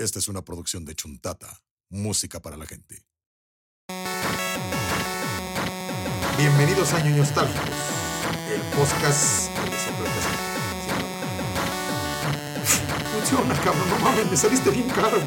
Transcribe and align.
Esta 0.00 0.18
es 0.18 0.28
una 0.28 0.42
producción 0.42 0.86
de 0.86 0.94
Chuntata, 0.94 1.60
música 1.90 2.40
para 2.40 2.56
la 2.56 2.64
gente. 2.64 3.04
Bienvenidos 6.38 6.94
a 6.94 7.00
Ñoños 7.00 7.28
Nostálgicos, 7.28 7.68
el 8.50 8.62
podcast 8.78 9.50
que 9.52 9.76
Funciona, 13.12 13.54
cabrón, 13.62 13.90
no 13.90 13.98
mames, 13.98 14.30
me 14.30 14.38
saliste 14.38 14.70
bien 14.70 14.88
caro. 14.88 15.18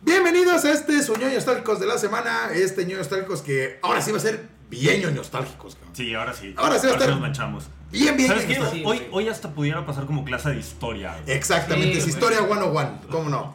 Bienvenidos 0.00 0.64
a 0.64 0.72
este 0.72 1.04
su 1.04 1.14
Ñoños 1.14 1.34
Nostálgicos 1.34 1.78
de 1.78 1.86
la 1.86 1.98
semana. 1.98 2.50
Este 2.52 2.82
Ñoños 2.82 2.98
Nostálgicos 2.98 3.42
que 3.42 3.78
ahora 3.80 4.02
sí 4.02 4.10
va 4.10 4.18
a 4.18 4.22
ser 4.22 4.48
bien 4.80 5.14
Nostálgicos, 5.14 5.74
cabrón. 5.74 5.94
Sí, 5.96 6.14
ahora 6.14 6.32
sí. 6.32 6.54
Ahora 6.56 6.78
sí 6.78 6.86
va 6.86 6.92
a 6.92 6.96
estar- 6.96 7.10
nos 7.10 7.20
manchamos. 7.20 7.64
Bien, 7.90 8.16
bien 8.16 8.28
¿Sabes 8.28 8.44
qué? 8.46 8.54
Ñoños 8.54 8.70
Sí, 8.72 8.82
hoy, 8.86 9.06
hoy 9.12 9.28
hasta 9.28 9.50
pudiera 9.50 9.84
pasar 9.84 10.06
como 10.06 10.24
clase 10.24 10.50
de 10.50 10.58
historia. 10.58 11.16
güey. 11.22 11.36
Exactamente, 11.36 11.92
Sí, 11.94 11.98
es 11.98 12.08
historia 12.08 12.38
101, 12.38 13.00
¿cómo 13.10 13.28
no? 13.28 13.54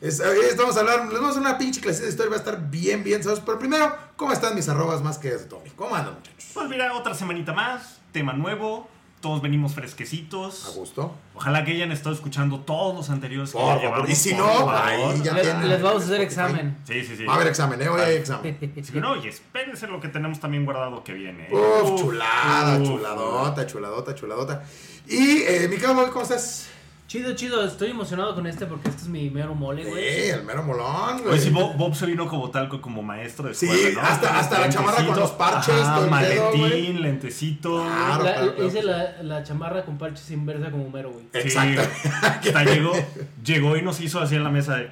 Es, 0.00 0.20
eh, 0.20 0.24
vamos 0.56 0.76
a 0.76 0.80
hablar, 0.80 1.04
les 1.06 1.14
vamos 1.14 1.28
a 1.28 1.30
hacer 1.30 1.40
una 1.40 1.58
pinche 1.58 1.80
clase 1.80 2.02
de 2.04 2.10
historia, 2.10 2.30
va 2.30 2.36
a 2.36 2.38
estar 2.38 2.70
bien, 2.70 3.02
bien, 3.02 3.22
¿sabes? 3.24 3.40
Pero 3.40 3.58
primero, 3.58 3.96
¿cómo 4.16 4.32
están 4.32 4.54
mis 4.54 4.68
arrobas 4.68 5.02
más 5.02 5.18
que 5.18 5.30
de 5.30 5.38
Tommy? 5.38 5.70
¿Cómo 5.70 5.94
andan, 5.96 6.14
muchachos? 6.14 6.50
Pues 6.54 6.68
mira, 6.68 6.92
otra 6.94 7.14
semanita 7.14 7.52
más, 7.52 7.98
tema 8.12 8.32
nuevo, 8.34 8.88
todos 9.20 9.42
venimos 9.42 9.72
A 9.72 9.74
fresquecitos. 9.76 10.72
gusto. 10.76 11.14
Ojalá 11.34 11.64
que 11.64 11.72
hayan 11.72 11.92
estado 11.92 12.14
escuchando 12.14 12.60
todos 12.60 12.94
los 12.94 13.10
anteriores. 13.10 13.50
que 13.50 13.58
Por 13.58 13.66
favor, 13.66 13.82
llevamos, 13.82 14.10
y 14.10 14.14
si 14.14 14.30
por 14.30 14.38
no, 14.38 14.46
favor. 14.54 14.74
ahí 14.76 15.22
ya 15.22 15.32
Le- 15.34 15.40
tienen. 15.42 15.68
les 15.68 15.82
vamos 15.82 16.02
a 16.02 16.06
hacer 16.06 16.20
examen. 16.20 16.76
Sí, 16.84 17.04
sí, 17.04 17.16
sí. 17.16 17.24
Va 17.24 17.32
a 17.32 17.36
haber 17.36 17.48
examen, 17.48 17.80
¿eh? 17.82 17.88
Hoy 17.88 18.00
hay 18.00 18.16
examen. 18.16 18.58
Sí, 18.84 18.92
no, 19.00 19.16
y 19.16 19.28
espérense 19.28 19.86
lo 19.86 20.00
que 20.00 20.08
tenemos 20.08 20.40
también 20.40 20.64
guardado 20.64 21.02
que 21.04 21.12
viene. 21.12 21.44
¿eh? 21.44 21.52
Uf, 21.52 21.90
Uf, 21.92 22.00
chulada, 22.00 22.78
uf. 22.78 22.86
chuladota, 22.88 23.66
chuladota, 23.66 24.14
chuladota. 24.14 24.62
Y, 25.06 25.42
eh, 25.42 25.68
mi 25.70 25.76
Moy, 25.94 26.10
¿cómo 26.10 26.22
estás? 26.22 26.68
Chido, 27.08 27.32
chido, 27.34 27.64
estoy 27.64 27.88
emocionado 27.92 28.34
con 28.34 28.46
este 28.46 28.66
porque 28.66 28.90
este 28.90 29.00
es 29.00 29.08
mi 29.08 29.30
mero 29.30 29.54
mole, 29.54 29.82
güey. 29.82 30.04
Eh, 30.04 30.30
el 30.34 30.42
mero 30.42 30.62
molón, 30.62 31.22
güey. 31.22 31.32
Oye, 31.32 31.40
sí, 31.40 31.48
Bob, 31.48 31.74
Bob 31.74 31.94
se 31.94 32.04
vino 32.04 32.28
como 32.28 32.50
tal, 32.50 32.68
co- 32.68 32.82
como 32.82 33.02
maestro 33.02 33.48
de 33.48 33.54
Sí, 33.54 33.64
escuela, 33.66 34.02
¿no? 34.02 34.08
hasta- 34.08 34.38
hasta 34.38 34.60
la 34.60 34.68
chamarra 34.68 35.06
con 35.06 35.18
los 35.18 35.30
parches, 35.30 35.74
Ajá, 35.74 35.94
todo 35.94 36.02
pedo, 36.04 36.10
maletín, 36.10 37.00
lentecito. 37.00 37.82
Claro, 37.82 38.24
La- 38.24 38.32
claro, 38.34 38.54
claro. 38.56 38.68
hice 38.68 38.82
la, 38.82 39.22
la 39.22 39.42
chamarra 39.42 39.86
con 39.86 39.96
parches 39.96 40.30
inversa 40.32 40.70
como 40.70 40.90
mero, 40.90 41.10
güey. 41.10 41.24
Sí, 41.32 41.38
Exacto. 41.48 41.80
hasta 42.22 42.64
llegó, 42.64 42.92
llegó 43.42 43.76
y 43.78 43.80
nos 43.82 44.00
hizo 44.02 44.20
así 44.20 44.34
en 44.34 44.44
la 44.44 44.50
mesa 44.50 44.76
de. 44.76 44.88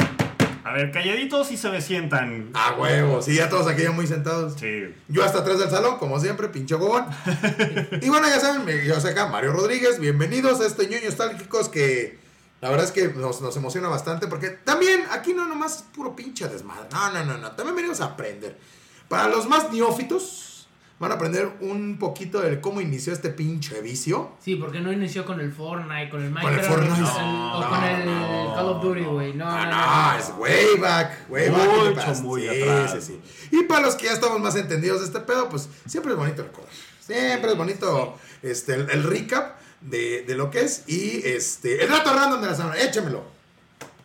A 0.66 0.72
ver, 0.72 0.90
calladitos 0.90 1.52
y 1.52 1.56
se 1.56 1.70
me 1.70 1.80
sientan. 1.80 2.50
A 2.52 2.72
huevo, 2.72 3.22
sí, 3.22 3.36
ya 3.36 3.48
todos 3.48 3.68
aquí 3.68 3.84
ya 3.84 3.92
muy 3.92 4.08
sentados. 4.08 4.54
Sí. 4.58 4.92
Yo 5.06 5.22
hasta 5.22 5.38
atrás 5.38 5.60
del 5.60 5.70
salón, 5.70 5.96
como 5.98 6.18
siempre, 6.18 6.48
pinche 6.48 6.74
gobón. 6.74 7.06
y 8.02 8.08
bueno, 8.08 8.26
ya 8.26 8.40
saben, 8.40 8.66
yo 8.84 9.00
soy 9.00 9.12
acá, 9.12 9.28
Mario 9.28 9.52
Rodríguez. 9.52 10.00
Bienvenidos 10.00 10.60
a 10.60 10.66
este 10.66 10.88
ñoño 10.88 11.04
nostálgicos 11.04 11.68
que 11.68 12.18
la 12.60 12.68
verdad 12.68 12.84
es 12.84 12.90
que 12.90 13.06
nos, 13.06 13.40
nos 13.42 13.56
emociona 13.56 13.88
bastante 13.88 14.26
porque 14.26 14.48
también 14.48 15.04
aquí 15.12 15.34
no 15.34 15.46
nomás 15.46 15.76
es 15.76 15.82
puro 15.82 16.16
pinche 16.16 16.48
desmadre. 16.48 16.88
No, 16.90 17.12
no, 17.12 17.24
no, 17.24 17.38
no. 17.38 17.52
También 17.52 17.76
venimos 17.76 18.00
a 18.00 18.06
aprender. 18.06 18.58
Para 19.06 19.28
los 19.28 19.48
más 19.48 19.70
neófitos, 19.70 20.55
van 20.98 21.10
a 21.12 21.14
aprender 21.16 21.48
un 21.60 21.98
poquito 21.98 22.40
de 22.40 22.58
cómo 22.60 22.80
inició 22.80 23.12
este 23.12 23.28
pinche 23.30 23.80
vicio. 23.82 24.32
Sí, 24.42 24.56
porque 24.56 24.80
no 24.80 24.90
inició 24.90 25.24
con 25.26 25.40
el 25.40 25.52
Fortnite, 25.52 26.08
con 26.08 26.22
el 26.24 26.32
Con 26.32 26.42
el 26.42 26.44
Minecraft, 26.56 26.68
Fortnite. 26.68 27.02
o 27.02 27.12
con 27.12 27.24
el- 27.24 27.28
o 27.28 27.60
No, 27.60 27.68
con 27.68 27.84
el 27.84 28.06
no. 28.06 28.54
Call 28.54 28.66
of 28.68 28.82
Duty, 28.82 29.00
güey. 29.02 29.32
No, 29.34 29.44
Ah, 29.46 29.66
no, 29.66 29.70
no, 29.70 30.12
no. 30.12 30.18
es 30.18 30.32
way 30.38 30.80
back, 30.80 31.30
way 31.30 31.48
back. 31.50 32.06
Mucho, 32.06 32.22
muy 32.22 32.42
sí, 32.42 32.48
atrás. 32.62 32.92
sí, 32.92 33.00
sí. 33.02 33.20
Y 33.56 33.62
para 33.64 33.82
los 33.82 33.94
que 33.96 34.06
ya 34.06 34.12
estamos 34.12 34.40
más 34.40 34.56
entendidos 34.56 35.00
de 35.00 35.06
este 35.06 35.20
pedo, 35.20 35.48
pues 35.50 35.68
siempre 35.86 36.12
es 36.12 36.18
bonito 36.18 36.42
recordar. 36.42 36.70
Siempre 37.00 37.50
es 37.52 37.56
bonito 37.58 38.18
este, 38.42 38.74
el, 38.74 38.90
el 38.90 39.02
recap 39.04 39.56
de, 39.82 40.22
de 40.26 40.34
lo 40.34 40.50
que 40.50 40.60
es. 40.62 40.84
Y 40.88 41.20
este 41.26 41.84
el 41.84 41.90
dato 41.90 42.12
random 42.14 42.40
de 42.40 42.46
la 42.48 42.54
semana, 42.54 42.76
échamelo. 42.80 43.22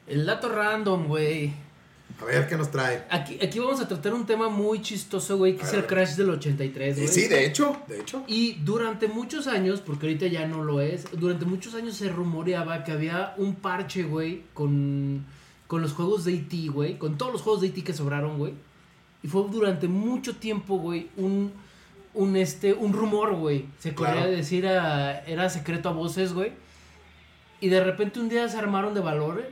El 0.08 0.26
dato 0.26 0.50
random, 0.50 1.08
güey. 1.08 1.54
A 2.22 2.26
ver 2.26 2.48
qué 2.48 2.56
nos 2.56 2.70
trae. 2.70 3.04
Aquí, 3.10 3.40
aquí 3.42 3.58
vamos 3.60 3.82
a 3.82 3.88
tratar 3.88 4.14
un 4.14 4.26
tema 4.26 4.48
muy 4.50 4.82
chistoso, 4.82 5.38
güey, 5.38 5.56
que 5.56 5.64
A 5.64 5.66
es 5.66 5.72
ver, 5.72 5.82
el 5.82 5.88
crash 5.88 6.16
del 6.16 6.30
83, 6.30 6.98
Y 6.98 7.02
güey. 7.02 7.14
sí, 7.14 7.28
de 7.28 7.46
hecho, 7.46 7.76
de 7.88 8.00
hecho. 8.02 8.24
Y 8.28 8.54
durante 8.64 9.08
muchos 9.08 9.48
años, 9.48 9.82
porque 9.82 10.06
ahorita 10.08 10.28
ya 10.28 10.46
no 10.48 10.64
lo 10.64 10.82
es, 10.82 11.06
durante 11.20 11.46
muchos 11.46 11.74
años 11.74 11.96
se 11.96 12.10
rumoreaba 12.10 12.84
que 12.84 12.92
había 12.92 13.34
un 13.38 13.56
parche, 13.56 14.04
güey, 14.04 14.44
con, 14.54 15.26
con 15.68 15.82
los 15.82 15.94
juegos 15.94 16.24
de 16.26 16.34
E.T., 16.36 16.68
güey, 16.70 16.98
con 17.00 17.18
todos 17.18 17.32
los 17.34 17.42
juegos 17.42 17.62
de 17.62 17.68
E.T. 17.68 17.84
que 17.84 17.94
sobraron, 17.94 18.38
güey. 18.38 18.54
Y 19.24 19.28
fue 19.28 19.44
durante 19.52 19.88
mucho 19.88 20.36
tiempo, 20.36 20.78
güey, 20.78 21.10
un, 21.18 21.52
un, 22.14 22.36
este, 22.36 22.74
un 22.74 22.94
rumor, 22.94 23.36
güey. 23.36 23.66
Se 23.80 23.94
Claro. 23.96 24.20
podría 24.20 24.36
decir, 24.38 24.68
a- 24.68 25.20
era 25.26 25.50
secreto 25.50 25.90
a 25.90 25.92
voces, 25.94 26.34
güey. 26.34 26.52
Y 27.60 27.70
de 27.70 27.84
repente 27.84 28.20
un 28.20 28.30
día 28.30 28.48
se 28.50 28.58
armaron 28.58 28.94
de 28.94 29.00
valor 29.02 29.44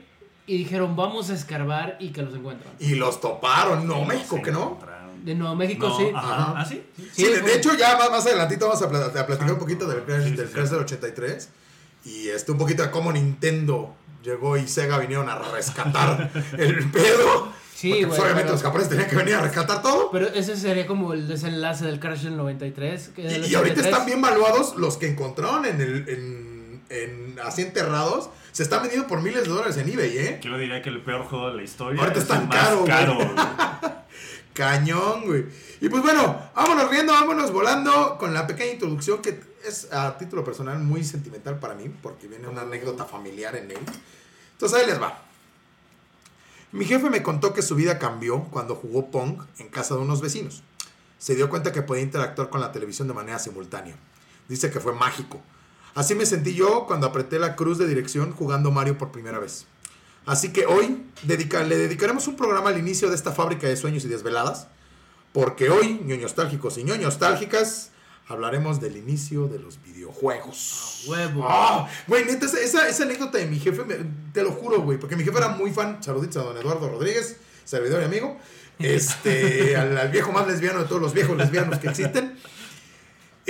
y 0.53 0.57
dijeron, 0.57 0.95
vamos 0.95 1.29
a 1.29 1.33
escarbar 1.33 1.97
y 1.99 2.09
que 2.09 2.21
los 2.21 2.33
encuentran. 2.33 2.73
Y 2.79 2.95
los 2.95 3.21
toparon. 3.21 3.87
No, 3.87 4.03
México, 4.05 4.41
que 4.43 4.51
no. 4.51 4.79
De 5.23 5.35
Nuevo 5.35 5.53
México, 5.55 5.87
No, 5.89 5.97
sí. 5.97 6.05
Ajá. 6.15 6.53
¿Ah, 6.57 6.65
sí? 6.65 6.81
Sí, 7.13 7.25
de, 7.25 7.53
hecho, 7.55 7.73
ya 7.75 7.97
más, 7.97 8.09
más 8.09 8.25
adelantito 8.25 8.67
vamos 8.67 8.81
a, 8.81 8.89
pla- 8.89 9.05
a 9.21 9.25
platicar 9.27 9.51
un 9.53 9.59
poquito 9.59 9.85
del 9.87 10.03
crash, 10.03 10.23
Sí, 10.23 10.29
sí, 10.31 10.35
del, 10.37 10.47
sí. 10.47 10.53
crash 10.53 10.69
del 10.69 10.79
83. 10.79 11.49
Y 12.05 12.29
este, 12.29 12.51
un 12.53 12.57
poquito 12.57 12.83
de 12.83 12.89
cómo 12.91 13.11
Nintendo 13.11 13.93
llegó 14.23 14.55
y 14.57 14.67
Sega 14.67 14.97
vinieron 14.97 15.27
a 15.29 15.37
rescatar 15.37 16.31
el 16.57 16.89
pedo. 16.89 17.49
Sí, 17.75 17.89
Porque, 17.89 18.05
güey, 18.05 18.07
pues, 18.07 18.19
obviamente 18.19 18.41
pero- 18.43 18.53
los 18.53 18.63
japoneses 18.63 18.89
tenían 18.89 19.09
que 19.09 19.15
venir 19.17 19.35
a 19.35 19.41
rescatar 19.41 19.81
todo. 19.81 20.09
Pero 20.11 20.27
ese 20.27 20.55
sería 20.57 20.87
como 20.87 21.13
el 21.13 21.27
desenlace 21.27 21.85
del 21.85 21.99
Crash 21.99 22.23
del 22.23 22.37
93. 22.37 23.09
que 23.15 23.21
del 23.23 23.45
Y, 23.45 23.49
y 23.49 23.55
ahorita 23.55 23.73
83. 23.81 23.85
están 23.85 24.05
bien 24.05 24.21
valuados 24.21 24.75
los 24.77 24.97
que 24.97 25.07
encontraron 25.07 25.65
en 25.65 25.79
el 25.81 26.09
en, 26.09 26.58
en- 26.89 27.37
así 27.43 27.61
enterrados. 27.61 28.29
Se 28.51 28.63
están 28.63 28.81
vendiendo 28.81 29.07
por 29.07 29.21
miles 29.21 29.43
de 29.43 29.49
dólares 29.49 29.77
en 29.77 29.89
eBay, 29.89 30.17
¿eh? 30.17 30.39
Yo 30.43 30.57
diría 30.57 30.81
que 30.81 30.89
el 30.89 31.01
peor 31.01 31.25
juego 31.25 31.49
de 31.49 31.55
la 31.57 31.63
historia. 31.63 32.01
Ahorita 32.01 32.19
es 32.19 32.27
tan 32.27 32.47
más 32.47 32.57
caro, 32.57 32.77
güey. 32.79 32.87
caro. 32.89 33.15
güey. 33.81 33.93
Cañón, 34.53 35.25
güey. 35.25 35.45
Y 35.79 35.87
pues 35.87 36.03
bueno, 36.03 36.49
vámonos 36.55 36.89
riendo, 36.89 37.13
vámonos 37.13 37.51
volando 37.51 38.17
con 38.17 38.33
la 38.33 38.45
pequeña 38.47 38.73
introducción 38.73 39.21
que 39.21 39.39
es 39.65 39.91
a 39.93 40.17
título 40.17 40.43
personal 40.43 40.79
muy 40.79 41.03
sentimental 41.03 41.59
para 41.59 41.75
mí, 41.75 41.89
porque 42.01 42.27
viene 42.27 42.47
una 42.47 42.61
anécdota 42.61 43.05
familiar 43.05 43.55
en 43.55 43.71
él. 43.71 43.77
Entonces 44.53 44.79
ahí 44.79 44.85
les 44.87 45.01
va. 45.01 45.21
Mi 46.71 46.85
jefe 46.85 47.09
me 47.09 47.23
contó 47.23 47.53
que 47.53 47.61
su 47.61 47.75
vida 47.75 47.97
cambió 47.99 48.43
cuando 48.45 48.75
jugó 48.75 49.09
Pong 49.09 49.41
en 49.59 49.69
casa 49.69 49.95
de 49.95 50.01
unos 50.01 50.21
vecinos. 50.21 50.61
Se 51.17 51.35
dio 51.35 51.49
cuenta 51.49 51.71
que 51.71 51.81
podía 51.81 52.03
interactuar 52.03 52.49
con 52.49 52.61
la 52.61 52.71
televisión 52.71 53.07
de 53.07 53.13
manera 53.13 53.39
simultánea. 53.39 53.95
Dice 54.47 54.69
que 54.69 54.79
fue 54.79 54.93
mágico. 54.93 55.41
Así 55.99 56.15
me 56.15 56.25
sentí 56.25 56.53
yo 56.53 56.85
cuando 56.87 57.07
apreté 57.07 57.39
la 57.39 57.57
cruz 57.57 57.77
de 57.77 57.85
dirección 57.85 58.31
jugando 58.31 58.71
Mario 58.71 58.97
por 58.97 59.11
primera 59.11 59.37
vez. 59.37 59.65
Así 60.25 60.53
que 60.53 60.65
hoy 60.65 61.03
dedica- 61.23 61.63
le 61.63 61.75
dedicaremos 61.77 62.25
un 62.27 62.37
programa 62.37 62.69
al 62.69 62.77
inicio 62.77 63.09
de 63.09 63.15
esta 63.15 63.33
fábrica 63.33 63.67
de 63.67 63.75
sueños 63.75 64.05
y 64.05 64.07
desveladas, 64.07 64.67
porque 65.33 65.69
hoy, 65.69 65.99
ñoños 66.05 66.21
nostálgicos 66.23 66.77
y 66.77 66.83
ñoños 66.85 67.03
nostálgicas, 67.05 67.89
hablaremos 68.29 68.79
del 68.79 68.95
inicio 68.95 69.47
de 69.47 69.59
los 69.59 69.83
videojuegos. 69.83 71.03
Huevo. 71.07 71.45
Ah, 71.49 71.89
Güey, 72.07 72.23
neta, 72.25 72.45
esa, 72.45 72.59
esa, 72.61 72.87
esa 72.87 73.03
anécdota 73.03 73.37
de 73.37 73.47
mi 73.47 73.59
jefe, 73.59 73.83
me- 73.83 73.97
te 74.33 74.41
lo 74.43 74.51
juro, 74.51 74.81
güey, 74.81 74.97
porque 74.99 75.17
mi 75.17 75.23
jefe 75.25 75.37
era 75.37 75.49
muy 75.49 75.71
fan, 75.71 76.01
saluditos 76.01 76.37
a 76.37 76.45
don 76.45 76.57
Eduardo 76.57 76.87
Rodríguez, 76.89 77.37
servidor 77.65 78.01
y 78.03 78.05
amigo, 78.05 78.37
este, 78.77 79.75
al, 79.81 79.97
al 79.97 80.09
viejo 80.09 80.31
más 80.31 80.47
lesbiano 80.47 80.79
de 80.79 80.85
todos 80.85 81.01
los 81.01 81.13
viejos 81.13 81.35
lesbianos 81.37 81.79
que 81.79 81.89
existen. 81.89 82.37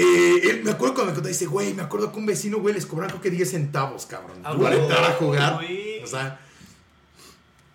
Eh, 0.01 0.49
él, 0.49 0.63
me 0.63 0.71
acuerdo 0.71 0.95
cuando 0.95 1.11
me 1.11 1.15
contó, 1.15 1.27
dice, 1.27 1.45
güey, 1.45 1.73
me 1.73 1.81
acuerdo 1.81 2.11
que 2.11 2.19
un 2.19 2.25
vecino, 2.25 2.59
güey, 2.59 2.73
les 2.73 2.85
cobraron 2.85 3.19
creo 3.19 3.21
que 3.21 3.31
10 3.31 3.51
centavos, 3.51 4.05
cabrón, 4.05 4.37
Ah, 4.43 4.55
para 4.57 4.75
entrar 4.75 5.03
a 5.03 5.13
jugar. 5.13 5.55
Güey. 5.55 6.01
O 6.01 6.07
sea, 6.07 6.39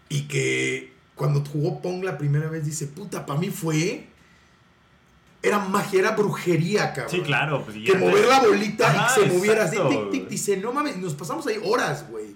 y 0.09 0.23
que 0.23 0.95
cuando 1.15 1.45
jugó 1.45 1.83
Pong 1.83 2.03
la 2.03 2.17
primera 2.17 2.49
vez, 2.49 2.65
dice, 2.65 2.87
puta, 2.87 3.27
para 3.27 3.39
mí 3.39 3.51
fue... 3.51 4.09
Era 5.43 5.59
magia, 5.59 6.01
era 6.01 6.11
brujería, 6.13 6.95
cabrón. 6.95 7.11
Sí, 7.11 7.21
claro. 7.21 7.63
Pues, 7.63 7.77
Que 7.85 7.95
mover 7.95 8.25
la 8.25 8.41
bolita 8.41 8.89
Ajá, 8.89 9.21
y 9.21 9.21
que 9.21 9.29
se 9.29 9.35
moviera 9.35 9.65
así, 9.65 9.77
tic, 9.77 10.11
tic, 10.11 10.29
dice, 10.29 10.57
no 10.57 10.73
mames, 10.73 10.97
nos 10.97 11.13
pasamos 11.15 11.47
ahí 11.47 11.61
horas, 11.63 12.09
güey. 12.09 12.35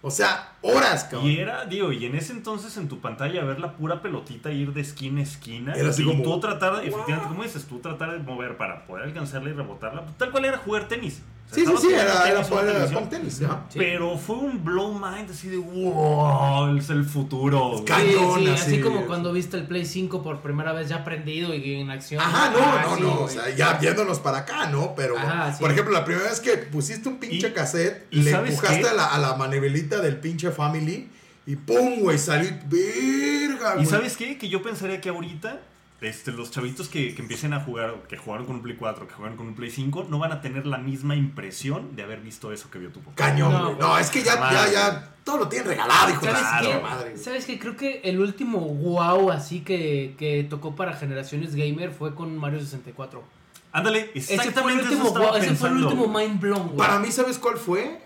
O 0.00 0.10
sea, 0.12 0.53
horas, 0.64 1.04
cabrón. 1.04 1.30
Y 1.30 1.38
era, 1.38 1.64
digo, 1.66 1.92
y 1.92 2.06
en 2.06 2.14
ese 2.14 2.32
entonces 2.32 2.76
en 2.76 2.88
tu 2.88 3.00
pantalla 3.00 3.44
ver 3.44 3.60
la 3.60 3.72
pura 3.72 4.00
pelotita 4.02 4.50
ir 4.50 4.72
de 4.72 4.80
esquina 4.80 5.20
a 5.20 5.24
esquina. 5.24 5.72
Era 5.74 5.90
así 5.90 6.02
y 6.02 6.06
como, 6.06 6.22
tú 6.22 6.40
tratar, 6.40 6.76
de- 6.80 6.88
efectivamente, 6.88 7.28
como 7.28 7.42
dices, 7.42 7.64
tú 7.66 7.78
tratar 7.80 8.12
de 8.12 8.18
mover 8.18 8.56
para 8.56 8.86
poder 8.86 9.04
alcanzarla 9.04 9.50
y 9.50 9.52
rebotarla. 9.52 10.04
Tal 10.18 10.30
cual 10.30 10.44
era 10.46 10.58
jugar 10.58 10.88
tenis. 10.88 11.22
O 11.50 11.54
sea, 11.54 11.62
Sí, 11.66 11.70
sí, 11.70 11.76
sí, 11.88 11.92
era, 11.92 12.26
era, 12.30 12.42
tenis 12.42 13.10
tenis, 13.10 13.42
ajá. 13.42 13.66
Sí. 13.68 13.78
Pero 13.78 14.16
fue 14.16 14.36
un 14.36 14.64
blow 14.64 14.94
mind 14.94 15.30
así 15.30 15.48
de 15.48 15.58
wow, 15.58 16.74
es 16.76 16.88
el 16.88 17.04
futuro. 17.04 17.70
güey". 17.72 17.84
Ca- 17.84 18.00
Sí, 18.00 18.14
cañón, 18.14 18.38
sí, 18.40 18.48
así, 18.48 18.62
así 18.72 18.80
como 18.80 19.06
cuando 19.06 19.30
viste 19.32 19.58
el 19.58 19.66
Play 19.66 19.84
5 19.84 20.22
por 20.22 20.40
primera 20.40 20.72
vez 20.72 20.88
ya 20.88 21.04
prendido 21.04 21.54
y 21.54 21.80
en 21.80 21.90
acción. 21.90 22.22
Ajá, 22.22 22.50
no, 22.50 22.58
Ah, 22.60 22.86
no, 22.88 22.96
sí, 22.96 23.02
no. 23.02 23.20
O 23.20 23.28
sea, 23.28 23.50
ya 23.54 23.74
viéndonos 23.74 24.20
para 24.20 24.38
acá, 24.38 24.66
¿no? 24.68 24.94
Pero, 24.96 25.18
Ajá, 25.18 25.52
sí. 25.52 25.60
por 25.60 25.70
ejemplo, 25.70 25.92
la 25.92 26.04
primera 26.06 26.28
vez 26.28 26.40
que 26.40 26.56
pusiste 26.56 27.08
un 27.10 27.18
pinche 27.18 27.48
Y- 27.48 27.52
cassette, 27.52 28.06
y 28.10 28.22
le 28.22 28.30
¿sabes 28.30 28.50
empujaste 28.54 28.88
a 28.88 28.94
la, 28.94 29.06
a 29.14 29.18
la 29.18 29.34
manivelita 29.36 30.00
del 30.00 30.16
pinche 30.16 30.50
Family 30.54 31.08
y 31.46 31.56
¡pum, 31.56 32.00
güey! 32.00 32.18
Salí, 32.18 32.48
verga, 32.66 33.80
¿Y 33.80 33.86
sabes 33.86 34.16
qué? 34.16 34.38
Que 34.38 34.48
yo 34.48 34.62
pensaría 34.62 35.00
que 35.00 35.10
ahorita 35.10 35.60
este, 36.00 36.32
los 36.32 36.50
chavitos 36.50 36.88
que, 36.88 37.14
que 37.14 37.22
empiecen 37.22 37.54
a 37.54 37.60
jugar, 37.60 38.02
que 38.08 38.16
jugaron 38.18 38.44
con 38.46 38.56
un 38.56 38.62
Play 38.62 38.76
4, 38.76 39.08
que 39.08 39.14
jugaron 39.14 39.36
con 39.38 39.46
un 39.46 39.54
Play 39.54 39.70
5, 39.70 40.06
no 40.10 40.18
van 40.18 40.32
a 40.32 40.40
tener 40.42 40.66
la 40.66 40.76
misma 40.76 41.16
impresión 41.16 41.96
de 41.96 42.02
haber 42.02 42.20
visto 42.20 42.52
eso 42.52 42.70
que 42.70 42.78
vio 42.78 42.90
tu 42.90 43.00
papá. 43.00 43.12
Cañón, 43.14 43.52
No, 43.52 43.64
güey. 43.66 43.78
No, 43.78 43.98
es 43.98 44.10
que 44.10 44.22
ya, 44.22 44.34
ya, 44.50 44.70
ya, 44.70 45.14
todo 45.24 45.38
lo 45.38 45.48
tienen 45.48 45.68
regalado, 45.68 46.10
hijo 46.10 46.26
de 46.26 46.32
¿Sabes 46.32 46.46
Claro. 46.46 46.68
qué? 46.68 46.80
madre. 46.82 47.16
¿Sabes 47.16 47.44
qué? 47.46 47.58
Creo 47.58 47.76
que 47.76 48.00
el 48.04 48.20
último 48.20 48.60
wow 48.60 49.30
así 49.30 49.60
que, 49.60 50.14
que 50.18 50.44
tocó 50.44 50.76
para 50.76 50.94
generaciones 50.94 51.54
gamer 51.54 51.90
fue 51.90 52.14
con 52.14 52.36
Mario 52.36 52.60
64. 52.60 53.24
Ándale, 53.72 54.10
Ese 54.14 54.36
fue 54.52 54.72
el 54.72 54.80
último, 54.80 55.06
estaba 55.08 55.26
wow, 55.30 55.36
ese 55.36 55.54
fue 55.54 55.70
el 55.70 55.76
último 55.76 56.06
mind 56.06 56.38
blown, 56.38 56.66
güey. 56.66 56.76
Para 56.76 56.98
mí, 56.98 57.10
¿sabes 57.10 57.38
cuál 57.38 57.56
fue? 57.56 58.00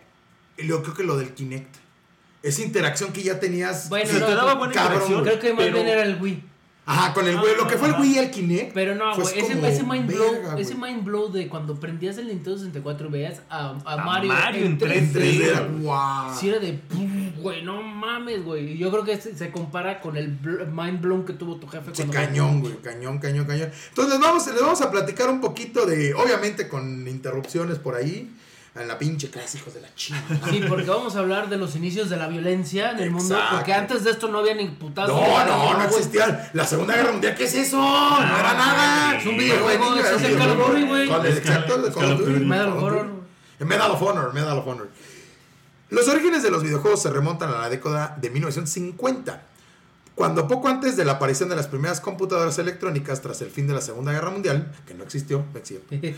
Yo 0.57 0.83
creo 0.83 0.95
que 0.95 1.03
lo 1.03 1.17
del 1.17 1.35
Kinect. 1.35 1.88
Esa 2.43 2.63
interacción 2.63 3.13
que 3.13 3.23
ya 3.23 3.41
tenías. 3.41 3.89
Bueno, 3.89 4.13
no, 4.13 4.27
te 4.27 4.35
daba 4.35 4.55
buena 4.55 4.73
cabrón, 4.73 4.95
interacción, 5.03 5.25
Creo 5.25 5.39
que 5.41 5.53
más 5.55 5.65
pero- 5.65 5.75
bien 5.77 5.89
era 5.89 6.03
el 6.05 6.21
Wii. 6.23 6.45
Ajá, 6.91 7.13
con 7.13 7.29
el 7.29 7.37
Wii. 7.37 7.57
Lo 7.59 7.67
que 7.67 7.77
fue 7.77 7.89
el. 7.89 7.97
Wii 8.01 8.15
y 8.15 8.19
el 8.19 8.31
Kinect. 8.31 8.73
Pero 8.73 8.95
no, 8.95 9.15
fue 9.15 9.25
güey, 9.25 9.39
ese, 9.41 9.83
mind 9.85 10.07
blow, 10.07 10.33
verga, 10.33 10.59
ese 10.59 10.75
mind 10.75 11.05
blow 11.05 11.31
de 11.31 11.47
cuando 11.47 11.79
prendías 11.79 12.17
el 12.17 12.29
Nintendo 12.29 12.57
64 12.57 13.09
y 13.09 13.11
veías 13.11 13.43
a, 13.51 13.77
a 13.85 13.93
A 13.93 13.97
Mario, 14.07 14.33
Mario 14.33 14.65
en 14.65 14.79
3D, 14.79 14.93
En 14.97 15.13
3D 15.13 15.41
era, 15.51 15.61
guau. 15.81 16.35
Sí 16.35 16.49
era 16.49 16.59
de, 16.61 16.73
"Puf, 16.73 17.43
güey, 17.43 17.63
no 17.63 17.83
mames, 17.83 18.43
güey. 18.43 18.73
Y 18.73 18.79
yo 18.79 18.91
creo 18.91 19.05
que 19.05 19.21
se, 19.21 19.37
se 19.37 19.51
compara 19.51 20.01
con 20.01 20.17
el 20.17 20.29
mind 20.73 21.03
blown 21.03 21.27
que 21.27 21.35
tuvo 21.35 21.57
tu 21.57 21.67
jefe 21.67 21.91
Sí, 21.93 22.05
cañón, 22.05 22.61
güey, 22.63 22.77
cañón, 22.77 23.19
cañón, 23.19 23.45
cañón. 23.45 23.71
Entonces 23.91 24.15
les 24.15 24.23
vamos, 24.23 24.47
les 24.47 24.61
vamos 24.63 24.81
a 24.81 24.91
platicar 24.91 25.29
un 25.29 25.43
poquito 25.43 25.85
de, 25.85 26.15
obviamente 26.15 26.69
con 26.69 27.07
interrupciones 27.07 27.79
por 27.79 27.97
ahí, 27.97 28.35
en 28.81 28.89
la 28.89 28.99
pinche 28.99 29.31
clásicos 29.31 29.75
de 29.75 29.81
la 29.81 29.95
China. 29.95 30.23
Sí, 30.51 30.63
porque 30.69 30.87
vamos 30.87 31.17
a 31.17 31.21
hablar 31.21 31.49
de 31.49 31.57
los 31.57 31.75
inicios 31.77 32.09
de 32.11 32.17
la 32.17 32.27
violencia 32.29 32.93
en 32.93 33.01
el 33.01 33.11
mundo, 33.11 33.39
porque 33.53 33.73
antes 33.73 34.05
de 34.05 34.11
esto 34.11 34.29
no 34.29 34.39
había 34.39 34.55
ni 34.55 34.67
putazo. 34.69 35.13
No, 35.13 35.45
no, 35.45 35.73
no 35.73 35.75
güey. 35.75 35.87
existía. 35.87 36.51
La 36.53 36.67
Segunda 36.67 36.95
Guerra 36.95 37.13
Mundial, 37.13 37.35
¿qué 37.35 37.45
es 37.45 37.55
eso? 37.55 37.79
No 37.79 38.39
era 38.39 38.55
nada. 38.55 39.19
es 39.19 39.27
un 39.27 39.37
videojuego, 39.37 39.97
es 39.97 40.23
el 40.23 40.39
Call 40.39 40.51
of 40.51 40.87
güey. 40.87 41.11
Exacto, 41.29 41.77
el. 42.27 42.47
Medal 42.47 42.69
of 42.69 42.83
Honor. 42.83 43.07
Medal 43.61 43.91
of 43.91 44.03
Honor, 44.03 44.33
Medal 44.33 44.59
of 44.59 44.67
Honor. 44.67 44.89
Los 45.91 46.07
orígenes 46.09 46.43
de 46.43 46.51
los 46.51 46.63
videojuegos 46.63 47.03
se 47.03 47.11
remontan 47.11 47.51
a 47.51 47.59
la 47.61 47.71
década 47.71 48.17
de 48.21 48.29
1950, 48.31 49.43
cuando 50.19 50.49
poco 50.49 50.67
antes 50.69 50.97
de 50.97 51.05
la 51.05 51.13
aparición 51.13 51.49
de 51.49 51.55
las 51.57 51.69
primeras 51.69 52.01
computadoras 52.01 52.59
electrónicas 52.59 53.23
tras 53.23 53.41
el 53.41 53.51
fin 53.51 53.67
de 53.69 53.73
la 53.73 53.81
Segunda 53.81 54.11
Guerra 54.13 54.31
Mundial, 54.31 54.73
que 54.87 54.93
no 54.95 55.05
existió, 55.05 55.45
no 55.53 55.59
existió, 55.59 55.81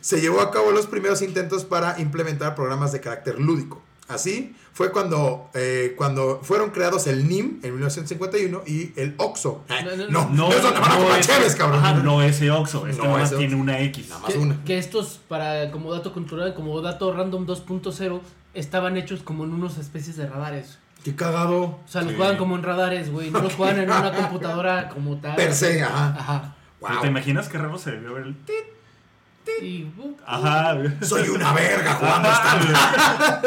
se 0.00 0.20
llevó 0.20 0.40
a 0.40 0.50
cabo 0.50 0.72
los 0.72 0.86
primeros 0.86 1.22
intentos 1.22 1.64
para 1.64 1.98
implementar 2.00 2.54
programas 2.56 2.90
de 2.92 3.00
carácter 3.00 3.38
lúdico. 3.38 3.80
Así 4.06 4.54
fue 4.74 4.92
cuando, 4.92 5.48
eh, 5.54 5.94
cuando 5.96 6.40
fueron 6.42 6.70
creados 6.70 7.06
el 7.06 7.26
NIM 7.26 7.60
en 7.62 7.72
1951 7.74 8.62
y 8.66 8.92
el 9.00 9.14
OXO. 9.16 9.62
Eh, 9.70 9.74
No, 9.82 9.96
No, 9.96 9.96
no, 9.96 10.30
no, 10.30 10.48
No, 10.48 10.52
es 10.52 10.62
donde 10.62 10.80
van 10.80 10.92
a 10.92 10.96
comprar 10.96 11.20
ese- 11.20 11.32
cheves, 11.32 11.54
cabrón. 11.56 11.78
Ajá, 11.78 11.94
no 11.94 12.22
ese 12.22 12.50
Oxxo, 12.50 12.86
este 12.86 13.00
No, 13.02 13.08
nomás 13.12 13.28
ese 13.30 13.36
tiene 13.38 13.54
una 13.54 13.78
X. 13.80 14.08
Nada 14.10 14.20
más 14.20 14.32
que, 14.32 14.38
una. 14.38 14.62
que 14.64 14.76
estos, 14.78 15.20
para 15.28 15.70
como 15.70 15.90
dato 15.92 16.12
cultural, 16.12 16.52
como 16.54 16.78
dato 16.82 17.14
random 17.14 17.46
2.0, 17.46 18.20
estaban 18.52 18.96
hechos 18.98 19.22
como 19.22 19.44
en 19.44 19.54
unas 19.54 19.78
especies 19.78 20.16
de 20.16 20.26
radares. 20.26 20.78
Qué 21.04 21.14
cagado. 21.14 21.62
O 21.62 21.80
sea, 21.86 22.00
los 22.02 22.12
Sí. 22.12 22.16
juegan 22.16 22.36
como 22.38 22.56
en 22.56 22.62
radares, 22.62 23.10
güey. 23.12 23.30
No 23.30 23.40
los 23.40 23.54
juegan 23.54 23.78
en 23.78 23.90
una 23.90 24.12
computadora 24.12 24.88
como 24.88 25.18
tal. 25.20 25.36
Per 25.36 25.54
se, 25.54 25.82
ajá. 25.82 26.16
Ajá. 26.18 26.56
Wow. 26.80 27.02
¿Te 27.02 27.06
imaginas 27.08 27.48
qué 27.48 27.58
raro 27.58 27.78
se 27.78 27.92
debió 27.92 28.14
ver 28.14 28.24
el 28.24 28.36
tit? 28.44 29.62
Y, 29.62 29.84
uh, 29.98 30.16
Ajá. 30.26 30.74
Soy 31.02 31.28
una 31.28 31.52
verga 31.52 31.94
jugando 31.94 32.28
esta 32.30 33.42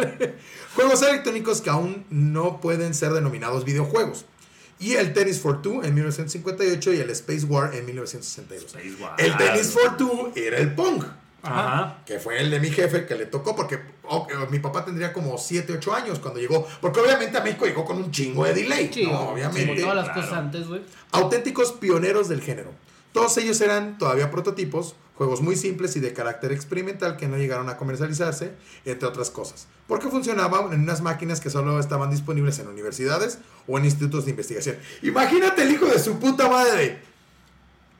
Juegos 0.76 1.02
electrónicos 1.02 1.60
que 1.62 1.72
aún 1.72 2.06
no 2.12 2.62
pueden 2.62 2.94
ser 2.94 3.12
denominados 3.14 3.66
videojuegos. 3.66 4.26
Y 4.80 4.94
el 4.94 5.14
Tennis 5.14 5.42
for 5.42 5.64
Two 5.64 5.84
en 5.84 5.96
1958 5.96 6.94
y 6.94 6.98
el 7.00 7.10
Space 7.10 7.46
War 7.46 7.74
en 7.74 7.86
1962. 7.88 8.76
Space 8.76 9.02
War. 9.02 9.16
El 9.18 9.36
Tennis 9.38 9.72
for 9.72 9.98
Two 9.98 10.32
era 10.36 10.58
el 10.60 10.76
Pong. 10.76 11.04
Ajá. 11.44 12.00
Que 12.06 12.20
fue 12.20 12.40
el 12.42 12.50
de 12.50 12.60
mi 12.60 12.70
jefe 12.70 13.06
que 13.06 13.16
le 13.16 13.26
tocó 13.26 13.56
porque 13.56 13.80
oh, 14.04 14.28
eh, 14.30 14.48
mi 14.50 14.60
papá 14.60 14.84
tendría 14.84 15.14
como 15.14 15.38
7, 15.38 15.74
8 15.74 15.94
años 15.94 16.20
cuando 16.20 16.40
llegó. 16.40 16.68
Porque 16.82 17.00
obviamente 17.00 17.38
a 17.38 17.42
México 17.42 17.66
llegó 17.66 17.86
con 17.86 17.98
un 17.98 18.12
chingo 18.12 18.46
de 18.46 18.54
delay. 18.54 18.92
sí, 18.94 19.06
¿no? 19.06 19.30
Obviamente. 19.32 19.82
todas 19.82 19.96
las 19.96 20.06
claro. 20.06 20.22
cosas 20.22 20.38
antes, 20.38 20.68
güey. 20.68 20.82
Auténticos 21.12 21.74
pioneros 21.74 22.28
del 22.30 22.42
género. 22.42 22.72
Todos 23.14 23.38
ellos 23.38 23.60
eran 23.62 23.98
todavía 23.98 24.30
prototipos, 24.30 24.96
juegos 25.16 25.42
muy 25.42 25.56
simples 25.56 25.96
y 25.96 26.00
de 26.00 26.14
carácter 26.14 26.52
experimental 26.52 27.18
que 27.18 27.28
no 27.28 27.38
llegaron 27.38 27.70
a 27.70 27.78
comercializarse, 27.78 28.52
entre 28.86 29.08
otras 29.08 29.32
cosas. 29.32 29.68
Porque 29.88 30.10
funcionaban 30.10 30.72
en 30.74 30.82
unas 30.82 31.02
máquinas 31.02 31.40
que 31.40 31.50
solo 31.50 31.80
estaban 31.80 32.12
disponibles 32.12 32.60
en 32.60 32.68
universidades 32.68 33.40
o 33.68 33.78
en 33.78 33.86
institutos 33.86 34.26
de 34.26 34.32
investigación. 34.32 34.78
Imagínate 35.02 35.64
el 35.64 35.72
hijo 35.72 35.86
de 35.88 35.98
su 35.98 36.20
puta 36.20 36.48
madre. 36.48 37.00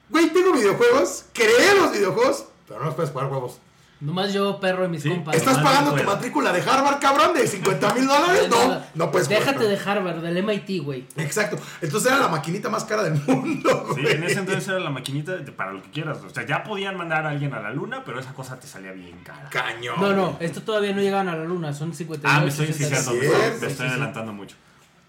Güey, 0.10 0.32
tengo 0.32 0.54
videojuegos, 0.54 1.26
creé 1.34 1.76
los 1.76 1.92
videojuegos, 1.92 2.46
pero 2.68 2.80
no 2.80 2.86
los 2.88 2.96
puedes 2.96 3.12
jugar 3.12 3.28
juegos. 3.30 3.60
Nomás 4.00 4.32
yo, 4.32 4.60
perro 4.60 4.86
y 4.86 4.90
mis 4.90 5.02
Sí. 5.02 5.10
compas. 5.10 5.36
¿Estás 5.36 5.58
pagando 5.58 5.96
tu 5.96 6.04
matrícula 6.04 6.54
de 6.54 6.62
Harvard, 6.62 7.00
cabrón, 7.00 7.34
de 7.34 7.48
50 7.48 7.96
mil 7.96 8.06
dólares? 8.06 8.48
No, 8.52 8.80
no 8.94 9.12
puedes 9.12 9.28
jugar. 9.28 9.44
Déjate 9.44 9.64
de 9.68 9.76
Harvard, 9.76 10.18
del 10.18 10.38
MIT, 10.44 10.84
güey. 10.84 11.08
Exacto. 11.16 11.58
Entonces 11.82 12.12
era 12.12 12.22
la 12.22 12.28
maquinita 12.28 12.70
más 12.70 12.84
cara 12.86 13.02
del 13.02 13.16
mundo. 13.26 13.88
Sí, 13.96 14.02
güey. 14.04 14.14
en 14.14 14.24
ese 14.24 14.38
entonces 14.40 14.68
era 14.68 14.80
la 14.80 14.92
maquinita 14.92 15.36
de- 15.38 15.52
para 15.52 15.72
lo 15.72 15.82
que 15.82 15.90
quieras. 15.90 16.20
O 16.24 16.30
sea, 16.30 16.46
ya 16.46 16.64
podían 16.64 16.96
mandar 16.96 17.26
a 17.26 17.30
alguien 17.30 17.52
a 17.56 17.60
la 17.60 17.72
luna, 17.72 18.04
pero 18.06 18.20
esa 18.20 18.36
cosa 18.36 18.60
te 18.60 18.68
salía 18.68 18.92
bien 18.92 19.18
cara. 19.24 19.50
Cañón. 19.50 19.96
No, 20.00 20.14
no, 20.14 20.38
esto 20.42 20.62
todavía 20.62 20.94
no 20.94 21.02
llegaban 21.02 21.28
a 21.30 21.36
la 21.36 21.46
luna, 21.46 21.74
son 21.74 21.92
59. 21.96 22.38
Ah, 22.40 22.44
me 22.44 22.50
estoy 22.52 22.68
60. 22.68 22.98
fijando, 22.98 23.14
me 23.14 23.20
Sí, 23.20 23.26
estoy, 23.26 23.42
sí, 23.42 23.54
me 23.54 23.60
sí, 23.60 23.66
estoy 23.72 23.86
sí. 23.88 23.92
adelantando 23.94 24.34
mucho. 24.34 24.56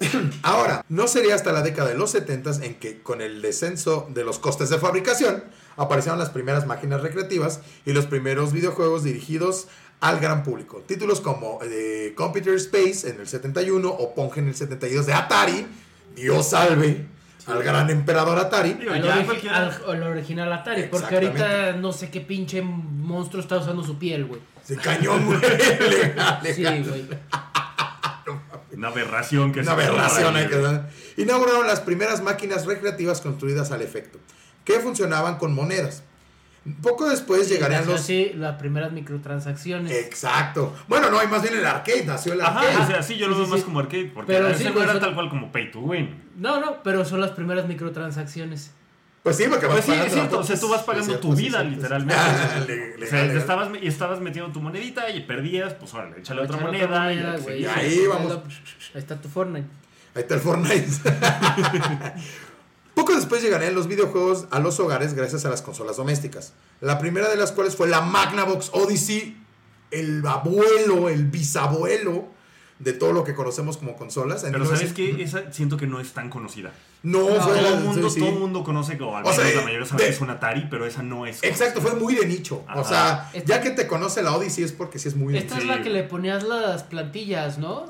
Ahora, 0.43 0.85
no 0.89 1.09
sería 1.09 1.35
hasta 1.35 1.53
la 1.53 1.61
década 1.61 1.89
de 1.91 1.95
los 1.97 2.11
70 2.13 2.53
en 2.65 2.77
que 2.77 3.03
con 3.03 3.21
el 3.21 3.43
descenso 3.43 4.07
de 4.11 4.25
los 4.25 4.39
costes 4.39 4.71
de 4.71 4.79
fabricación 4.79 5.45
aparecieron 5.79 6.19
las 6.19 6.29
primeras 6.31 6.67
máquinas 6.67 7.01
recreativas 7.01 7.61
y 7.87 7.93
los 7.95 8.05
primeros 8.07 8.53
videojuegos 8.53 9.03
dirigidos 9.05 9.69
al 10.01 10.21
gran 10.21 10.43
público. 10.43 10.83
Títulos 10.87 11.21
como 11.23 11.59
eh, 11.63 12.13
Computer 12.15 12.55
Space 12.55 13.09
en 13.09 13.19
el 13.21 13.27
71 13.27 13.89
o 13.89 14.15
Pong 14.15 14.33
en 14.37 14.49
el 14.49 14.55
72 14.55 15.07
de 15.07 15.15
Atari, 15.15 15.67
Dios 16.15 16.51
salve 16.51 17.07
al 17.47 17.63
gran 17.63 17.89
emperador 17.91 18.39
Atari. 18.39 18.75
Digo, 18.75 18.93
Al, 18.93 19.03
ya 19.03 19.17
origi- 19.17 19.25
cualquiera- 19.25 19.57
al- 19.57 19.83
al 19.91 20.03
original 20.03 20.53
Atari, 20.53 20.83
porque 20.91 21.15
ahorita 21.15 21.73
no 21.73 21.93
sé 21.93 22.11
qué 22.11 22.21
pinche 22.21 22.61
monstruo 22.61 23.41
está 23.43 23.57
usando 23.57 23.83
su 23.83 23.99
piel, 23.99 24.27
güey. 24.27 24.41
Se 24.65 24.77
cañón, 24.77 25.25
güey. 25.27 25.39
Sí, 26.55 26.63
güey. 26.65 27.09
Una 28.73 28.89
aberración 28.89 29.53
que 29.53 29.61
Una 29.61 29.75
se- 29.75 29.83
aberración. 29.83 30.37
Ay, 30.37 30.45
hay 30.45 30.49
que. 30.51 31.23
Inauguraron 31.23 31.67
las 31.67 31.81
primeras 31.81 32.23
máquinas 32.23 32.67
recreativas 32.67 33.21
construidas 33.21 33.73
al 33.73 33.83
efecto, 33.83 34.19
que 34.69 34.81
funcionaban 34.81 35.37
con 35.39 35.55
monedas. 35.55 36.03
Poco 36.83 37.09
después 37.09 37.49
llegarían 37.49 37.81
Nació 37.81 37.93
los... 37.93 38.01
así 38.03 38.33
las 38.35 38.57
primeras 38.57 38.93
microtransacciones. 38.93 39.91
Exacto. 39.91 40.77
Bueno, 40.87 41.11
no, 41.11 41.19
hay 41.19 41.27
más 41.29 41.41
bien 41.41 41.55
el 41.57 41.65
arcade, 41.65 42.05
nació 42.05 42.35
el 42.35 42.43
Ajá, 42.43 42.61
arcade. 42.61 42.77
o 42.77 42.87
sea, 42.87 43.03
sí, 43.03 43.17
yo 43.17 43.27
lo 43.29 43.33
Sí, 43.35 43.39
veo 43.39 43.47
sí, 43.47 43.51
más 43.53 43.61
sí. 43.61 43.65
como 43.65 43.79
arcade, 43.81 44.11
porque 44.15 44.33
Pero 44.35 44.49
ese 44.49 44.65
sí, 44.65 44.71
no 44.75 44.83
era 44.83 44.93
son- 44.93 45.01
tal 45.01 45.15
cual 45.15 45.31
como 45.31 45.51
pay 45.51 45.71
to 45.71 45.81
win. 45.81 46.23
No, 46.37 46.61
no, 46.61 46.83
pero 46.83 47.07
son 47.07 47.23
las 47.23 47.31
primeras 47.31 47.67
microtransacciones. 47.67 48.73
Pues 49.23 49.37
sí, 49.37 49.45
porque 49.49 49.65
vas 49.67 49.77
Pues 49.77 49.85
sí, 49.87 49.91
pagando 49.93 50.07
es 50.09 50.13
cierto, 50.13 50.35
la- 50.37 50.41
o 50.43 50.45
sea, 50.45 50.61
tú 50.61 50.69
vas 50.69 50.83
pagando 50.83 51.15
Sí, 51.15 51.21
tu 51.21 51.35
vida, 51.35 51.63
sí, 51.63 51.69
sí, 51.71 51.75
literalmente. 51.77 52.15
Ah, 52.23 52.65
le- 52.67 52.75
O 52.75 52.99
legal, 52.99 53.09
sea, 53.09 53.23
legal. 53.23 53.37
estabas, 53.39 53.69
y 53.81 53.87
estabas 53.89 54.21
metiendo 54.21 54.53
tu 54.53 54.61
monedita 54.61 55.11
y 55.11 55.21
perdías, 55.23 55.73
pues 55.75 55.95
órale, 55.95 56.19
échale 56.19 56.43
otra 56.43 56.59
moneda. 56.59 57.13
y 57.13 57.17
moneda, 57.17 57.39
sí, 57.39 57.51
y 57.61 57.65
ahí 57.65 58.07
vamos. 58.07 58.33
Ahí 58.35 58.41
está 59.01 59.19
tu 59.19 59.29
Fortnite. 59.29 59.67
Ahí 60.15 60.23
está 60.23 60.35
el 60.35 60.41
Fortnite. 60.41 60.87
Poco 62.99 63.15
después 63.15 63.43
llegarían 63.43 63.75
los 63.75 63.87
videojuegos 63.87 64.47
a 64.51 64.59
los 64.59 64.79
hogares 64.81 65.15
gracias 65.15 65.45
a 65.45 65.49
las 65.51 65.63
consolas 65.63 65.97
domésticas. 65.97 66.53
La 66.81 66.99
primera 66.99 67.29
de 67.29 67.37
las 67.37 67.53
cuales 67.53 67.77
fue 67.77 67.89
la 67.89 68.01
Magnavox 68.01 68.71
Odyssey, 68.73 69.37
el 69.91 70.27
abuelo, 70.27 71.09
el 71.09 71.25
bisabuelo 71.27 72.27
de 72.81 72.93
todo 72.93 73.13
lo 73.13 73.25
que 73.25 73.35
conocemos 73.35 73.77
como 73.77 73.97
consolas. 73.97 74.45
En 74.45 74.53
Pero 74.53 74.65
¿sabes 74.65 74.97
1900 74.97 75.17
qué? 75.17 75.23
Esa 75.25 75.53
siento 75.53 75.77
que 75.77 75.87
no 75.87 76.01
es 76.01 76.13
tan 76.13 76.29
conocida. 76.31 76.73
No, 77.03 77.21
No, 77.31 77.41
fue 77.41 77.55
Todo 77.59 77.75
el 77.75 77.81
mundo, 77.85 78.09
sí, 78.11 78.15
sí. 78.15 78.21
todo 78.21 78.29
el 78.35 78.39
mundo 78.41 78.65
conoce, 78.65 79.01
o 79.01 79.17
al 79.17 79.25
O 79.25 79.33
sea, 79.33 79.45
menos 79.45 79.57
la 79.57 79.63
mayoría 79.63 79.87
sabe 79.87 80.03
de- 80.03 80.09
que 80.11 80.15
es 80.17 80.21
un 80.21 80.31
Atari, 80.31 80.67
pero 80.69 80.85
esa 80.85 81.03
no 81.05 81.27
es. 81.27 81.43
Exacto, 81.45 81.81
fue 81.81 81.95
muy 81.95 82.15
de 82.17 82.27
nicho. 82.27 82.65
O 82.75 82.85
sea, 82.85 83.31
Esta- 83.33 83.47
ya 83.49 83.61
que 83.61 83.71
te 83.71 83.87
conoce 83.87 84.23
la 84.23 84.35
Odyssey 84.37 84.65
es 84.65 84.73
porque 84.73 84.99
sí 84.99 85.07
es 85.09 85.15
muy 85.17 85.33
de 85.33 85.39
Esta 85.41 85.55
nicho. 85.57 85.71
es 85.71 85.77
la 85.77 85.83
que 85.85 85.91
le 85.91 86.03
ponías 86.03 86.43
las 86.43 86.83
plantillas, 86.83 87.59
¿no? 87.59 87.87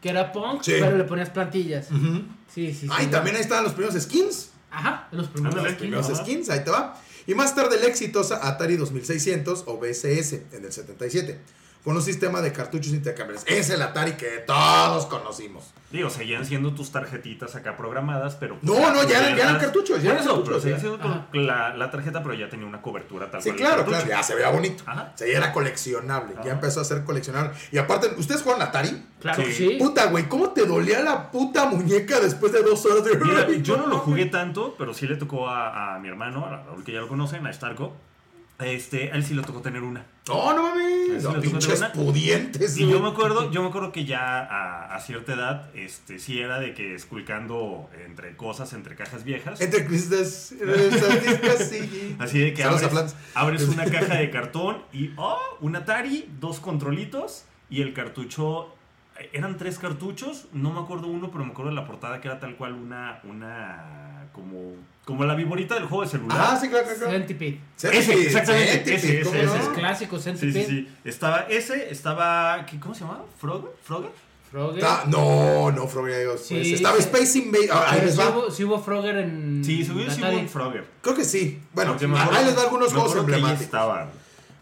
Que 0.00 0.10
era 0.10 0.32
punk, 0.32 0.62
Sí. 0.62 0.72
pero 0.80 0.96
le 0.96 1.04
ponías 1.04 1.30
plantillas. 1.30 1.86
Sí, 1.88 2.26
sí, 2.54 2.72
sí. 2.74 2.86
Ah, 2.90 3.02
y 3.02 3.06
también 3.06 3.36
ahí 3.36 3.42
estaban 3.42 3.64
los 3.64 3.72
primeros 3.74 4.00
skins. 4.02 4.50
Ajá, 4.70 5.08
los 5.12 5.28
primeros. 5.28 5.80
Los 5.80 6.10
Ajá. 6.10 6.16
skins, 6.22 6.50
ahí 6.50 6.64
te 6.64 6.70
va. 6.70 7.00
Y 7.26 7.34
más 7.34 7.54
tarde 7.54 7.78
la 7.80 7.86
exitosa 7.86 8.46
Atari 8.46 8.76
2600 8.76 9.64
o 9.66 9.78
BSS 9.78 10.32
en 10.52 10.64
el 10.64 10.72
77. 10.72 11.38
Con 11.84 11.94
un 11.96 12.02
sistema 12.02 12.40
de 12.40 12.50
cartuchos 12.52 12.92
intercambiables. 12.92 13.44
Es 13.46 13.68
el 13.68 13.82
Atari 13.82 14.12
que 14.12 14.42
todos 14.46 15.04
conocimos. 15.06 15.72
Digo, 15.92 16.08
seguían 16.10 16.44
siendo 16.46 16.74
tus 16.74 16.90
tarjetitas 16.90 17.54
acá 17.54 17.76
programadas, 17.76 18.34
pero... 18.36 18.56
No, 18.62 18.90
no, 18.92 19.06
ya 19.06 19.20
eran- 19.20 19.36
ya 19.36 19.42
eran 19.44 19.58
cartuchos, 19.60 20.02
ya 20.02 20.10
Por 20.10 20.12
eran 20.12 20.18
eso, 20.24 20.34
cartuchos, 20.34 20.48
pero 20.48 20.60
seguía 20.60 20.76
ya. 20.76 20.80
siendo 20.80 21.26
la, 21.46 21.76
la 21.76 21.90
tarjeta, 21.90 22.22
pero 22.22 22.34
ya 22.34 22.48
tenía 22.48 22.66
una 22.66 22.80
cobertura 22.82 23.30
tal 23.30 23.42
Sí, 23.42 23.50
cual 23.50 23.58
claro, 23.60 23.84
claro, 23.84 24.06
ya 24.08 24.22
se 24.22 24.34
veía 24.34 24.48
bonito. 24.50 24.82
Ajá. 24.86 25.12
O 25.14 25.18
sea, 25.18 25.28
ya 25.28 25.36
era 25.38 25.52
coleccionable, 25.52 26.34
ya 26.44 26.52
empezó 26.52 26.80
a 26.80 26.84
ser 26.84 27.04
coleccionable. 27.04 27.52
Y 27.70 27.78
aparte, 27.78 28.08
¿ustedes 28.18 28.42
juegan 28.42 28.62
Atari? 28.62 29.04
Claro 29.20 29.42
Sí. 29.44 29.76
Puta, 29.78 30.06
güey, 30.06 30.28
¿cómo 30.28 30.50
te 30.50 30.64
dolía 30.66 31.00
la 31.00 31.30
puta 31.30 31.66
muñeca 31.66 32.18
después 32.18 32.50
de 32.52 32.62
dos 32.62 32.84
horas 32.86 33.04
de 33.04 33.16
Mira, 33.16 33.46
yo 33.62 33.76
no 33.76 33.86
lo 33.86 33.98
jugué 33.98 34.26
tanto, 34.26 34.74
pero 34.78 34.94
sí 34.94 35.06
le 35.06 35.16
tocó 35.16 35.48
a, 35.48 35.94
a 35.94 35.98
mi 36.00 36.08
hermano, 36.08 36.46
a 36.46 36.64
Raúl 36.64 36.82
que 36.82 36.92
ya 36.92 37.00
lo 37.00 37.08
conocen, 37.08 37.46
a 37.46 37.52
Starco. 37.52 37.92
Este, 38.58 39.12
a 39.12 39.16
él 39.16 39.24
sí 39.24 39.34
le 39.34 39.42
tocó 39.42 39.60
tener 39.60 39.82
una. 39.82 40.06
No, 40.26 40.54
no 40.54 40.62
mames. 40.62 41.22
No, 41.22 41.38
pinches 41.40 41.82
pudientes. 41.94 42.78
Y 42.78 42.88
yo 42.88 43.00
me 43.00 43.08
acuerdo, 43.08 43.50
yo 43.50 43.62
me 43.62 43.68
acuerdo 43.68 43.92
que 43.92 44.06
ya 44.06 44.38
a, 44.38 44.94
a 44.94 45.00
cierta 45.00 45.34
edad, 45.34 45.70
este, 45.74 46.18
sí 46.18 46.40
era 46.40 46.58
de 46.60 46.72
que 46.72 46.94
esculcando 46.94 47.90
entre 48.06 48.34
cosas, 48.36 48.72
entre 48.72 48.96
cajas 48.96 49.24
viejas. 49.24 49.60
Entre 49.60 49.84
cristas, 49.84 50.54
discas, 50.58 51.68
sí. 51.68 52.16
Así 52.18 52.38
de 52.38 52.54
que 52.54 52.64
abres, 52.64 53.16
abres 53.34 53.68
una 53.68 53.84
caja 53.90 54.16
de 54.16 54.30
cartón 54.30 54.82
y, 54.92 55.10
oh, 55.16 55.38
un 55.60 55.76
Atari, 55.76 56.26
dos 56.40 56.58
controlitos 56.58 57.44
y 57.68 57.82
el 57.82 57.92
cartucho. 57.92 58.74
Eran 59.32 59.58
tres 59.58 59.78
cartuchos, 59.78 60.48
no 60.52 60.72
me 60.72 60.80
acuerdo 60.80 61.06
uno, 61.06 61.30
pero 61.30 61.44
me 61.44 61.52
acuerdo 61.52 61.70
de 61.70 61.76
la 61.76 61.86
portada 61.86 62.20
que 62.20 62.28
era 62.28 62.40
tal 62.40 62.56
cual 62.56 62.72
una, 62.72 63.20
una, 63.24 64.28
como, 64.32 64.72
como 65.04 65.24
la 65.24 65.34
viborita 65.34 65.74
del 65.74 65.84
juego 65.84 66.04
de 66.04 66.10
celular. 66.10 66.38
Ah, 66.40 66.58
sí, 66.60 66.68
claro, 66.68 66.86
claro. 66.86 67.10
Centipede. 67.12 67.60
Centipede, 67.76 68.22
exactamente, 68.26 68.72
Centipede, 68.98 69.20
ese, 69.20 69.22
¿cómo 69.24 69.36
ese, 69.36 69.46
no? 69.46 69.52
ese 69.54 69.62
Es 69.62 69.68
es 69.68 69.78
clásico, 69.78 70.18
Centipede. 70.18 70.66
sí, 70.66 70.70
sí. 70.70 70.88
Estaba 71.04 71.38
ese, 71.50 71.90
estaba, 71.90 72.64
¿qué- 72.66 72.80
¿cómo 72.80 72.94
se 72.94 73.00
llamaba? 73.02 73.24
¿Frogger? 73.38 73.70
¿Frogger? 73.82 74.10
Frogger. 74.50 74.80
Ta- 74.80 75.04
No, 75.08 75.70
no, 75.72 75.86
Frogger. 75.88 76.26
Pues, 76.28 76.40
Sí, 76.46 76.74
estaba 76.74 76.96
sí. 76.96 77.02
Space 77.02 77.38
Invaders. 77.38 77.70
Ah, 77.72 77.86
ahí 77.90 78.00
les 78.02 78.18
va. 78.18 78.30
hubo, 78.30 78.50
sí 78.50 78.64
hubo 78.64 78.80
Frogger 78.82 79.16
en. 79.18 79.62
Sí, 79.64 79.84
sí 79.84 79.90
hubo 79.92 80.10
Atari. 80.10 80.36
un 80.36 80.48
Frogger. 80.48 80.84
Creo 81.02 81.14
que 81.16 81.24
sí. 81.24 81.60
Bueno, 81.74 81.96
ahí 82.00 82.44
les 82.44 82.56
va 82.56 82.62
algunos 82.62 82.92
juegos 82.92 83.16
emblemáticos. 83.16 83.62
estaba. 83.64 84.10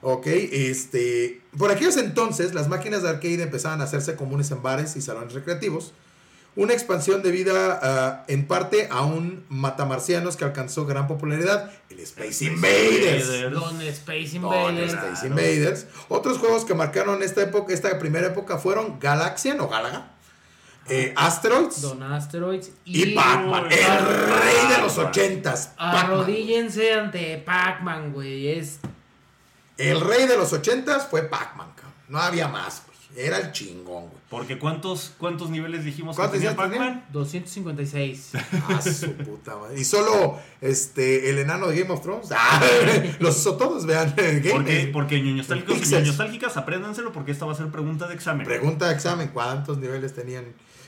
Ok, 0.00 0.26
este. 0.26 1.40
Por 1.56 1.70
aquellos 1.70 1.96
entonces, 1.98 2.54
las 2.54 2.68
máquinas 2.68 3.02
de 3.02 3.10
arcade 3.10 3.42
empezaban 3.42 3.80
a 3.80 3.84
hacerse 3.84 4.16
comunes 4.16 4.50
en 4.50 4.62
bares 4.62 4.96
y 4.96 5.02
salones 5.02 5.34
recreativos. 5.34 5.92
Una 6.54 6.74
expansión 6.74 7.22
debida 7.22 7.80
ah, 7.82 8.24
en 8.28 8.46
parte 8.46 8.88
a 8.90 9.00
un 9.02 9.44
matamarcianos 9.48 10.36
que 10.36 10.44
alcanzó 10.44 10.84
gran 10.84 11.06
popularidad, 11.08 11.70
el 11.88 12.00
Space 12.00 12.44
Invaders. 12.44 13.50
Don 13.52 13.80
Space 13.80 14.36
Invaders. 14.36 14.92
Claro. 14.92 15.08
Space 15.08 15.26
Invaders. 15.26 15.86
Otros 16.08 16.38
juegos 16.38 16.66
que 16.66 16.74
marcaron 16.74 17.22
esta 17.22 17.40
época, 17.42 17.72
esta 17.72 17.98
primera 17.98 18.26
época 18.26 18.58
fueron 18.58 19.00
Galaxian 19.00 19.60
o 19.60 19.68
Galaga, 19.68 20.10
eh, 20.88 21.14
Asteroids 21.16 21.80
Don 21.80 22.02
Asteroids. 22.02 22.70
y 22.84 23.14
Pac-Man, 23.14 23.66
el 23.70 23.98
rey 23.98 24.76
de 24.76 24.82
los 24.82 24.98
ochentas. 24.98 25.72
Arrodíllense 25.78 26.92
ante 26.92 27.38
Pac-Man, 27.38 28.12
güey. 28.12 28.48
Es 28.48 28.78
El 29.78 30.00
rey 30.00 30.26
de 30.26 30.36
los 30.36 30.52
ochentas 30.52 31.06
fue 31.06 31.22
Pac-Man. 31.22 31.72
No 32.08 32.20
había 32.20 32.46
más, 32.46 32.82
güey. 32.84 32.91
Era 33.16 33.38
el 33.38 33.52
chingón, 33.52 34.04
güey. 34.08 34.22
Porque 34.30 34.58
¿cuántos, 34.58 35.12
cuántos 35.18 35.50
niveles 35.50 35.84
dijimos 35.84 36.16
que 36.16 36.20
¿Cuántos 36.22 36.40
que 36.40 36.46
tenía? 36.46 36.56
Pac-Man? 36.56 37.04
256. 37.12 38.30
Ah, 38.68 38.80
su 38.80 39.12
puta 39.14 39.56
madre. 39.56 39.78
Y 39.80 39.84
solo 39.84 40.38
este, 40.60 41.30
el 41.30 41.38
enano 41.38 41.68
de 41.68 41.80
Game 41.80 41.92
of 41.92 42.00
Thrones. 42.02 42.28
Ah, 42.32 42.60
los 43.20 43.36
hizo 43.38 43.56
todos, 43.56 43.84
vean. 43.86 44.14
Game- 44.16 44.50
Porque, 44.50 44.90
porque 44.92 45.20
ñoños 45.20 45.36
nostálgicos 45.48 45.76
y 45.76 45.80
Pixels. 45.80 45.92
ñoños 46.00 46.08
nostálgicas, 46.18 46.56
apréndanselo 46.56 47.12
porque 47.12 47.32
esta 47.32 47.44
va 47.46 47.52
a 47.52 47.56
ser 47.56 47.68
pregunta 47.68 48.08
de 48.08 48.14
examen. 48.14 48.46
Pregunta 48.46 48.88
de 48.88 48.94
examen: 48.94 49.28
¿cuántos 49.32 49.78
niveles 49.78 50.14
tenían? 50.14 50.44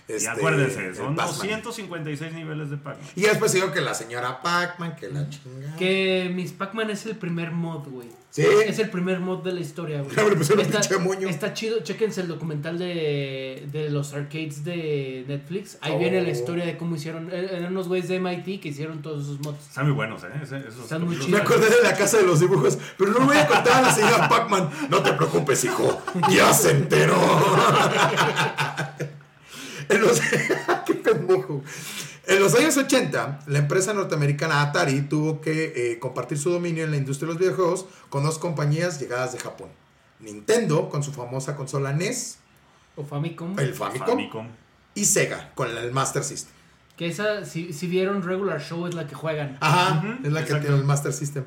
Y 0.09 0.13
Este, 0.13 0.29
acuérdense, 0.29 0.95
son 0.95 1.17
Pac-Man? 1.17 1.63
256 1.63 2.33
niveles 2.35 2.71
de 2.71 2.77
Pac-Man. 2.77 3.07
Y 3.17 3.23
después 3.23 3.53
digo 3.53 3.73
que 3.73 3.81
la 3.81 3.95
señora 3.95 4.43
Pac-Man, 4.43 4.97
que 4.97 5.09
la 5.09 5.29
chingada. 5.31 5.77
Que 5.77 6.31
Miss 6.35 6.53
Pac-Man 6.53 6.91
es 6.91 7.07
el 7.07 7.17
primer 7.17 7.51
mod, 7.53 7.89
güey. 7.89 8.09
Sí. 8.31 8.43
Es 8.67 8.81
el 8.81 8.91
primer 8.91 9.21
mod 9.21 9.45
de 9.45 9.53
la 9.53 9.61
historia, 9.61 10.03
güey. 10.03 10.11
Está, 10.61 10.81
está 10.81 11.55
chido. 11.55 11.79
Chéquense 11.85 12.21
el 12.21 12.27
documental 12.29 12.79
de, 12.81 13.69
de 13.71 13.91
los 13.91 14.13
arcades 14.13 14.65
de 14.65 15.25
Netflix. 15.29 15.79
Ahí 15.81 15.93
Oh. 15.95 15.99
viene 16.01 16.21
la 16.21 16.31
historia 16.31 16.65
de 16.67 16.77
cómo 16.77 16.97
hicieron. 16.97 17.31
eh, 17.33 17.49
Eran 17.53 17.71
unos 17.73 17.87
güeyes 17.87 18.09
de 18.09 18.19
MIT 18.19 18.61
que 18.61 18.71
hicieron 18.71 19.03
todos 19.03 19.23
esos 19.23 19.39
mods. 19.41 19.61
Están 19.69 19.85
muy 19.87 19.95
buenos, 19.95 20.25
¿eh? 20.25 20.27
Esos 20.43 20.53
Están 20.83 21.05
muy 21.05 21.15
capítulos- 21.15 21.29
Me 21.31 21.37
acordé 21.39 21.71
de 21.77 21.83
la 21.83 21.95
casa 21.97 22.17
de 22.19 22.25
los 22.25 22.41
dibujos, 22.41 22.77
pero 22.99 23.13
no 23.13 23.21
voy 23.25 23.37
a 23.37 23.47
contar 23.47 23.73
a 23.79 23.83
la 23.83 23.93
señora 23.95 24.29
Pac-Man. 24.29 24.69
No 24.91 25.01
te 25.01 25.13
preocupes, 25.13 25.63
hijo. 25.65 26.03
Ya 26.29 26.53
se 26.53 26.73
enteró. 26.73 27.15
En 29.88 30.00
los, 30.00 30.21
qué 30.87 30.95
pendejo. 30.95 31.62
En 32.26 32.41
los 32.41 32.55
años 32.55 32.76
80, 32.76 33.41
la 33.47 33.59
empresa 33.59 33.93
norteamericana 33.93 34.62
Atari 34.62 35.03
tuvo 35.03 35.41
que 35.41 35.73
eh, 35.93 35.99
compartir 35.99 36.38
su 36.38 36.50
dominio 36.50 36.85
en 36.85 36.91
la 36.91 36.97
industria 36.97 37.26
de 37.29 37.35
los 37.35 37.41
videojuegos 37.41 37.87
con 38.09 38.25
dos 38.25 38.38
compañías 38.38 38.99
llegadas 39.00 39.33
de 39.33 39.38
Japón. 39.38 39.69
Nintendo 40.21 40.88
con 40.88 41.03
su 41.03 41.12
famosa 41.12 41.55
consola 41.57 41.93
NES, 41.93 42.38
O 42.97 43.05
Famicom. 43.05 43.59
el 43.59 43.75
Famicom, 43.75 44.07
Famicom. 44.09 44.49
y 44.95 45.05
Sega 45.05 45.50
con 45.55 45.76
el 45.76 45.93
Master 45.93 46.25
System. 46.25 46.55
Que 46.97 47.09
esa, 47.09 47.45
si, 47.45 47.73
si 47.73 47.88
vieron 47.88 48.23
Regular 48.23 48.61
Show, 48.62 48.87
es 48.87 48.95
la 48.95 49.07
que 49.07 49.14
juegan. 49.17 49.59
Ajá, 49.61 50.19
es 50.23 50.33
la 50.33 50.45
que 50.45 50.55
tiene 50.55 50.76
el 50.76 50.85
Master 50.85 51.12
System. 51.12 51.45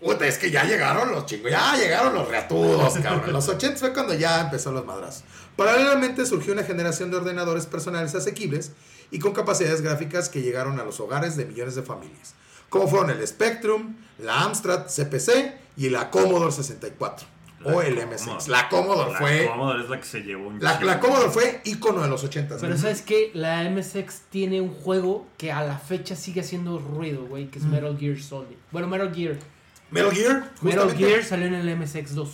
Puta, 0.00 0.26
es 0.26 0.38
que 0.38 0.50
ya 0.50 0.64
llegaron 0.64 1.10
los 1.10 1.26
chingos, 1.26 1.50
ya 1.50 1.76
llegaron 1.76 2.14
los 2.14 2.28
reatudos, 2.28 2.94
cabrón. 3.02 3.24
En 3.26 3.32
los 3.32 3.48
80 3.48 3.78
fue 3.78 3.92
cuando 3.92 4.14
ya 4.14 4.40
empezó 4.40 4.72
los 4.72 4.84
madrazos. 4.84 5.24
Paralelamente 5.56 6.24
surgió 6.24 6.52
una 6.52 6.62
generación 6.62 7.10
de 7.10 7.16
ordenadores 7.16 7.66
personales 7.66 8.14
asequibles 8.14 8.72
y 9.10 9.18
con 9.18 9.32
capacidades 9.32 9.80
gráficas 9.80 10.28
que 10.28 10.42
llegaron 10.42 10.78
a 10.78 10.84
los 10.84 11.00
hogares 11.00 11.36
de 11.36 11.46
millones 11.46 11.74
de 11.74 11.82
familias, 11.82 12.34
como 12.68 12.86
fueron 12.86 13.10
el 13.10 13.26
Spectrum, 13.26 13.96
la 14.18 14.42
Amstrad 14.42 14.86
CPC 14.86 15.54
y 15.76 15.88
la 15.88 16.10
Commodore 16.10 16.52
64 16.52 17.26
o 17.64 17.70
La 17.82 17.86
el 17.86 17.94
Commodore. 17.96 18.06
MSX. 18.06 18.48
La 18.48 18.68
Commodore 18.68 19.12
La 19.12 19.18
fue 19.18 19.46
Commodore 19.46 19.82
es 19.82 19.90
la 19.90 20.00
que 20.00 20.06
se 20.06 20.20
llevó 20.20 20.48
un 20.48 20.62
la, 20.62 20.80
la 20.80 21.00
Commodore 21.00 21.30
fue 21.30 21.60
ícono 21.64 22.02
de 22.02 22.08
los 22.08 22.22
80. 22.22 22.56
Pero 22.60 22.76
¿sabes 22.78 23.02
qué? 23.02 23.30
La 23.34 23.68
MSX 23.68 24.22
tiene 24.30 24.60
un 24.60 24.72
juego 24.72 25.26
que 25.36 25.50
a 25.50 25.62
la 25.62 25.78
fecha 25.78 26.14
sigue 26.14 26.40
haciendo 26.42 26.78
ruido, 26.78 27.24
güey, 27.26 27.48
que 27.48 27.58
es 27.58 27.64
Metal 27.64 27.96
Gear 27.98 28.18
Solid. 28.20 28.56
Bueno, 28.70 28.86
Metal 28.86 29.12
Gear. 29.14 29.36
Metal 29.90 30.12
Gear, 30.12 30.34
Metal 30.62 30.80
justamente. 30.84 30.96
Gear 31.10 31.24
salió 31.24 31.46
en 31.46 31.54
el 31.54 31.76
MSX 31.76 32.14
2. 32.14 32.30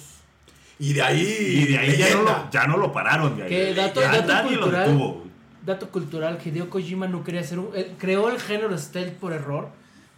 Y 0.80 0.92
de 0.92 1.02
ahí 1.02 1.20
Y 1.22 1.64
de 1.72 1.78
ahí 1.78 1.96
ya 1.96 2.10
no, 2.10 2.14
leyenda. 2.22 2.38
lo, 2.46 2.50
ya 2.50 2.66
no 2.66 2.76
lo 2.76 2.92
pararon. 2.92 3.36
De 3.36 3.44
ahí. 3.44 3.48
Que 3.48 3.74
dato- 3.74 4.00
Ya 4.00 4.10
dato 4.12 4.26
nadie 4.32 4.56
cultural. 4.58 4.82
lo 4.86 4.92
detuvo. 4.92 5.24
Dato 5.64 5.88
cultural, 5.90 6.38
Hideo 6.44 6.68
Kojima 6.68 7.06
no 7.08 7.24
quería 7.24 7.40
hacer 7.40 7.58
un... 7.58 7.70
él 7.74 7.94
creó 7.98 8.28
el 8.28 8.38
género 8.38 8.76
stealth 8.76 9.14
por 9.14 9.32
error, 9.32 9.68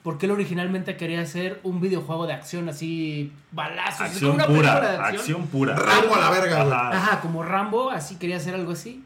porque 0.03 0.27
él 0.27 0.33
originalmente 0.33 0.97
quería 0.97 1.21
hacer 1.21 1.61
un 1.63 1.81
videojuego 1.81 2.27
de 2.27 2.33
acción 2.33 2.69
así, 2.69 3.33
balazos, 3.53 4.01
así 4.01 4.19
como 4.21 4.33
Acción 4.33 4.35
una 4.35 4.47
película 4.47 4.75
de 4.75 4.81
pura. 4.81 5.07
acción. 5.07 5.21
Acción 5.21 5.47
pura. 5.47 5.77
Rambo 5.77 6.15
a 6.17 6.19
la 6.21 6.31
verga, 6.31 6.63
güey. 6.65 6.75
Ajá. 6.75 6.91
Ajá, 6.97 7.21
como 7.21 7.43
Rambo, 7.45 7.91
así 7.91 8.17
quería 8.17 8.39
hacer 8.39 8.55
algo 8.55 8.73
así. 8.73 9.05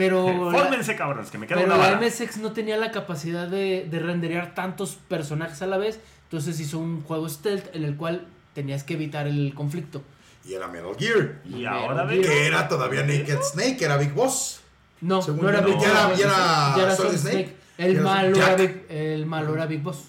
Pero... 0.00 0.26
Fórmense, 0.50 0.96
cabrones, 0.96 1.30
que 1.30 1.38
me 1.38 1.46
queda 1.46 1.60
Pero 1.60 1.74
una 1.76 1.90
la. 1.90 2.00
MSX 2.00 2.38
no 2.38 2.52
tenía 2.52 2.76
la 2.76 2.90
capacidad 2.90 3.46
de, 3.48 3.86
de 3.90 3.98
renderear 3.98 4.54
tantos 4.54 4.98
personajes 5.08 5.60
a 5.62 5.66
la 5.66 5.78
vez, 5.78 6.00
entonces 6.24 6.58
hizo 6.60 6.78
un 6.78 7.02
juego 7.02 7.28
stealth 7.28 7.74
en 7.74 7.84
el 7.84 7.96
cual 7.96 8.26
tenías 8.54 8.82
que 8.84 8.94
evitar 8.94 9.26
el 9.26 9.52
conflicto. 9.54 10.02
Y 10.44 10.54
era 10.54 10.66
Metal 10.68 10.92
Gear. 10.98 11.40
Y 11.44 11.56
Metal 11.56 11.66
ahora 11.68 12.08
Gear. 12.08 12.22
Que 12.22 12.46
era 12.46 12.68
todavía 12.68 13.02
Naked 13.02 13.38
Snake, 13.42 13.84
era 13.84 13.96
Big 13.96 14.12
Boss. 14.12 14.60
No, 15.02 15.22
Según 15.22 15.42
no 15.42 15.48
era 15.48 15.60
Big. 15.60 15.74
Boss. 15.76 15.84
Ya 16.18 16.74
era- 16.78 16.96
Solid 16.96 17.16
Snake. 17.18 17.34
Snake. 17.36 17.56
El 17.78 18.00
malo, 18.02 18.36
Big, 18.58 18.84
el 18.90 19.24
malo 19.26 19.54
era 19.54 19.64
Big 19.66 19.80
Boss. 19.82 20.04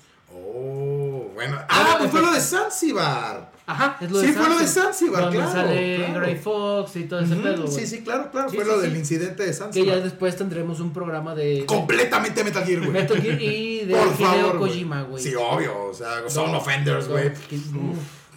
Bueno. 1.34 1.58
Ah, 1.70 1.96
pues 2.00 2.12
fue 2.12 2.22
lo 2.22 2.32
de 2.32 2.40
Zanzibar. 2.42 3.52
Ajá, 3.66 3.98
es 4.02 4.12
lo 4.12 4.20
Sí, 4.20 4.28
de 4.28 4.34
fue 4.34 4.50
lo 4.50 4.58
de 4.58 4.68
Zanzibar, 4.68 4.84
Zanzibar, 4.94 5.22
Donde 5.24 5.38
claro, 5.38 5.52
sale 5.54 5.96
claro. 5.98 6.20
Gray 6.20 6.36
Fox 6.36 6.96
y 6.98 7.04
todo 7.06 7.20
ese 7.22 7.36
pedo, 7.38 7.68
Sí, 7.68 7.88
sí, 7.88 8.02
claro, 8.04 8.30
claro. 8.32 8.50
Sí, 8.50 8.56
fue 8.58 8.66
sí, 8.66 8.72
lo 8.72 8.78
sí. 8.78 8.82
del 8.88 8.98
incidente 8.98 9.44
de 9.44 9.50
Que 9.50 9.54
ya 9.54 9.58
Zanzibar. 9.58 10.04
después 10.04 10.36
tendremos 10.36 10.80
un 10.80 10.92
programa 10.92 11.36
de, 11.36 11.66
Completamente 11.66 12.44
Metal 12.44 12.66
Gear, 12.66 12.80
güey. 12.80 12.92
Metal 12.92 13.22
Gear 13.22 13.42
y 13.42 13.80
de 13.86 13.96
Por 13.96 14.08
Hideo 14.08 14.18
favor, 14.28 14.58
güey. 14.58 14.72
Kojima, 14.72 15.02
güey. 15.04 15.24
Sí, 15.24 15.34
obvio. 15.36 15.86
O 15.86 15.94
sea, 15.94 16.28
son 16.30 16.52
No, 16.52 16.58
offenders, 16.58 17.08
güey. 17.08 17.32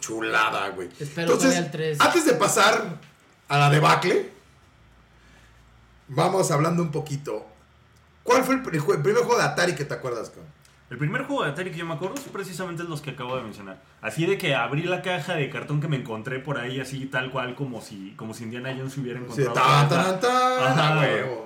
Chulada, 0.01 0.69
güey. 0.71 0.89
Espero 1.01 1.33
Entonces, 1.33 1.51
que 1.51 1.55
vaya 1.57 1.67
el 1.67 1.71
tres. 1.73 2.01
antes 2.01 2.25
de 2.27 2.35
pasar 2.35 2.99
a 3.49 3.59
la 3.59 3.71
debacle, 3.71 4.31
vamos 6.09 6.51
hablando 6.51 6.83
un 6.83 6.91
poquito. 6.91 7.47
¿Cuál 8.23 8.45
fue 8.45 8.55
el 8.57 8.63
primer 8.63 8.81
juego 9.25 9.37
de 9.37 9.43
Atari 9.43 9.75
que 9.75 9.85
te 9.85 9.95
acuerdas, 9.95 10.29
cabrón? 10.31 10.47
El 10.91 10.99
primer 10.99 11.23
juego 11.25 11.45
de 11.45 11.50
Atari 11.50 11.71
que 11.71 11.79
yo 11.79 11.87
me 11.87 11.95
acuerdo 11.95 12.17
es 12.17 12.23
precisamente 12.23 12.85
los 12.85 13.00
que 13.00 13.11
acabo 13.11 13.37
de 13.37 13.43
mencionar. 13.43 13.81
Así 14.03 14.26
de 14.26 14.37
que 14.38 14.55
abrí 14.55 14.83
la 14.83 15.03
caja 15.03 15.35
de 15.35 15.49
cartón 15.50 15.81
que 15.81 15.88
me 15.88 15.97
encontré 15.97 16.38
por 16.41 16.59
ahí, 16.59 16.79
así 16.79 17.07
tal 17.07 17.31
cual 17.33 17.55
como 17.55 17.81
si, 17.81 18.12
como 18.17 18.35
si 18.35 18.45
Indiana 18.45 18.73
Jones 18.76 18.97
hubiera 18.99 19.19
Sí, 19.21 19.25
encontrado. 19.43 19.55
tan, 19.55 19.64
la- 19.88 19.88
tan, 19.88 20.21
tan, 20.21 20.62
Ajá. 20.62 20.95
a 20.95 21.00
huevo. 21.00 21.45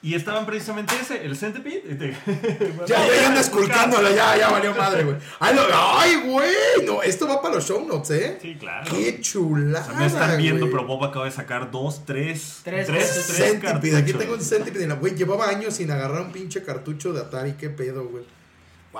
Y 0.00 0.14
estaban 0.14 0.46
precisamente 0.46 0.94
ese, 1.00 1.24
el 1.26 1.36
Centipede. 1.36 2.16
Ya, 2.86 3.04
ya, 3.06 3.14
ya 3.20 3.28
anda 3.28 3.40
esculcándolo, 3.40 4.08
ya, 4.14 4.36
ya 4.36 4.48
valió 4.48 4.74
madre, 4.74 5.04
güey. 5.04 5.16
Ay, 5.40 6.22
güey. 6.24 6.50
No, 6.86 7.02
esto 7.02 7.28
va 7.28 7.42
para 7.42 7.56
los 7.56 7.66
show 7.66 7.84
notes, 7.86 8.10
¿eh? 8.12 8.38
Sí, 8.40 8.56
claro. 8.58 8.88
Qué 8.90 9.20
chulada. 9.20 9.84
O 9.84 9.90
sea, 9.90 9.98
no 10.00 10.06
están 10.06 10.38
viendo, 10.38 10.66
pero 10.70 10.86
Bob 10.86 11.04
acaba 11.04 11.24
de 11.26 11.32
sacar 11.32 11.70
dos, 11.70 12.04
tres. 12.06 12.60
Tres, 12.64 12.86
tres, 12.86 13.26
tres, 13.26 13.60
Centipede, 13.60 13.96
aquí 13.98 14.12
tengo 14.14 14.34
un 14.34 14.40
Centipede. 14.40 14.84
y 14.84 14.88
la- 14.88 14.94
Güey, 14.94 15.14
llevaba 15.14 15.48
años 15.48 15.74
sin 15.74 15.90
agarrar 15.90 16.22
un 16.22 16.32
pinche 16.32 16.62
cartucho 16.62 17.12
de 17.12 17.20
Atari. 17.20 17.52
Qué 17.54 17.68
pedo, 17.68 18.06
güey. 18.08 18.24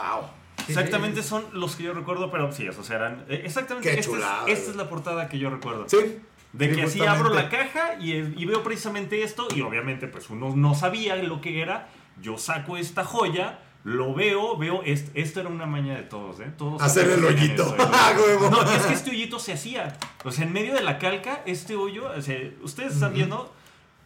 Wow. 0.02 0.28
Exactamente 0.66 1.22
son 1.22 1.44
los 1.52 1.76
que 1.76 1.84
yo 1.84 1.94
recuerdo, 1.94 2.30
pero 2.30 2.52
sí, 2.52 2.66
esos 2.66 2.88
eran. 2.90 3.24
eh, 3.28 3.42
Exactamente. 3.44 3.90
Qué 3.92 4.00
esta 4.00 4.44
es- 4.46 4.58
esta 4.58 4.76
la 4.76 4.88
portada 4.88 5.28
que 5.28 5.38
yo 5.38 5.50
recuerdo. 5.50 5.88
Sí. 5.88 6.18
De 6.52 6.72
que 6.72 6.82
así 6.82 7.04
abro 7.04 7.32
la 7.34 7.48
caja 7.50 7.96
y, 8.00 8.12
y 8.12 8.44
veo 8.46 8.62
precisamente 8.62 9.22
esto 9.22 9.48
y 9.54 9.60
obviamente 9.60 10.08
pues 10.08 10.30
uno 10.30 10.54
no 10.56 10.74
sabía 10.74 11.16
lo 11.16 11.40
que 11.40 11.60
era. 11.60 11.88
Yo 12.22 12.38
saco 12.38 12.76
esta 12.78 13.04
joya, 13.04 13.60
lo 13.84 14.14
veo, 14.14 14.56
veo, 14.56 14.82
est- 14.82 15.10
esto 15.14 15.40
era 15.40 15.50
una 15.50 15.66
maña 15.66 15.94
de 15.94 16.02
todos, 16.02 16.40
¿eh? 16.40 16.50
Todos 16.56 16.82
Hacer 16.82 17.08
el 17.10 17.24
hoyito. 17.24 17.74
el 17.74 17.80
Ah. 17.92 18.12
No, 18.50 18.62
es 18.72 18.82
que 18.86 18.94
este 18.94 19.10
hoyito 19.10 19.38
se 19.38 19.52
hacía. 19.52 19.96
O 20.24 20.32
sea, 20.32 20.44
en 20.46 20.52
medio 20.52 20.74
de 20.74 20.82
la 20.82 20.98
calca, 20.98 21.42
este 21.46 21.76
hoyo, 21.76 22.10
o 22.16 22.20
sea, 22.22 22.36
ustedes 22.62 22.94
están 22.94 23.12
viendo... 23.14 23.54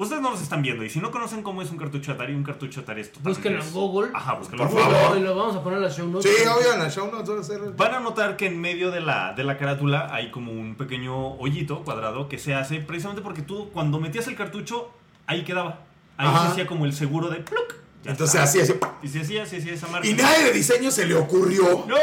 Ustedes 0.02 0.20
no 0.22 0.30
los 0.30 0.42
están 0.42 0.62
viendo 0.62 0.84
y 0.84 0.90
si 0.90 1.00
no 1.00 1.10
conocen 1.10 1.42
cómo 1.42 1.62
es 1.62 1.70
un 1.70 1.78
cartucho 1.78 2.12
Atari, 2.12 2.34
un 2.34 2.42
cartucho 2.42 2.80
Atari 2.80 3.00
es 3.02 3.12
totalmente... 3.12 3.40
Búsquenlo 3.50 3.62
en 3.64 3.72
Google. 3.72 4.10
Ajá, 4.14 4.34
búsquenlo 4.34 4.68
Por 4.68 4.78
en 4.78 4.84
Google. 4.84 4.98
favor. 5.00 5.18
Y 5.18 5.20
lo 5.22 5.34
vamos 5.36 5.56
a 5.56 5.62
poner 5.62 5.78
en 5.78 5.84
la 5.84 5.90
show 5.90 6.08
notes. 6.08 6.30
Sí, 6.36 6.46
obvio, 6.46 6.72
en 6.74 6.78
la 6.80 6.90
show 6.90 7.10
notes 7.10 7.28
van 7.28 7.38
a 7.38 7.40
hacer. 7.40 7.60
Van 7.76 7.94
a 7.94 8.00
notar 8.00 8.36
que 8.36 8.46
en 8.46 8.60
medio 8.60 8.90
de 8.90 9.00
la, 9.00 9.32
de 9.34 9.44
la 9.44 9.56
carátula 9.58 10.08
hay 10.12 10.30
como 10.30 10.52
un 10.52 10.74
pequeño 10.74 11.34
hoyito 11.34 11.82
cuadrado 11.84 12.28
que 12.28 12.38
se 12.38 12.54
hace 12.54 12.80
precisamente 12.80 13.22
porque 13.22 13.42
tú 13.42 13.70
cuando 13.72 14.00
metías 14.00 14.26
el 14.28 14.36
cartucho, 14.36 14.90
ahí 15.26 15.44
quedaba. 15.44 15.80
Ahí 16.16 16.28
Ajá. 16.28 16.42
se 16.42 16.48
hacía 16.48 16.66
como 16.66 16.84
el 16.84 16.92
seguro 16.92 17.28
de 17.28 17.36
pluk. 17.36 17.74
Ya 18.04 18.10
Entonces 18.12 18.34
está. 18.40 18.42
así, 18.44 18.60
así. 18.60 18.74
Y 19.02 19.08
se 19.08 19.20
hacía, 19.20 19.46
se 19.46 19.58
hacía 19.58 19.74
esa 19.74 19.86
marca. 19.88 20.06
Y 20.06 20.14
nadie 20.14 20.44
de 20.46 20.52
diseño 20.52 20.90
se 20.90 21.06
le 21.06 21.14
ocurrió 21.14 21.84
¡No! 21.86 21.96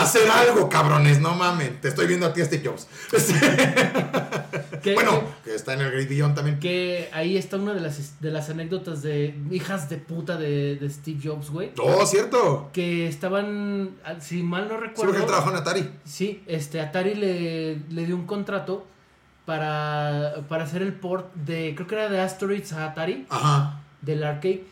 hacer 0.00 0.30
algo, 0.30 0.68
cabrones. 0.68 1.20
No 1.20 1.34
mamen. 1.34 1.80
Te 1.80 1.88
estoy 1.88 2.06
viendo 2.06 2.26
a 2.26 2.32
ti, 2.32 2.42
Steve 2.44 2.62
Jobs. 2.68 2.86
Que- 4.82 4.94
bueno, 4.94 5.22
que 5.44 5.54
está 5.54 5.74
en 5.74 5.82
el 5.82 5.90
Great 5.92 6.08
Beyond 6.08 6.34
también. 6.34 6.58
Que 6.58 7.10
ahí 7.12 7.36
está 7.36 7.56
una 7.58 7.74
de 7.74 7.80
las, 7.80 8.18
de 8.20 8.30
las 8.30 8.48
anécdotas 8.48 9.02
de 9.02 9.34
hijas 9.50 9.90
de 9.90 9.98
puta 9.98 10.38
de, 10.38 10.76
de 10.76 10.88
Steve 10.88 11.20
Jobs, 11.22 11.50
güey. 11.50 11.72
Oh, 11.78 12.06
cierto. 12.06 12.70
Que 12.72 13.06
estaban, 13.06 13.90
si 14.20 14.42
mal 14.42 14.68
no 14.68 14.76
Sí, 14.76 14.80
recuerdo. 14.80 15.02
porque 15.12 15.18
él 15.18 15.26
trabajó 15.26 15.50
en 15.50 15.56
Atari. 15.56 15.90
Sí, 16.04 16.42
este, 16.46 16.80
Atari 16.80 17.14
le, 17.14 17.76
le 17.90 18.06
dio 18.06 18.16
un 18.16 18.24
contrato 18.26 18.86
para, 19.44 20.36
para 20.48 20.64
hacer 20.64 20.80
el 20.80 20.94
port 20.94 21.34
de, 21.34 21.74
creo 21.74 21.86
que 21.86 21.94
era 21.96 22.08
de 22.08 22.18
Asteroids 22.20 22.72
a 22.72 22.86
Atari, 22.86 23.26
Ajá. 23.28 23.80
del 24.00 24.24
arcade. 24.24 24.64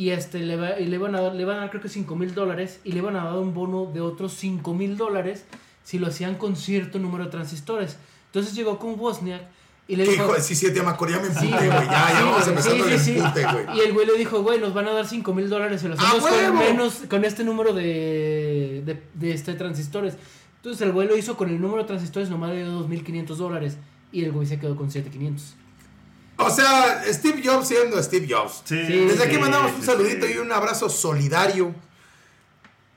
Y 0.00 0.10
este, 0.10 0.38
le, 0.38 0.56
va- 0.56 0.78
y 0.80 0.86
le, 0.86 0.96
iban 0.96 1.14
a 1.14 1.20
dar, 1.20 1.34
le 1.34 1.42
iban 1.42 1.56
a 1.58 1.60
dar 1.60 1.70
creo 1.70 1.82
que 1.82 1.88
5 1.90 2.16
mil 2.16 2.34
dólares 2.34 2.80
y 2.84 2.92
le 2.92 2.98
iban 2.98 3.16
a 3.16 3.24
dar 3.24 3.36
un 3.36 3.52
bono 3.52 3.90
de 3.92 4.00
otros 4.00 4.32
5 4.34 4.72
mil 4.72 4.96
dólares 4.96 5.44
si 5.84 5.98
lo 5.98 6.06
hacían 6.06 6.36
con 6.36 6.56
cierto 6.56 6.98
número 6.98 7.24
de 7.24 7.30
transistores. 7.30 7.96
Entonces 8.26 8.54
llegó 8.54 8.78
con 8.78 8.98
Wozniak 8.98 9.42
y 9.88 9.96
le 9.96 10.04
¿Qué 10.04 10.12
dijo... 10.12 10.24
hijo 10.24 10.34
sí, 10.40 10.54
sí, 10.54 10.72
te 10.72 10.80
me 10.82 10.86
ya 10.92 11.20
me 11.20 11.28
Sí, 11.34 11.46
emputé, 11.46 11.66
güey. 11.66 11.84
Ya, 11.86 11.90
ya 11.90 12.08
sí, 12.18 12.24
vamos 12.24 12.48
empezando 12.48 12.84
sí, 12.84 12.90
sí, 12.92 12.98
sí. 13.12 13.18
empute, 13.18 13.42
güey. 13.44 13.76
Y 13.76 13.80
el 13.80 13.92
güey 13.92 14.06
le 14.06 14.12
dijo, 14.16 14.42
güey, 14.42 14.58
nos 14.60 14.72
van 14.72 14.86
a 14.88 14.92
dar 14.92 15.06
5 15.06 15.34
mil 15.34 15.48
dólares 15.50 15.82
y 15.84 15.88
lo 15.88 15.94
¡A 15.94 15.96
hacemos 15.96 16.22
con 16.26 16.32
huevo! 16.32 16.58
menos, 16.58 16.94
con 17.10 17.24
este 17.24 17.44
número 17.44 17.74
de, 17.74 18.82
de, 18.86 19.02
de 19.14 19.32
este 19.34 19.54
transistores. 19.54 20.14
Entonces 20.56 20.80
el 20.82 20.92
güey 20.92 21.08
lo 21.08 21.16
hizo 21.16 21.36
con 21.36 21.50
el 21.50 21.60
número 21.60 21.82
de 21.82 21.88
transistores 21.88 22.30
nomás 22.30 22.52
de 22.52 22.64
2.500 22.66 23.26
dólares. 23.36 23.76
Y 24.12 24.24
el 24.24 24.32
güey 24.32 24.46
se 24.46 24.58
quedó 24.58 24.76
con 24.76 24.90
7.500. 24.90 25.40
O 26.46 26.50
sea, 26.50 27.02
Steve 27.12 27.42
Jobs 27.44 27.68
siendo 27.68 28.02
Steve 28.02 28.26
Jobs. 28.28 28.62
Sí, 28.64 28.84
Sí, 28.86 28.98
Desde 29.06 29.24
aquí 29.24 29.38
mandamos 29.38 29.72
un 29.72 29.80
sí, 29.80 29.86
saludito 29.86 30.26
sí. 30.26 30.32
y 30.34 30.38
un 30.38 30.50
abrazo 30.52 30.88
solidario 30.88 31.74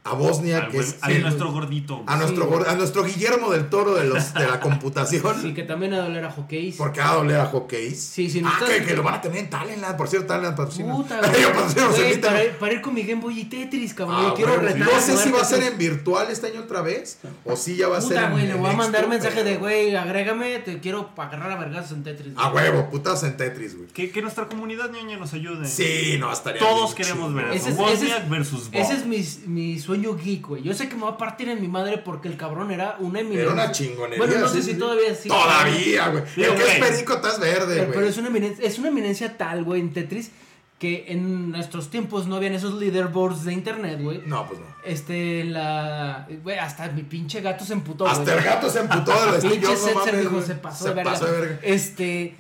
a 0.06 0.14
Bosnia, 0.16 0.58
Al, 0.66 0.70
que 0.70 0.80
es 0.80 0.98
al 1.02 1.14
el- 1.14 1.22
nuestro 1.22 1.52
gordito. 1.54 2.04
a 2.08 2.18
nuestro 2.18 2.50
Sí. 2.64 2.70
a 2.70 2.76
nuestro 2.76 3.04
Guillermo 3.06 3.52
del 3.52 3.70
Toro 3.70 3.96
de 3.96 4.04
los 4.04 4.34
de 4.34 4.46
la 4.46 4.60
computación. 4.60 5.42
Sí, 5.42 5.54
que 5.54 5.64
también 5.64 5.94
a 5.94 6.00
doler 6.00 6.26
a 6.26 6.32
Hockeys. 6.32 6.76
Porque 6.76 7.00
va 7.00 7.12
a 7.12 7.16
doler 7.16 7.38
a 7.40 7.46
Hockey. 7.46 7.96
Sí, 7.96 8.30
sí, 8.30 8.42
no 8.42 8.50
ah, 8.50 8.60
que, 8.68 8.84
que 8.84 8.96
lo 8.96 9.04
van 9.04 9.16
a 9.16 9.22
tener 9.22 9.38
en 9.40 9.50
Talentland. 9.50 9.96
Por 9.96 10.10
cierto, 10.10 10.28
Talentland 10.28 10.58
patrocina. 10.58 10.94
Puta, 10.94 11.22
güey, 11.96 12.20
para, 12.22 12.44
ir- 12.44 12.52
para 12.58 12.74
ir 12.74 12.82
con 12.82 12.94
mi 12.94 13.04
Game 13.04 13.22
Boy 13.22 13.40
y 13.40 13.46
Tetris, 13.46 13.94
cabrón. 13.94 14.18
Ah, 14.20 14.24
Yo 14.30 14.34
quiero 14.34 14.56
güey, 14.60 14.74
retar. 14.74 14.90
no 14.94 15.00
sé 15.00 15.18
si 15.18 15.32
va 15.32 15.40
a 15.42 15.46
ser 15.46 15.64
en 15.64 15.78
virtual 15.78 16.28
este 16.30 16.48
año 16.48 16.60
otra 16.62 16.82
vez. 16.82 17.20
O 17.46 17.56
si 17.56 17.78
ya 17.78 17.88
va 17.88 17.98
a 18.00 18.02
ser 18.02 18.10
Puta, 18.10 18.26
en. 18.26 18.32
güey, 18.34 18.48
le 18.48 18.54
voy 18.56 18.70
a 18.70 18.74
mandar 18.74 19.08
mensaje 19.08 19.36
pero- 19.36 19.50
de, 19.50 19.58
güey, 19.58 19.96
agrégame, 19.96 20.60
te 20.60 20.80
quiero 20.82 21.10
agarrar 21.16 21.52
a 21.52 21.56
vergas 21.56 21.92
en 21.94 22.04
Tetris. 22.04 22.34
A 22.36 22.52
huevo, 22.52 22.90
putas 22.90 23.24
en 23.24 23.38
Tetris, 23.38 23.78
güey. 23.78 23.88
Que, 23.88 24.12
que 24.12 24.22
nuestra 24.22 24.48
comunidad 24.48 24.92
ñoña 24.92 25.18
nos 25.18 25.34
ayude. 25.34 25.66
Sí, 25.66 26.18
no, 26.20 26.32
estaría. 26.34 26.60
Todos 26.60 26.94
queremos 26.94 27.34
ver 27.34 27.46
Wozniak 27.78 28.28
versus 28.30 28.70
Bob. 28.70 28.82
Ese 28.82 28.94
es 28.96 29.06
mi, 29.06 29.26
mi 29.48 29.80
sueño 29.94 30.18
geek, 30.18 30.48
güey. 30.48 30.64
Yo 30.64 30.74
sé 30.74 30.90
que 30.90 30.96
me 30.96 31.04
va 31.04 31.12
a 31.12 31.18
partir 31.18 31.50
en 31.50 31.62
mi 31.62 31.68
madre 31.68 32.00
porque 32.00 32.28
el 32.28 32.36
cabrón 32.36 32.72
era 32.72 32.98
una 33.00 33.20
eminencia. 33.20 33.44
Era 33.44 33.54
una 33.54 33.72
chingonería. 33.72 34.18
Bueno, 34.18 34.40
no 34.40 34.48
sé 34.48 34.62
sí, 34.62 34.72
si 34.72 34.78
todavía 34.78 35.14
sí. 35.14 35.30
Todavía, 35.30 36.08
güey. 36.10 36.24
El 36.38 36.56
que 36.56 36.64
es 36.64 36.80
perico, 36.80 37.14
estás 37.14 37.40
verde, 37.40 37.78
güey. 37.78 37.92
pero 37.92 38.06
es 38.08 38.18
una 38.18 38.30
eminencia, 38.30 38.66
es 38.66 38.80
una 38.80 38.88
eminencia 38.88 39.38
tal, 39.38 39.64
güey, 39.64 39.82
en 39.82 39.94
Tetris 39.94 40.32
que 40.80 41.06
en 41.08 41.52
nuestros 41.52 41.90
tiempos 41.90 42.28
no 42.28 42.36
habían 42.36 42.54
esos 42.54 42.74
leaderboards 42.74 43.46
de 43.46 43.54
internet, 43.54 44.02
güey. 44.02 44.22
No, 44.26 44.46
pues 44.48 44.60
no. 44.60 44.66
Este, 44.84 45.46
la. 45.46 46.28
Güey, 46.44 46.58
hasta 46.58 46.90
mi 46.90 47.04
pinche 47.04 47.40
gato 47.40 47.64
se 47.64 47.74
emputó. 47.74 48.06
Hasta 48.08 48.36
el 48.36 48.44
gato 48.44 48.70
se 48.70 48.80
emputó 48.80 49.12
de 49.12 49.32
la 49.32 49.38
Pinche 49.50 49.78
Setzer 49.78 50.20
dijo, 50.20 50.42
se 50.42 50.56
pasó 50.56 50.84
Se 50.84 50.90
de 50.90 50.96
verga. 50.96 51.12
pasó 51.12 51.26
de 51.26 51.40
verga. 51.40 51.60
Este. 51.62 52.36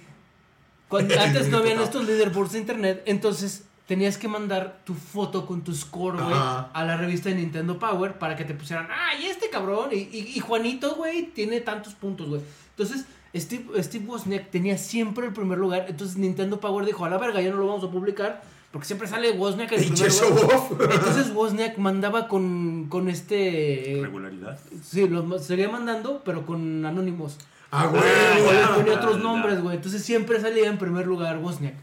Cuando, 0.90 1.18
antes 1.20 1.48
no 1.50 1.60
habían 1.60 1.80
estos 1.80 2.06
leaderboards 2.06 2.54
de 2.54 2.60
internet, 2.60 3.04
entonces 3.06 3.64
tenías 3.88 4.18
que 4.18 4.28
mandar 4.28 4.80
tu 4.86 4.94
foto 4.94 5.46
con 5.46 5.62
tu 5.64 5.74
score, 5.76 6.18
güey, 6.22 6.34
a 6.34 6.84
la 6.86 6.98
revista 6.98 7.30
de 7.30 7.36
Nintendo 7.36 7.78
Power 7.80 8.18
para 8.18 8.36
que 8.36 8.46
te 8.46 8.54
pusieran, 8.54 8.88
ay, 8.92 9.26
este 9.28 9.50
cabrón, 9.50 9.90
y, 9.92 9.96
y- 9.98 10.32
y 10.36 10.40
Juanito, 10.40 10.96
güey, 10.96 11.28
tiene 11.34 11.60
tantos 11.62 11.94
puntos, 11.94 12.30
güey. 12.30 12.42
Entonces, 12.70 13.06
Steve, 13.36 13.84
Steve 13.84 14.06
Wozniak 14.06 14.50
tenía 14.52 14.78
siempre 14.78 15.26
el 15.28 15.34
primer 15.34 15.58
lugar, 15.58 15.86
entonces 15.90 16.18
Nintendo 16.18 16.60
Power 16.60 16.86
dijo, 16.86 17.04
a 17.06 17.10
la 17.10 17.18
verga, 17.18 17.42
ya 17.42 17.50
no 17.52 17.58
lo 17.58 17.68
vamos 17.68 17.84
a 17.84 17.90
publicar, 17.92 18.42
porque 18.72 18.88
siempre 18.88 19.08
sale 19.08 19.32
Wozniak 19.32 19.72
en 19.74 19.80
el 19.84 19.86
primer 19.92 20.12
lugar. 20.42 20.92
Entonces 20.94 21.32
Wozniak 21.32 21.78
mandaba 21.78 22.28
con, 22.28 22.88
con 22.90 23.08
este... 23.10 24.00
Regularidad. 24.02 24.58
Sí, 24.84 25.08
lo 25.08 25.38
seguía 25.38 25.70
mandando, 25.70 26.24
pero 26.26 26.44
con 26.46 26.84
anónimos. 26.84 27.38
Ah, 27.70 27.86
güey. 27.88 28.02
Le 28.02 28.68
ponía 28.76 28.94
ya, 28.94 29.00
otros 29.00 29.20
nombres, 29.20 29.62
güey. 29.62 29.76
Entonces 29.76 30.04
siempre 30.04 30.40
salía 30.42 30.68
en 30.70 30.80
primer 30.80 31.06
lugar 31.06 31.38
Wozniak. 31.38 31.76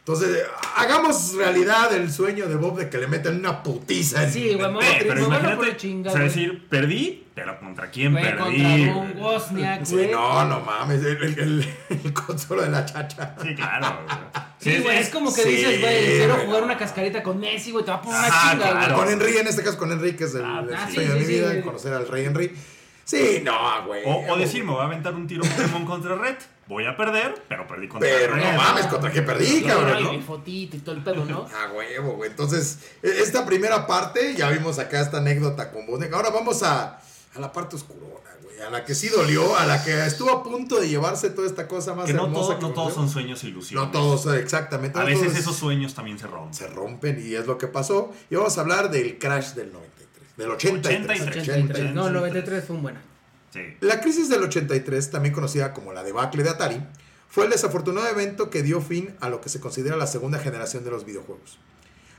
Entonces, 0.00 0.44
hagamos 0.76 1.34
realidad 1.36 1.92
el 1.94 2.10
sueño 2.12 2.46
de 2.48 2.56
Bob 2.56 2.78
de 2.78 2.88
que 2.88 2.98
le 2.98 3.06
metan 3.06 3.36
una 3.38 3.62
putiza. 3.62 4.24
en- 4.24 4.32
Sí, 4.32 4.54
güey, 4.54 4.56
me 4.58 4.68
voy 4.74 4.84
a 4.84 4.98
Eh, 4.98 5.04
pero 5.06 5.24
imagínate, 5.26 5.56
poner 5.56 5.76
chinga, 5.76 6.10
o 6.10 6.12
sea, 6.12 6.22
güey. 6.22 6.28
decir, 6.34 6.68
perdí, 6.68 7.26
pero 7.34 7.60
¿contra 7.60 7.90
quién 7.90 8.12
Güey, 8.12 8.24
perdí? 8.24 8.38
contra 8.62 8.94
Von 8.94 9.12
Wozniak, 9.18 9.84
Sí, 9.84 9.94
güey. 9.94 10.10
no, 10.10 10.44
no 10.46 10.60
mames. 10.60 11.04
El, 11.04 11.22
el, 11.22 11.38
el, 11.38 11.74
el 12.04 12.12
consuelo 12.14 12.62
de 12.62 12.70
la 12.70 12.84
chacha. 12.86 13.36
Sí, 13.42 13.54
claro. 13.54 13.98
Sí, 14.58 14.78
güey, 14.82 14.98
es 14.98 15.10
como 15.10 15.32
que 15.34 15.42
Sí, 15.42 15.48
dices, 15.50 15.80
güey, 15.80 16.04
quiero 16.16 16.34
güey, 16.34 16.46
jugar 16.46 16.62
una 16.64 16.76
cascarita 16.78 17.22
con 17.22 17.38
Messi, 17.38 17.70
güey, 17.70 17.84
te 17.84 17.90
va 17.90 17.98
a 17.98 18.02
poner 18.02 18.18
una 18.18 18.28
Ah, 18.32 18.50
chinga, 18.52 18.70
claro. 18.70 18.94
güey. 18.96 19.06
Con 19.06 19.12
Henry, 19.22 19.36
en 19.38 19.46
este 19.46 19.62
caso 19.62 19.78
con 19.78 19.92
Henry, 19.92 20.16
que 20.16 20.24
es 20.24 20.34
el, 20.34 20.44
Ah, 20.44 20.64
el 20.66 20.74
ah, 20.74 20.86
sí, 20.88 20.94
sueño 20.96 21.12
de 21.14 21.18
mi 21.20 21.24
sí, 21.26 21.32
vida, 21.34 21.52
sí. 21.52 21.60
conocer 21.60 21.92
al 21.92 22.08
rey 22.08 22.24
Henry. 22.24 22.56
Sí, 23.04 23.42
no, 23.44 23.86
güey. 23.86 24.02
O, 24.06 24.32
o 24.32 24.36
decir, 24.38 24.64
me 24.64 24.72
voy 24.72 24.80
a 24.80 24.84
aventar 24.84 25.14
un 25.14 25.26
tiro 25.26 25.42
Pokémon 25.44 25.84
contra 25.84 26.14
Red. 26.16 26.36
Voy 26.70 26.86
a 26.86 26.96
perder, 26.96 27.34
pero 27.48 27.66
perdí 27.66 27.88
contra 27.88 28.08
Pero 28.08 28.36
no 28.36 28.52
mames, 28.52 28.86
¿contra 28.86 29.10
qué 29.10 29.22
perdí, 29.22 29.62
cabrón? 29.62 29.98
y 29.98 30.04
¿no? 30.04 30.12
mi 30.12 30.22
fotito 30.22 30.76
y 30.76 30.78
todo 30.80 30.94
el 30.94 31.02
pedo, 31.02 31.24
¿no? 31.24 31.44
A 31.52 31.72
huevo, 31.72 32.12
güey. 32.14 32.30
Entonces, 32.30 32.78
e- 33.02 33.08
esta 33.22 33.44
primera 33.44 33.88
parte, 33.88 34.36
ya 34.36 34.48
vimos 34.50 34.78
acá 34.78 35.00
esta 35.00 35.18
anécdota 35.18 35.72
con 35.72 35.84
Bosniak. 35.86 36.12
Ahora 36.12 36.30
vamos 36.30 36.62
a, 36.62 37.00
a 37.34 37.40
la 37.40 37.52
parte 37.52 37.74
oscurona, 37.74 38.30
güey. 38.44 38.60
A 38.60 38.70
la 38.70 38.84
que 38.84 38.94
sí 38.94 39.08
dolió, 39.08 39.56
a 39.56 39.66
la 39.66 39.82
que 39.82 40.06
estuvo 40.06 40.30
a 40.30 40.44
punto 40.44 40.78
de 40.80 40.88
llevarse 40.88 41.30
toda 41.30 41.48
esta 41.48 41.66
cosa 41.66 41.94
más 41.94 42.06
Que 42.06 42.12
no, 42.14 42.26
hermosa 42.26 42.50
todo- 42.50 42.58
que 42.60 42.62
no 42.66 42.72
todos 42.72 42.94
son 42.94 43.08
sueños 43.10 43.42
e 43.42 43.48
ilusiones. 43.48 43.86
No 43.86 43.90
todos, 43.90 44.32
exactamente. 44.36 44.96
A 44.96 45.02
no 45.02 45.08
veces 45.08 45.36
esos 45.36 45.56
sueños 45.56 45.94
también 45.94 46.20
se 46.20 46.28
rompen. 46.28 46.54
se 46.54 46.68
rompen 46.68 47.20
y 47.26 47.34
es 47.34 47.48
lo 47.48 47.58
que 47.58 47.66
pasó. 47.66 48.12
Y 48.30 48.36
vamos 48.36 48.56
a 48.56 48.60
hablar 48.60 48.92
del 48.92 49.18
crash 49.18 49.54
del 49.54 49.72
93, 49.72 50.36
del 50.36 50.50
83. 50.52 51.20
83. 51.20 51.42
83. 51.48 51.94
No, 51.94 52.10
93 52.10 52.64
fue 52.64 52.76
un 52.76 52.82
buen 52.82 52.96
año. 52.96 53.09
Sí. 53.52 53.60
La 53.80 54.00
crisis 54.00 54.28
del 54.28 54.42
83, 54.44 55.10
también 55.10 55.34
conocida 55.34 55.72
como 55.72 55.92
la 55.92 56.02
debacle 56.04 56.42
de 56.42 56.50
Atari, 56.50 56.82
fue 57.28 57.44
el 57.44 57.50
desafortunado 57.50 58.06
evento 58.08 58.50
que 58.50 58.62
dio 58.62 58.80
fin 58.80 59.14
a 59.20 59.28
lo 59.28 59.40
que 59.40 59.48
se 59.48 59.60
considera 59.60 59.96
la 59.96 60.06
segunda 60.06 60.38
generación 60.38 60.84
de 60.84 60.90
los 60.90 61.04
videojuegos. 61.04 61.58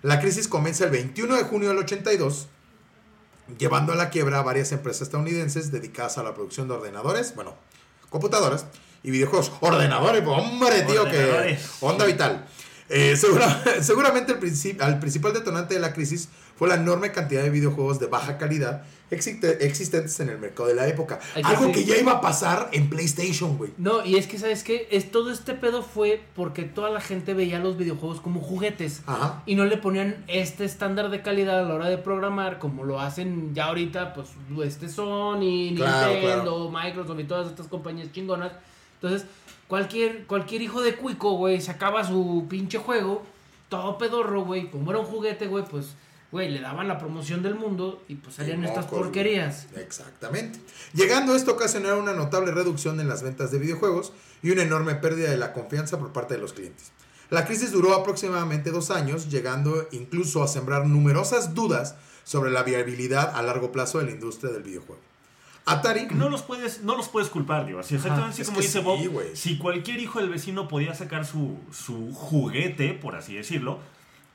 La 0.02 0.20
crisis 0.20 0.48
comienza 0.48 0.84
el 0.86 0.92
21 0.92 1.36
de 1.36 1.44
junio 1.44 1.70
del 1.70 1.78
82, 1.80 2.48
llevando 3.58 3.94
a 3.94 3.96
la 3.96 4.10
quiebra 4.10 4.40
a 4.40 4.44
varias 4.44 4.72
empresas 4.72 5.04
estadounidenses 5.04 5.72
dedicadas 5.72 6.18
a 6.18 6.24
la 6.24 6.34
producción 6.34 6.68
de 6.68 6.76
ordenadores, 6.76 7.36
bueno, 7.36 7.56
computadoras 8.10 8.66
y 9.04 9.12
videojuegos. 9.12 9.52
Ordenadores, 9.62 10.24
hombre, 10.26 10.82
tío, 10.84 11.06
que 11.06 11.58
onda 11.82 12.06
vital. 12.06 12.46
Eh, 12.90 13.16
segura- 13.16 13.64
seguramente 13.82 14.34
el 14.34 14.40
princip- 14.40 14.82
al 14.82 15.00
principal 15.00 15.34
detonante 15.34 15.74
de 15.76 15.80
la 15.80 15.94
crisis 15.94 16.30
fue 16.62 16.68
la 16.68 16.76
enorme 16.76 17.12
cantidad 17.12 17.42
de 17.42 17.50
videojuegos 17.50 18.00
de 18.00 18.06
baja 18.06 18.38
calidad 18.38 18.84
existe- 19.10 19.66
existentes 19.66 20.20
en 20.20 20.30
el 20.30 20.38
mercado 20.38 20.70
de 20.70 20.76
la 20.76 20.88
época. 20.88 21.20
Algo 21.44 21.66
sí. 21.66 21.72
que 21.72 21.86
ya 21.86 21.98
iba 21.98 22.12
a 22.12 22.22
pasar 22.22 22.70
en 22.72 22.88
PlayStation, 22.88 23.58
güey. 23.58 23.72
No, 23.80 24.06
y 24.06 24.16
es 24.16 24.28
que, 24.28 24.38
¿sabes 24.38 24.64
qué? 24.64 24.88
Es, 24.92 25.10
todo 25.10 25.32
este 25.32 25.56
pedo 25.56 25.82
fue 25.82 26.22
porque 26.36 26.62
toda 26.62 26.92
la 26.92 27.02
gente 27.02 27.34
veía 27.34 27.58
los 27.58 27.78
videojuegos 27.78 28.22
como 28.22 28.42
juguetes. 28.42 29.02
Ajá. 29.08 29.42
Y 29.48 29.56
no 29.56 29.66
le 29.66 29.78
ponían 29.78 30.24
este 30.28 30.64
estándar 30.64 31.10
de 31.10 31.24
calidad 31.24 31.62
a 31.62 31.64
la 31.64 31.74
hora 31.74 31.90
de 31.90 31.98
programar, 31.98 32.60
como 32.60 32.84
lo 32.84 33.00
hacen 33.00 33.56
ya 33.56 33.66
ahorita, 33.66 34.14
pues, 34.14 34.28
este 34.64 34.88
Sony, 34.88 35.74
Claro, 35.76 36.14
Nintendo, 36.14 36.70
Microsoft 36.72 37.20
y 37.22 37.24
todas 37.24 37.50
estas 37.50 37.66
compañías 37.70 38.12
chingonas. 38.12 38.52
Entonces, 39.02 39.28
cualquier, 39.68 40.28
cualquier 40.28 40.62
hijo 40.62 40.80
de 40.84 40.94
cuico, 40.94 41.32
güey, 41.38 41.60
sacaba 41.60 42.04
su 42.04 42.46
pinche 42.48 42.78
juego, 42.78 43.24
todo 43.68 43.98
pedorro, 43.98 44.46
güey. 44.46 44.70
Como 44.70 44.92
era 44.92 45.00
un 45.00 45.08
juguete, 45.08 45.48
güey, 45.48 45.66
pues, 45.66 45.96
güey, 46.32 46.50
le 46.50 46.62
daban 46.62 46.88
la 46.88 46.98
promoción 46.98 47.44
del 47.44 47.56
mundo 47.56 48.04
y 48.08 48.16
pues 48.16 48.36
salían 48.36 48.64
Y 48.64 48.66
estas 48.66 48.90
güey. 48.90 49.02
porquerías. 49.04 49.68
Exactamente. 49.76 50.60
Llegando 50.94 51.36
esto 51.36 51.52
a 51.52 51.54
ocasionar 51.56 51.96
una 51.96 52.14
notable 52.14 52.52
reducción 52.52 53.00
en 53.00 53.08
las 53.08 53.22
ventas 53.22 53.52
de 53.52 53.60
videojuegos 53.60 54.14
y 54.42 54.52
una 54.52 54.64
enorme 54.64 54.96
pérdida 54.96 55.30
de 55.30 55.38
la 55.38 55.54
confianza 55.54 56.00
por 56.00 56.14
parte 56.14 56.36
de 56.36 56.40
los 56.40 56.54
clientes. 56.54 56.92
La 57.30 57.46
crisis 57.46 57.72
duró 57.72 57.94
aproximadamente 57.94 58.72
dos 58.72 58.92
años, 58.92 59.30
llegando 59.30 59.88
incluso 59.92 60.44
a 60.44 60.48
sembrar 60.48 60.86
numerosas 60.86 61.54
dudas 61.54 61.96
sobre 62.24 62.52
la 62.52 62.64
viabilidad 62.64 63.34
a 63.36 63.42
largo 63.42 63.72
plazo 63.72 64.00
de 64.00 64.06
la 64.06 64.12
industria 64.12 64.52
del 64.52 64.64
videojuego. 64.64 65.02
Atari 65.66 66.08
No 66.12 66.28
los 66.30 66.42
puedes, 66.42 66.82
no 66.82 66.98
los 66.98 67.08
puedes 67.08 67.30
culpar, 67.30 67.66
digo. 67.66 67.80
Así 67.80 67.96
exactamente 67.96 68.34
así 68.42 68.44
como 68.46 68.62
dice 68.62 68.80
sí, 68.80 68.84
Bob. 68.84 69.00
Si 69.34 69.58
cualquier 69.58 70.00
hijo 70.00 70.20
del 70.20 70.30
vecino 70.30 70.68
podía 70.68 70.94
sacar 70.96 71.26
su, 71.26 71.58
su 71.72 72.14
juguete, 72.14 72.94
por 72.94 73.16
así 73.16 73.36
decirlo, 73.36 73.80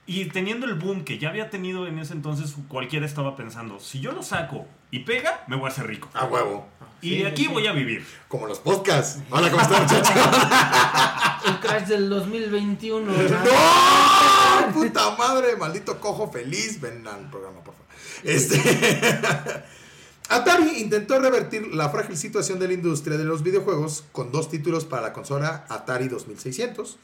y 0.07 0.27
teniendo 0.27 0.67
el 0.67 0.75
boom 0.75 1.05
que 1.05 1.19
ya 1.19 1.29
había 1.31 1.51
tenido 1.51 1.87
en 1.87 1.99
ese 1.99 2.13
entonces, 2.15 2.55
cualquiera 2.69 3.05
estaba 3.07 3.37
pensando, 3.37 3.81
si 3.81 4.01
yo 4.01 4.13
lo 4.13 4.23
saco 4.23 4.67
y 4.91 5.01
pega, 5.01 5.45
me 5.49 5.57
voy 5.57 5.67
a 5.67 5.73
hacer 5.73 5.87
rico. 5.87 6.09
a 6.15 6.25
huevo, 6.27 6.67
y 7.03 7.11
Sí, 7.11 7.19
de 7.23 7.27
aquí 7.29 7.43
sí. 7.45 7.49
voy 7.49 7.67
a 7.67 7.73
vivir. 7.73 8.07
como 8.29 8.47
los 8.47 8.59
podcasts. 8.61 9.21
Hola, 9.31 9.51
¿cómo 9.51 9.63
están, 9.63 9.83
muchachos? 9.83 10.17
El 11.47 11.61
crash 11.61 11.87
del 11.89 12.09
2021. 12.09 13.13
¿verdad? 13.13 13.45
¡No! 14.67 14.73
¡Puta 14.73 15.15
madre! 15.17 15.57
Maldito 15.57 16.01
cojo 16.01 16.31
feliz. 16.33 16.81
Ven 16.81 17.07
al 17.07 17.29
programa, 17.31 17.61
por 17.63 17.75
favor. 17.75 17.87
Este. 18.25 18.57
Atari 20.29 20.81
intentó 20.81 21.21
revertir 21.21 21.69
la 21.75 21.89
frágil 21.91 22.17
situación 22.17 22.59
de 22.59 22.67
la 22.67 22.75
industria 22.75 23.17
de 23.17 23.25
los 23.25 23.43
videojuegos 23.45 24.05
con 24.11 24.33
dos 24.33 24.51
títulos 24.51 24.85
para 24.85 25.03
la 25.03 25.13
consola 25.13 25.65
Atari 25.69 26.09
2600, 26.09 26.99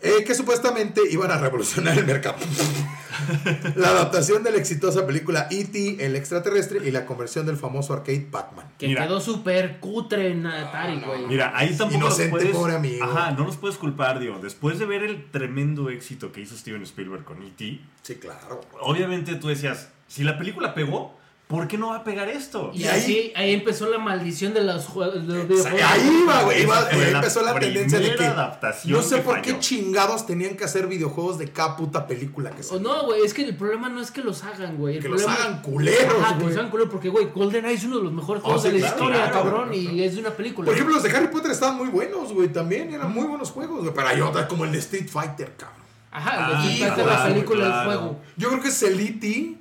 eh, 0.00 0.24
que 0.24 0.34
supuestamente 0.34 1.00
iban 1.10 1.30
a 1.30 1.38
revolucionar 1.38 1.98
el 1.98 2.06
mercado. 2.06 2.36
la 3.76 3.88
adaptación 3.88 4.42
de 4.42 4.52
la 4.52 4.58
exitosa 4.58 5.06
película 5.06 5.48
E.T. 5.50 6.04
el 6.04 6.14
extraterrestre 6.16 6.86
y 6.86 6.90
la 6.90 7.04
conversión 7.04 7.46
del 7.46 7.56
famoso 7.56 7.92
arcade 7.92 8.20
Pac-Man. 8.30 8.66
Que 8.78 8.88
Mira. 8.88 9.06
quedó 9.06 9.20
súper 9.20 9.80
cutre 9.80 10.30
en 10.30 10.46
Atari, 10.46 11.00
güey. 11.00 11.26
Mira, 11.26 11.52
ahí 11.54 11.70
tampoco 11.76 11.94
Inocente, 12.06 12.30
los 12.30 12.40
puedes, 12.42 12.56
pobre 12.56 12.74
amigo. 12.76 13.04
Ajá, 13.04 13.32
no 13.32 13.44
los 13.44 13.56
puedes 13.56 13.76
culpar, 13.76 14.20
digo. 14.20 14.38
Después 14.40 14.78
de 14.78 14.86
ver 14.86 15.02
el 15.02 15.30
tremendo 15.30 15.90
éxito 15.90 16.30
que 16.32 16.40
hizo 16.40 16.56
Steven 16.56 16.82
Spielberg 16.82 17.24
con 17.24 17.42
E.T., 17.42 17.80
Sí, 18.02 18.14
claro. 18.14 18.60
obviamente 18.80 19.34
tú 19.34 19.48
decías, 19.48 19.88
si 20.06 20.24
la 20.24 20.38
película 20.38 20.74
pegó, 20.74 21.18
¿por 21.48 21.66
qué 21.66 21.76
no 21.78 21.88
va 21.88 21.96
a 21.96 22.04
pegar 22.04 22.28
esto? 22.28 22.70
Y, 22.74 22.82
Y 22.82 22.86
ahí- 22.86 23.00
así 23.00 23.32
ahí 23.34 23.52
empezó 23.54 23.88
la 23.88 23.98
maldición 23.98 24.52
de 24.54 24.62
los, 24.62 24.86
jue- 24.88 25.10
de 25.10 25.20
los 25.34 25.48
videojuegos. 25.48 25.80
Ahí 25.82 26.20
iba, 26.22 26.42
güey. 26.44 26.64
ahí 26.70 27.10
empezó 27.14 27.42
la 27.42 27.58
tendencia 27.58 27.98
de 27.98 28.14
que. 28.14 28.24
adaptación 28.26 28.92
No 28.96 29.02
sé 29.02 29.16
que 29.16 29.22
por 29.22 29.40
qué 29.42 29.58
chingados 29.58 30.26
tenían 30.26 30.56
que 30.56 30.64
hacer 30.64 30.86
videojuegos 30.86 31.38
de 31.38 31.50
cada 31.50 31.74
puta 31.76 32.06
película 32.06 32.50
que 32.50 32.60
O 32.60 32.64
salió. 32.64 32.82
no, 32.82 33.04
güey, 33.06 33.22
es 33.24 33.32
que 33.34 33.44
el 33.44 33.56
problema 33.56 33.88
no 33.88 34.00
es 34.00 34.10
que 34.10 34.20
los 34.22 34.44
hagan, 34.44 34.76
güey. 34.76 35.00
Que 35.00 35.08
los 35.08 35.26
hagan 35.26 35.62
culeros, 35.62 36.14
Ajá, 36.22 36.28
que 36.34 36.34
güey. 36.42 36.48
los 36.50 36.56
hagan 36.58 36.70
culeros, 36.70 36.92
porque, 36.92 37.08
güey, 37.08 37.28
GoldenEye 37.34 37.74
es 37.74 37.84
uno 37.84 37.96
de 37.98 38.04
los 38.04 38.12
mejores 38.12 38.42
Oh, 38.44 38.48
juegos 38.48 38.62
sí, 38.62 38.68
de 38.68 38.74
la 38.74 38.80
claro, 38.80 38.96
historia, 38.96 39.16
claro, 39.30 39.32
cabrón, 39.32 39.68
claro. 39.70 39.74
y 39.74 40.02
es 40.02 40.14
de 40.14 40.20
una 40.20 40.30
película. 40.30 40.66
Por 40.66 40.74
ejemplo, 40.74 40.94
los 40.94 41.02
de 41.02 41.10
Harry 41.16 41.28
Potter 41.28 41.50
estaban 41.50 41.76
muy 41.78 41.88
buenos, 41.88 42.32
güey. 42.32 42.48
También 42.48 42.92
eran 42.92 43.10
muy 43.12 43.26
buenos 43.26 43.50
juegos, 43.50 43.80
güey. 43.80 43.94
Pero 43.94 44.06
hay 44.08 44.20
otras 44.20 44.46
como 44.46 44.64
el 44.66 44.72
de 44.72 44.78
Street 44.78 45.08
Fighter, 45.08 45.54
cabrón. 45.56 45.78
Ajá, 46.10 46.30
Ah, 46.34 46.38
el 46.38 46.46
de 46.46 46.68
Street 46.68 46.88
Fighter, 46.88 47.04
claro, 47.04 47.18
la 47.28 47.34
película 47.34 47.64
del 47.64 47.84
juego. 47.86 48.20
Yo 48.36 48.48
creo 48.50 48.60
que 48.62 48.68
es 48.68 48.82
el 48.82 49.00
E.T. 49.00 49.54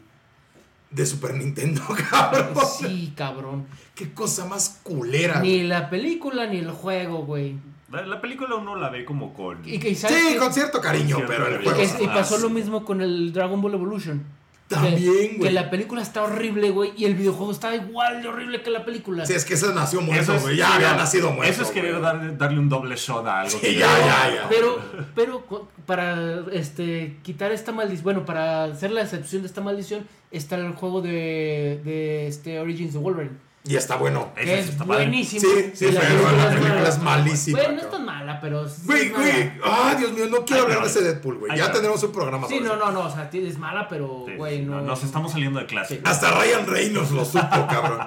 de 0.89 1.05
Super 1.05 1.33
Nintendo, 1.33 1.81
cabrón. 2.09 2.53
Sí, 2.79 3.13
cabrón. 3.15 3.65
Qué 3.95 4.13
cosa 4.13 4.45
más 4.45 4.79
culera. 4.83 5.41
Ni 5.41 5.57
güey. 5.57 5.63
la 5.67 5.89
película 5.89 6.47
ni 6.47 6.57
el 6.57 6.71
juego, 6.71 7.25
güey. 7.25 7.55
La, 7.91 8.05
la 8.05 8.19
película 8.21 8.55
uno 8.55 8.75
la 8.75 8.89
ve 8.89 9.05
como 9.05 9.33
con... 9.33 9.59
Y 9.67 9.79
que, 9.79 9.95
¿sabes 9.95 10.17
Sí, 10.17 10.27
qué? 10.33 10.37
con 10.37 10.53
cierto 10.53 10.81
cariño, 10.81 11.15
Cierto 11.17 11.27
pero 11.33 11.47
el 11.47 11.53
cariño. 11.63 11.71
Y, 11.71 11.75
juego. 11.87 11.97
que- 11.97 12.03
y 12.03 12.07
pasó 12.07 12.37
lo 12.37 12.49
mismo 12.49 12.83
con 12.83 13.01
el 13.01 13.31
Dragon 13.31 13.61
Ball 13.61 13.73
Evolution. 13.75 14.23
También, 14.67 15.37
güey. 15.37 15.39
Que 15.39 15.51
la 15.51 15.69
película 15.69 16.01
está 16.01 16.23
horrible, 16.23 16.71
güey, 16.71 16.91
y 16.97 17.05
el 17.05 17.15
videojuego 17.15 17.51
está 17.51 17.73
igual 17.75 18.21
de 18.21 18.27
horrible 18.27 18.61
que 18.61 18.69
la 18.69 18.83
película. 18.83 19.25
Sí, 19.25 19.33
es 19.33 19.45
que 19.45 19.53
ese 19.53 19.73
nació 19.73 20.01
muerto, 20.01 20.23
Eso 20.23 20.35
es- 20.35 20.41
güey. 20.43 20.57
Ya 20.57 20.67
sí, 20.67 20.73
había 20.73 20.91
no, 20.91 20.97
nacido 20.97 21.31
muerto. 21.31 21.53
Eso 21.53 21.63
es 21.63 21.69
querer 21.71 21.91
güey. 21.93 22.03
dar- 22.03 22.37
darle 22.37 22.59
un 22.59 22.67
doble 22.67 22.95
shot 22.95 23.25
a 23.25 23.39
algo. 23.41 23.51
Sí, 23.51 23.59
que 23.59 23.73
ya, 23.75 23.87
ya, 23.99 24.35
ya. 24.35 24.49
Pero, 24.49 24.77
pero 25.15 25.45
para 25.85 26.43
este 26.51 27.17
quitar 27.23 27.51
esta 27.51 27.71
maldición, 27.71 28.03
bueno, 28.03 28.25
para 28.25 28.65
hacer 28.65 28.91
la 28.91 29.01
excepción 29.03 29.41
de 29.41 29.47
esta 29.47 29.61
maldición, 29.61 30.05
está 30.31 30.55
el 30.57 30.73
juego 30.73 31.01
de, 31.01 31.79
de 31.85 32.27
este 32.27 32.59
Origins 32.59 32.95
of 32.95 33.03
Wolverine. 33.03 33.46
Y 33.67 33.75
está 33.75 33.95
bueno. 33.97 34.31
Que 34.35 34.59
es 34.59 34.69
está 34.69 34.83
buenísimo. 34.83 35.41
Sí, 35.41 35.71
sí, 35.73 35.91
la 35.91 35.99
pero 36.01 36.13
película 36.13 36.31
la 36.37 36.49
es 36.51 36.55
película 36.59 36.89
es 36.89 36.99
malísima, 36.99 37.57
Güey, 37.59 37.69
no 37.71 37.77
es 37.77 37.81
cabrón. 37.83 37.97
tan 37.99 38.05
mala, 38.05 38.39
pero. 38.41 38.65
Güey, 38.85 39.09
güey. 39.09 39.51
Ay, 39.63 39.95
Dios 39.97 40.11
mío, 40.13 40.25
no 40.29 40.45
quiero 40.45 40.63
Ay, 40.63 40.67
hablar 40.69 40.81
de 40.83 40.89
ese 40.89 41.01
Deadpool, 41.03 41.37
güey. 41.39 41.57
Ya 41.57 41.65
pero- 41.67 41.77
tenemos 41.79 42.03
un 42.03 42.11
programa 42.11 42.47
Sí, 42.47 42.55
sobre 42.57 42.67
no, 42.69 42.75
eso. 42.75 42.85
no, 42.85 42.91
no, 42.91 42.99
o 43.01 43.09
sea, 43.11 43.29
es 43.31 43.57
mala, 43.57 43.87
pero, 43.87 44.23
Sí, 44.27 44.35
güey, 44.35 44.61
no. 44.63 44.81
Nos 44.81 45.03
estamos 45.03 45.31
saliendo 45.31 45.59
de 45.59 45.65
clase. 45.65 45.95
Sí. 45.95 46.01
Hasta 46.05 46.31
Ryan 46.31 46.65
Reynolds 46.67 47.11
lo 47.11 47.25
supo, 47.25 47.67
cabrón. 47.69 47.99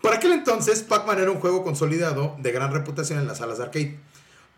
Por 0.00 0.14
aquel 0.14 0.32
entonces, 0.32 0.82
Pac-Man 0.84 1.18
era 1.18 1.30
un 1.30 1.40
juego 1.40 1.64
consolidado 1.64 2.36
de 2.38 2.52
gran 2.52 2.72
reputación 2.72 3.18
en 3.18 3.26
las 3.26 3.38
salas 3.38 3.58
de 3.58 3.64
arcade. 3.64 3.98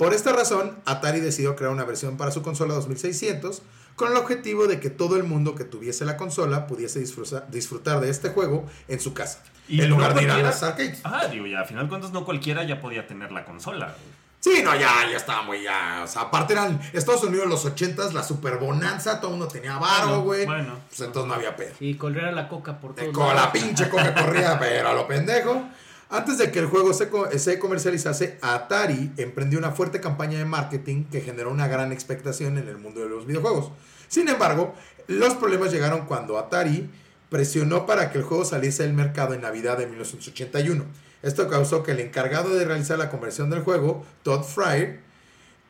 Por 0.00 0.14
esta 0.14 0.32
razón, 0.32 0.78
Atari 0.86 1.20
decidió 1.20 1.54
crear 1.56 1.70
una 1.72 1.84
versión 1.84 2.16
para 2.16 2.30
su 2.30 2.42
consola 2.42 2.72
2600 2.74 3.62
con 3.96 4.10
el 4.10 4.16
objetivo 4.16 4.66
de 4.66 4.80
que 4.80 4.88
todo 4.88 5.16
el 5.16 5.24
mundo 5.24 5.54
que 5.54 5.64
tuviese 5.64 6.04
la 6.06 6.16
consola 6.16 6.66
pudiese 6.66 7.00
disfruta- 7.00 7.44
disfrutar 7.50 8.00
de 8.00 8.08
este 8.08 8.30
juego 8.30 8.64
en 8.88 8.98
su 8.98 9.12
casa, 9.12 9.42
Y 9.68 9.82
en 9.82 9.90
no 9.90 9.96
lugar 9.96 10.14
de 10.14 10.22
ir 10.22 10.30
a 10.30 10.32
cualquiera- 10.32 10.50
las 10.50 10.62
arcades. 10.62 11.00
Ajá, 11.04 11.28
digo, 11.28 11.46
ya, 11.46 11.60
a 11.60 11.64
final 11.66 11.84
de 11.84 11.88
cuentas 11.90 12.12
no 12.12 12.24
cualquiera 12.24 12.64
ya 12.64 12.80
podía 12.80 13.06
tener 13.06 13.30
la 13.30 13.44
consola. 13.44 13.94
Sí, 14.40 14.62
no, 14.64 14.74
ya, 14.74 14.90
ya 15.10 15.18
estaba 15.18 15.42
muy, 15.42 15.62
ya. 15.62 16.00
O 16.02 16.06
sea, 16.06 16.22
aparte 16.22 16.54
eran 16.54 16.80
Estados 16.94 17.22
Unidos 17.24 17.46
los 17.46 17.66
80s, 17.66 18.14
la 18.14 18.22
super 18.22 18.56
bonanza, 18.56 19.20
todo 19.20 19.32
el 19.32 19.36
mundo 19.36 19.52
tenía 19.52 19.76
varo, 19.76 20.22
güey. 20.22 20.46
bueno. 20.46 20.78
Pues 20.88 21.00
entonces 21.02 21.28
no 21.28 21.34
había 21.34 21.54
pedo. 21.56 21.74
Y 21.78 21.92
correr 21.96 22.32
la 22.32 22.48
coca 22.48 22.80
por 22.80 22.94
De 22.94 23.02
todos 23.02 23.14
con 23.26 23.36
la 23.36 23.52
pinche 23.52 23.90
coca 23.90 24.14
corría, 24.14 24.58
pero 24.58 24.88
a 24.88 24.94
lo 24.94 25.06
pendejo. 25.06 25.62
Antes 26.10 26.38
de 26.38 26.50
que 26.50 26.58
el 26.58 26.66
juego 26.66 26.92
se, 26.92 27.08
co- 27.08 27.28
se 27.38 27.58
comercializase, 27.60 28.36
Atari 28.42 29.12
emprendió 29.16 29.58
una 29.60 29.70
fuerte 29.70 30.00
campaña 30.00 30.38
de 30.38 30.44
marketing 30.44 31.04
que 31.04 31.20
generó 31.20 31.50
una 31.50 31.68
gran 31.68 31.92
expectación 31.92 32.58
en 32.58 32.66
el 32.68 32.78
mundo 32.78 33.00
de 33.00 33.08
los 33.08 33.26
videojuegos. 33.26 33.70
Sin 34.08 34.28
embargo, 34.28 34.74
los 35.06 35.34
problemas 35.34 35.72
llegaron 35.72 36.06
cuando 36.06 36.36
Atari 36.38 36.90
presionó 37.28 37.86
para 37.86 38.10
que 38.10 38.18
el 38.18 38.24
juego 38.24 38.44
saliese 38.44 38.82
del 38.82 38.92
mercado 38.92 39.34
en 39.34 39.42
Navidad 39.42 39.78
de 39.78 39.86
1981. 39.86 40.84
Esto 41.22 41.48
causó 41.48 41.84
que 41.84 41.92
el 41.92 42.00
encargado 42.00 42.54
de 42.56 42.64
realizar 42.64 42.98
la 42.98 43.08
conversión 43.08 43.48
del 43.50 43.60
juego, 43.62 44.04
Todd 44.24 44.42
Fryer, 44.42 45.00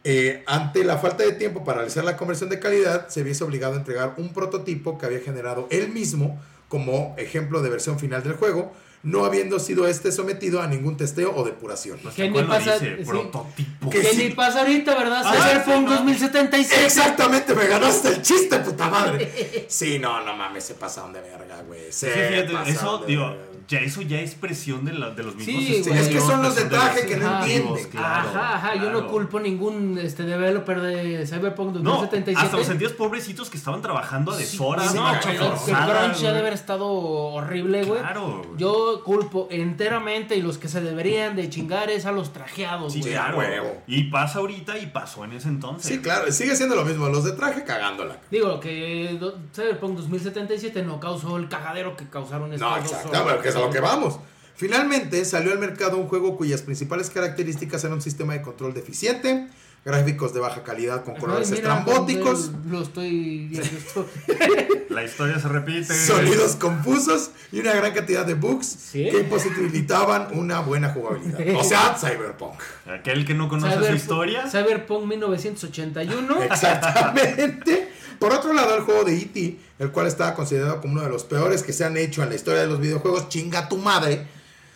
eh, 0.05 0.43
ante 0.47 0.85
la 0.85 0.97
falta 0.97 1.23
de 1.25 1.33
tiempo 1.33 1.65
para 1.65 1.79
realizar 1.79 2.05
la 2.05 2.17
conversión 2.17 2.49
de 2.49 2.59
calidad, 2.59 3.09
se 3.09 3.23
viese 3.23 3.45
obligado 3.45 3.75
a 3.75 3.77
entregar 3.79 4.15
un 4.17 4.33
prototipo 4.33 4.97
que 4.97 5.05
había 5.05 5.21
generado 5.21 5.69
él 5.71 5.91
mismo 5.91 6.41
como 6.69 7.15
ejemplo 7.19 7.61
de 7.61 7.69
versión 7.69 7.99
final 7.99 8.23
del 8.23 8.35
juego, 8.35 8.73
no 9.03 9.25
habiendo 9.25 9.59
sido 9.59 9.87
este 9.87 10.13
sometido 10.13 10.61
a 10.61 10.67
ningún 10.67 10.97
testeo 10.97 11.35
o 11.35 11.43
depuración. 11.45 11.99
No 12.05 12.11
sé 12.11 12.17
¿Qué 12.17 12.31
ni 12.31 12.43
pasa- 12.43 12.75
dice, 12.79 12.97
sí. 12.99 13.05
prototipo. 13.05 13.89
Que 13.91 14.03
sí. 14.05 14.17
ni 14.25 14.31
pasa 14.35 14.61
ahorita, 14.61 14.95
¿verdad? 14.95 15.23
Ah, 15.25 15.33
Cyberpunk 15.33 15.89
sí, 15.89 15.95
no. 15.95 15.97
2077. 15.97 16.85
Exactamente, 16.85 17.55
me 17.55 17.67
ganaste 17.67 18.09
el 18.09 18.23
chiste, 18.23 18.59
puta 18.59 18.89
madre. 18.91 19.65
Sí, 19.69 19.99
no, 19.99 20.23
no 20.25 20.37
mames, 20.37 20.65
se 20.65 20.75
pasaron 20.75 21.13
de 21.13 21.21
verga, 21.21 21.63
güey. 21.67 21.91
Sí, 21.91 22.07
fíjate, 22.07 22.71
eso, 22.71 22.99
digo, 23.07 23.29
verga. 23.29 23.45
Ya 23.71 23.79
eso 23.81 24.03
ya 24.03 24.21
es 24.21 24.35
presión 24.35 24.85
de, 24.85 24.93
la- 24.93 25.11
de 25.11 25.23
los 25.23 25.35
mismos 25.37 25.63
Sí, 25.65 25.83
güey. 25.87 25.99
Es 25.99 26.09
que 26.09 26.21
son 26.21 26.43
los 26.43 26.55
de 26.57 26.65
de 26.65 26.69
traje 26.71 27.07
que 27.07 27.17
no 27.17 27.39
entienden. 27.41 27.89
Claro, 27.91 28.29
ajá, 28.29 28.57
ajá, 28.57 28.75
yo 28.75 28.91
no 28.91 29.07
culpo 29.07 29.41
ningún 29.41 29.97
este 29.99 30.25
developer 30.25 30.81
de 30.81 31.27
Cyberpunk 31.27 31.77
No, 31.77 31.91
2077. 31.93 32.39
hasta 32.45 32.57
los 32.59 32.67
sentidos 32.67 32.93
pobrecitos 32.95 33.49
que 33.49 33.57
estaban 33.57 33.81
trabajando 33.81 34.33
a 34.33 34.37
deshoras. 34.37 34.87
Sí, 34.91 34.91
Sí, 34.91 34.97
no, 34.99 35.13
me 35.13 35.19
que 35.21 35.73
crunch 35.73 36.17
ya 36.21 36.29
debe 36.29 36.41
haber 36.41 36.53
estado 36.53 36.87
horrible, 36.91 37.85
güey. 37.85 38.01
Claro. 38.01 38.43
Yo 38.59 39.03
culpo 39.05 39.47
enteramente 39.51 40.37
y 40.37 40.43
los 40.43 40.59
que 40.59 40.69
se 40.69 40.81
deberían 40.81 41.37
de 41.37 41.49
chingar 41.49 41.91
es 41.91 42.07
a 42.07 42.13
los 42.13 42.33
trajeados, 42.33 42.93
Sí, 42.93 43.01
güey. 43.01 43.15
a 43.15 43.23
claro. 43.27 43.39
huevo. 43.39 43.83
Y 43.87 44.05
pasa 44.11 44.41
ahorita 44.41 44.79
y 44.79 44.87
pasó 44.87 45.25
en 45.25 45.33
ese 45.33 45.49
entonces. 45.49 45.87
Sí, 45.91 46.01
claro, 46.01 46.31
sigue 46.33 46.57
siendo 46.57 46.75
lo 46.75 46.85
mismo. 46.85 47.09
Los 47.09 47.25
de 47.25 47.33
traje 47.33 47.63
cagándola. 47.65 48.19
Digo 48.31 48.59
que 48.61 49.17
do- 49.21 49.39
Cyberpunk 49.55 49.97
2077 49.97 50.83
no 50.83 50.99
causó 50.99 51.37
el 51.37 51.49
cagadero 51.49 51.97
que 51.97 52.09
causaron 52.09 52.53
estas 52.53 52.69
No, 52.69 52.77
dos 52.77 52.85
exacto, 52.87 53.09
horas. 53.11 53.23
pero 53.27 53.43
que 53.43 53.49
es 53.49 53.55
a 53.63 53.67
lo 53.67 53.73
que 53.73 53.81
vamos. 53.81 54.19
Finalmente 54.57 55.25
salió 55.25 55.53
al 55.53 55.59
mercado 55.59 55.97
un 55.97 56.07
juego 56.09 56.37
cuyas 56.37 56.61
principales 56.63 57.09
características 57.11 57.83
eran 57.85 57.95
un 57.95 58.03
sistema 58.03 58.35
de 58.35 58.43
control 58.43 58.75
deficiente, 58.75 59.49
gráficos 59.87 60.35
de 60.35 60.41
baja 60.41 60.63
calidad 60.63 61.03
con 61.03 61.15
colores 61.17 61.51
mira, 61.51 61.61
estrambóticos, 61.63 62.51
Lo 62.69 62.83
estoy 62.83 63.47
viendo 63.47 63.67
esto. 63.79 64.07
La 64.91 65.03
historia 65.05 65.39
se 65.39 65.49
repite. 65.49 65.95
sonidos 65.95 66.57
confusos 66.57 67.31
y 67.53 67.61
una 67.61 67.73
gran 67.73 67.95
cantidad 67.95 68.27
de 68.27 68.35
bugs 68.35 68.67
Sí. 68.67 69.09
que 69.09 69.21
imposibilitaban 69.21 70.29
una 70.37 70.61
buena 70.61 70.91
jugabilidad. 70.93 71.41
O 71.57 71.65
sea, 71.65 71.97
Cyberpunk. 71.99 72.61
Aquel 72.87 73.25
que 73.25 73.33
no 73.33 73.49
conoce 73.49 73.87
su 73.87 73.95
historia. 73.95 74.47
Cyberpunk 74.51 75.07
1981. 75.07 76.43
Exactamente. 76.43 77.89
Por 78.21 78.33
otro 78.33 78.53
lado, 78.53 78.77
el 78.77 78.83
juego 78.83 79.03
de 79.03 79.17
E.T., 79.17 79.59
el 79.81 79.91
cual 79.91 80.07
estaba 80.07 80.35
considerado 80.35 80.81
como 80.81 80.93
uno 80.93 81.03
de 81.03 81.09
los 81.09 81.25
peores 81.25 81.63
que 81.65 81.73
se 81.73 81.85
han 81.85 81.97
hecho 81.97 82.23
en 82.23 82.29
la 82.29 82.35
historia 82.37 82.61
de 82.61 82.69
los 82.69 82.79
videojuegos, 82.79 83.29
chinga 83.31 83.69
tu 83.69 83.79
madre. 83.79 84.27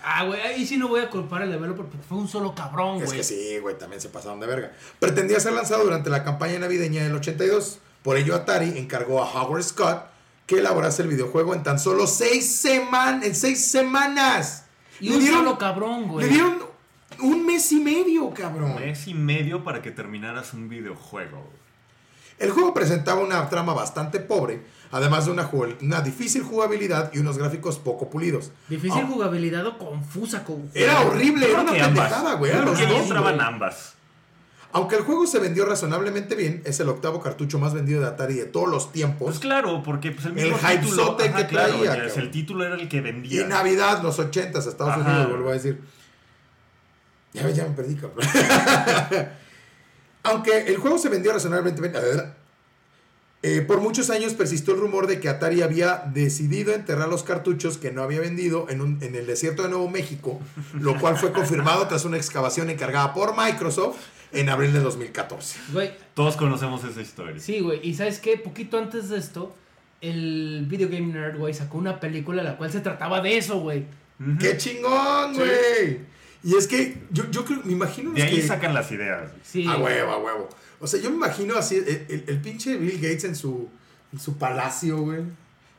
Ah, 0.03 0.25
güey, 0.25 0.41
ahí 0.41 0.67
sí 0.67 0.77
no 0.77 0.89
voy 0.89 1.01
a 1.01 1.09
culpar 1.11 1.43
al 1.43 1.51
developer 1.53 1.87
porque 1.87 1.99
fue 2.09 2.19
un 2.19 2.27
solo 2.29 2.55
cabrón, 2.55 2.97
Es 2.99 3.05
güey. 3.07 3.19
que 3.19 3.25
sí, 3.25 3.59
güey, 3.61 3.79
también 3.79 4.01
se 4.03 4.09
pasaron 4.09 4.41
de 4.41 4.47
verga. 4.47 4.73
Pretendía 4.99 5.39
ser 5.41 5.53
lanzado 5.53 5.85
durante 5.85 6.11
la 6.11 6.25
campaña 6.25 6.59
navideña 6.59 7.05
del 7.05 7.15
82. 7.15 7.79
Por 8.03 8.17
ello, 8.17 8.35
Atari 8.35 8.77
encargó 8.79 9.23
a 9.23 9.31
Howard 9.31 9.63
Scott 9.63 10.07
que 10.47 10.59
elaborase 10.59 11.03
el 11.03 11.09
videojuego 11.09 11.55
en 11.55 11.63
tan 11.63 11.79
solo 11.79 12.07
seis, 12.07 12.55
semanas 12.57 13.25
en 13.25 13.35
seis 13.35 13.65
semanas. 13.71 14.65
Y 15.01 15.09
Le 15.09 15.17
un 15.17 15.21
dieron- 15.23 15.39
solo 15.39 15.59
cabrón, 15.59 16.09
güey. 16.09 16.27
Le 16.27 16.33
dieron 16.33 16.59
un 17.21 17.47
mes 17.47 17.73
y 17.73 17.81
medio, 17.81 18.31
cabrón. 18.35 18.75
Mes 18.77 19.07
y 19.09 19.15
medio 19.15 19.65
para 19.65 19.81
que 19.81 19.91
terminaras 19.91 20.53
un 20.53 20.69
videojuego. 20.69 21.49
El 22.39 22.51
juego 22.51 22.75
presentaba 22.75 23.21
una 23.21 23.49
trama 23.49 23.75
bastante 23.75 24.19
pobre, 24.21 24.63
además 24.91 25.27
de 25.27 25.33
una, 25.33 26.01
difícil 26.03 26.43
jugabilidad 26.43 27.11
y 27.15 27.19
unos 27.19 27.39
gráficos 27.39 27.79
poco 27.79 28.11
pulidos. 28.11 28.51
Difícil 28.69 29.03
Ah, 29.05 29.09
jugabilidad 29.09 29.67
o 29.67 29.79
confusa. 29.79 30.45
Con... 30.45 30.69
Era 30.75 31.01
horrible, 31.03 31.51
era 31.51 31.61
una 31.63 31.73
que 31.73 31.81
pendejada, 31.81 32.35
güey. 32.35 32.53
Que 32.53 32.97
entraban 32.97 33.37
güey. 33.37 33.47
ambas. 33.47 33.95
Aunque 34.73 34.97
el 34.97 35.03
juego 35.03 35.25
se 35.29 35.39
vendió 35.39 35.65
razonablemente 35.67 36.35
bien, 36.35 36.61
es 36.65 36.81
el 36.81 36.89
octavo 36.89 37.21
cartucho 37.21 37.61
más 37.61 37.73
vendido 37.75 38.01
de 38.01 38.09
Atari 38.09 38.35
de 38.35 38.47
todos 38.47 38.69
los 38.69 38.91
tiempos. 38.91 39.27
Pues 39.29 39.39
claro, 39.39 39.85
porque 39.85 40.11
pues, 40.11 40.27
el 40.27 40.37
El 40.37 40.51
mismo 40.51 40.59
hypezote 40.59 40.83
título. 40.83 41.17
que 41.17 41.25
ajá, 41.29 41.47
claro, 41.47 41.79
traía, 41.79 42.05
el 42.17 42.31
título 42.33 42.65
era 42.65 42.75
el 42.75 42.89
que 42.89 42.97
Y 42.97 43.01
vendía. 43.01 43.47
Navidad, 43.47 44.03
los 44.03 44.19
80 44.19 44.59
Estados 44.59 44.95
Ajá. 44.95 45.09
Unidos, 45.09 45.29
vuelvo 45.31 45.51
a 45.51 45.53
decir. 45.53 45.81
Ya, 47.35 47.49
ya 47.51 47.65
me 47.67 47.71
perdí, 47.71 47.95
cabrón. 47.95 48.27
Aunque 50.25 50.59
el 50.67 50.77
juego 50.79 50.99
se 50.99 51.09
vendió 51.09 51.33
razonablemente 51.33 51.81
bien, 51.81 51.95
eh, 53.43 53.61
por 53.61 53.81
muchos 53.83 54.09
años 54.09 54.33
persistió 54.33 54.73
el 54.75 54.81
rumor 54.81 55.07
de 55.07 55.21
que 55.21 55.29
Atari 55.29 55.61
había 55.61 56.05
decidido 56.15 56.73
enterrar 56.75 57.09
los 57.09 57.23
cartuchos 57.25 57.77
que 57.77 57.91
no 57.93 58.03
había 58.03 58.21
vendido 58.21 58.67
en, 58.71 58.81
un- 58.81 58.99
en 59.03 59.15
el 59.15 59.27
desierto 59.27 59.63
de 59.65 59.69
Nuevo 59.69 59.89
México, 59.91 60.41
lo 60.73 60.99
cual 60.99 61.19
fue 61.19 61.31
confirmado 61.33 61.87
tras 61.87 62.07
una 62.07 62.17
excavación 62.17 62.71
encargada 62.71 63.13
por 63.13 63.37
Microsoft 63.37 63.99
en 64.33 64.49
abril 64.49 64.73
de 64.73 64.81
2014. 64.81 65.59
Güey, 65.73 65.93
Todos 66.15 66.37
conocemos 66.37 66.83
esa 66.85 67.03
historia. 67.03 67.39
sí, 67.39 67.61
güey. 67.61 67.81
Y 67.87 67.93
¿sabes 67.95 68.19
qué? 68.19 68.39
Poquito 68.39 68.79
antes 68.79 69.11
de 69.11 69.19
esto, 69.19 69.55
el 70.01 70.65
Video 70.67 70.89
Game 70.89 71.13
Nerd, 71.13 71.37
güey, 71.37 71.53
sacó 71.53 71.77
una 71.77 72.01
película 72.01 72.43
la 72.43 72.57
cual 72.57 72.73
se 72.73 72.81
trataba 72.81 73.21
de 73.21 73.37
eso, 73.37 73.61
güey. 73.61 73.85
¡Qué 74.41 74.57
chingón, 74.57 75.35
Sí. 75.35 75.41
güey! 75.41 76.14
Y 76.45 76.55
es 76.57 76.67
que 76.69 77.03
yo, 77.11 77.25
yo 77.31 77.45
creo, 77.45 77.61
me 77.65 77.73
imagino 77.73 78.13
De 78.13 78.23
ahí 78.23 78.37
que... 78.37 78.47
sacan 78.47 78.75
las 78.75 78.93
ideas. 78.93 79.31
Sí. 79.43 79.67
A 79.67 79.77
huevo, 79.79 80.13
a 80.13 80.19
huevo. 80.19 80.49
O 80.81 80.87
sea, 80.87 81.01
yo 81.01 81.09
me 81.11 81.17
imagino 81.17 81.57
así, 81.57 81.77
el, 81.77 82.07
el- 82.09 82.25
el 82.29 82.41
pinche 82.43 82.77
Bill 82.77 82.97
Gates 83.01 83.25
en 83.25 83.35
su, 83.35 83.69
en 84.13 84.21
su 84.21 84.37
palacio, 84.37 84.99
güey. 84.99 85.23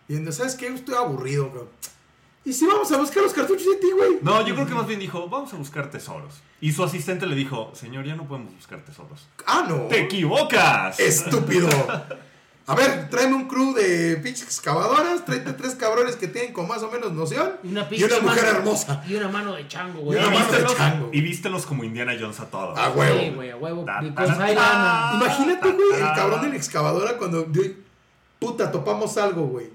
Viendo, 0.08 0.32
¿sabes 0.32 0.56
qué? 0.56 0.68
Estoy 0.68 0.96
aburrido, 0.96 1.48
cabrón. 1.50 1.68
¿Y 2.44 2.54
si 2.54 2.66
vamos 2.68 2.92
a 2.92 2.98
buscar 2.98 3.24
los 3.24 3.34
cartuchos 3.34 3.66
de 3.66 3.76
ti, 3.78 3.88
güey? 3.96 4.18
No, 4.22 4.46
yo 4.46 4.54
creo 4.54 4.68
que 4.68 4.74
más 4.76 4.86
bien 4.88 5.00
dijo, 5.00 5.28
vamos 5.30 5.52
a 5.54 5.58
buscar 5.58 5.90
tesoros. 5.90 6.42
Y 6.62 6.72
su 6.74 6.84
asistente 6.84 7.26
le 7.26 7.36
dijo, 7.36 7.72
señor, 7.76 8.06
ya 8.06 8.16
no 8.16 8.28
podemos 8.28 8.54
buscar 8.56 8.84
tesoros. 8.86 9.28
Ah, 9.48 9.66
no. 9.68 9.88
¡Te 9.88 10.02
equivocas! 10.02 11.00
Estúpido. 11.00 11.70
A 12.68 12.74
ver, 12.74 13.10
tráeme 13.12 13.36
un 13.36 13.48
crew 13.48 13.74
de 13.76 14.18
pinches 14.24 14.44
excavadoras, 14.44 15.24
tráete 15.24 15.54
tres 15.54 15.76
cabrones 15.76 16.16
que 16.16 16.28
tienen 16.28 16.52
con 16.52 16.68
más 16.68 16.82
o 16.82 16.90
menos 16.90 17.12
noción. 17.14 17.52
Y 17.64 17.68
una, 17.68 17.88
y 17.92 18.04
una 18.04 18.20
mujer 18.22 18.44
mano- 18.46 18.58
hermosa. 18.58 19.04
Y 19.08 19.14
una 19.16 19.28
mano 19.28 19.54
de 19.54 19.68
chango, 19.68 20.00
güey. 20.02 20.18
Y 20.18 20.22
una 20.24 20.32
mano 20.40 20.52
de 20.52 20.66
chango. 20.66 21.10
y 21.14 21.22
vístelos 21.22 21.66
como 21.68 21.84
Indiana 21.84 22.14
Jones 22.20 22.40
a 22.40 22.46
todos. 22.50 22.78
A 22.80 22.90
huevo. 22.90 23.20
Sí, 23.20 23.30
güey, 23.36 23.52
a 23.52 23.56
huevo. 23.58 23.86
Ta. 23.86 24.00
am- 24.00 25.22
Imagínate, 25.22 25.72
güey, 25.72 25.94
el 26.02 26.14
cabrón 26.16 26.42
de 26.42 26.50
la 26.50 26.56
excavadora 26.56 27.18
cuando. 27.18 27.46
Puta, 28.40 28.72
topamos 28.72 29.16
algo, 29.18 29.44
güey. 29.48 29.68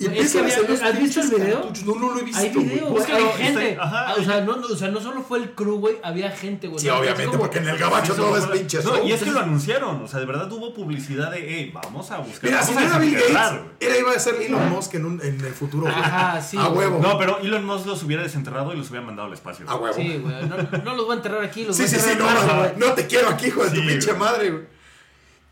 Y 0.00 0.06
Es 0.16 0.32
que 0.32 0.38
había- 0.38 0.54
¿has 0.88 0.96
visto 1.00 1.20
el 1.22 1.28
video? 1.28 1.54
cartuchos. 1.62 1.84
No, 1.84 1.94
no 1.96 2.14
lo 2.14 2.20
he 2.20 2.22
visto. 2.22 2.40
Hay 2.40 2.50
video, 2.50 2.86
güey. 2.90 3.04
Hay 3.10 3.24
gente. 3.42 3.76
ajá, 3.80 4.06
Ah, 4.10 4.14
o, 4.16 4.22
sea, 4.22 4.40
no, 4.42 4.54
no, 4.54 4.66
o 4.68 4.76
sea, 4.76 4.88
no 4.92 5.00
solo 5.00 5.22
fue 5.22 5.38
el 5.38 5.50
crew, 5.56 5.80
güey. 5.80 5.96
Había 6.04 6.30
gente, 6.30 6.68
güey. 6.68 6.78
Sí, 6.80 6.86
No, 6.86 6.98
obviamente, 6.98 7.26
como- 7.26 7.38
porque 7.40 7.58
en 7.58 7.68
el 7.68 7.78
gabacho 7.78 8.14
todo 8.14 8.36
es 8.36 8.46
pinche 8.46 8.80
No, 8.84 9.02
y 9.04 9.10
es 9.10 9.20
que 9.20 9.32
lo 9.32 9.40
anunciaron. 9.40 10.00
O 10.00 10.06
sea, 10.06 10.20
de 10.20 10.26
verdad 10.26 10.52
hubo 10.52 10.72
publicidad 10.72 11.32
de, 11.32 11.44
hey, 11.48 11.72
vamos 11.74 12.08
a 12.12 12.18
buscar. 12.18 12.48
Mira, 12.48 12.62
si 12.62 12.74
no 12.74 12.80
era 12.80 12.96
Bill 13.00 13.14
Gates, 13.14 13.32
güey". 13.32 13.60
era 13.80 13.98
iba 13.98 14.12
a 14.12 14.18
ser 14.20 14.36
Elon 14.36 14.70
Musk 14.70 14.94
en, 14.94 15.04
un, 15.04 15.20
en 15.20 15.40
el 15.44 15.52
futuro. 15.52 15.82
güey. 15.82 15.94
Ajá, 15.96 16.40
sí, 16.42 16.56
A 16.56 16.68
huevo. 16.68 17.00
No, 17.02 17.18
pero 17.18 17.40
Elon 17.40 17.64
Musk 17.66 17.86
los 17.86 18.00
hubiera 18.04 18.22
desenterrado 18.22 18.72
y 18.72 18.76
los 18.76 18.88
hubiera 18.90 19.04
mandado 19.04 19.26
al 19.26 19.34
espacio. 19.34 19.68
A 19.68 19.74
huevo. 19.74 19.96
Sí, 19.96 20.18
güey. 20.22 20.46
No, 20.46 20.56
no 20.84 20.94
los 20.94 21.06
voy 21.06 21.14
a 21.14 21.16
enterrar 21.16 21.42
aquí. 21.42 21.64
Los 21.64 21.76
Sí, 21.76 21.82
voy 21.82 21.92
a 21.92 21.98
sí, 21.98 22.08
sí, 22.10 22.16
no, 22.16 22.30
no, 22.46 22.56
güey. 22.60 22.70
no 22.76 22.92
te 22.92 23.06
quiero 23.08 23.30
aquí, 23.30 23.46
hijo 23.48 23.64
de 23.64 23.70
tu 23.70 23.84
pinche 23.84 24.12
madre, 24.12 24.50
güey. 24.52 24.62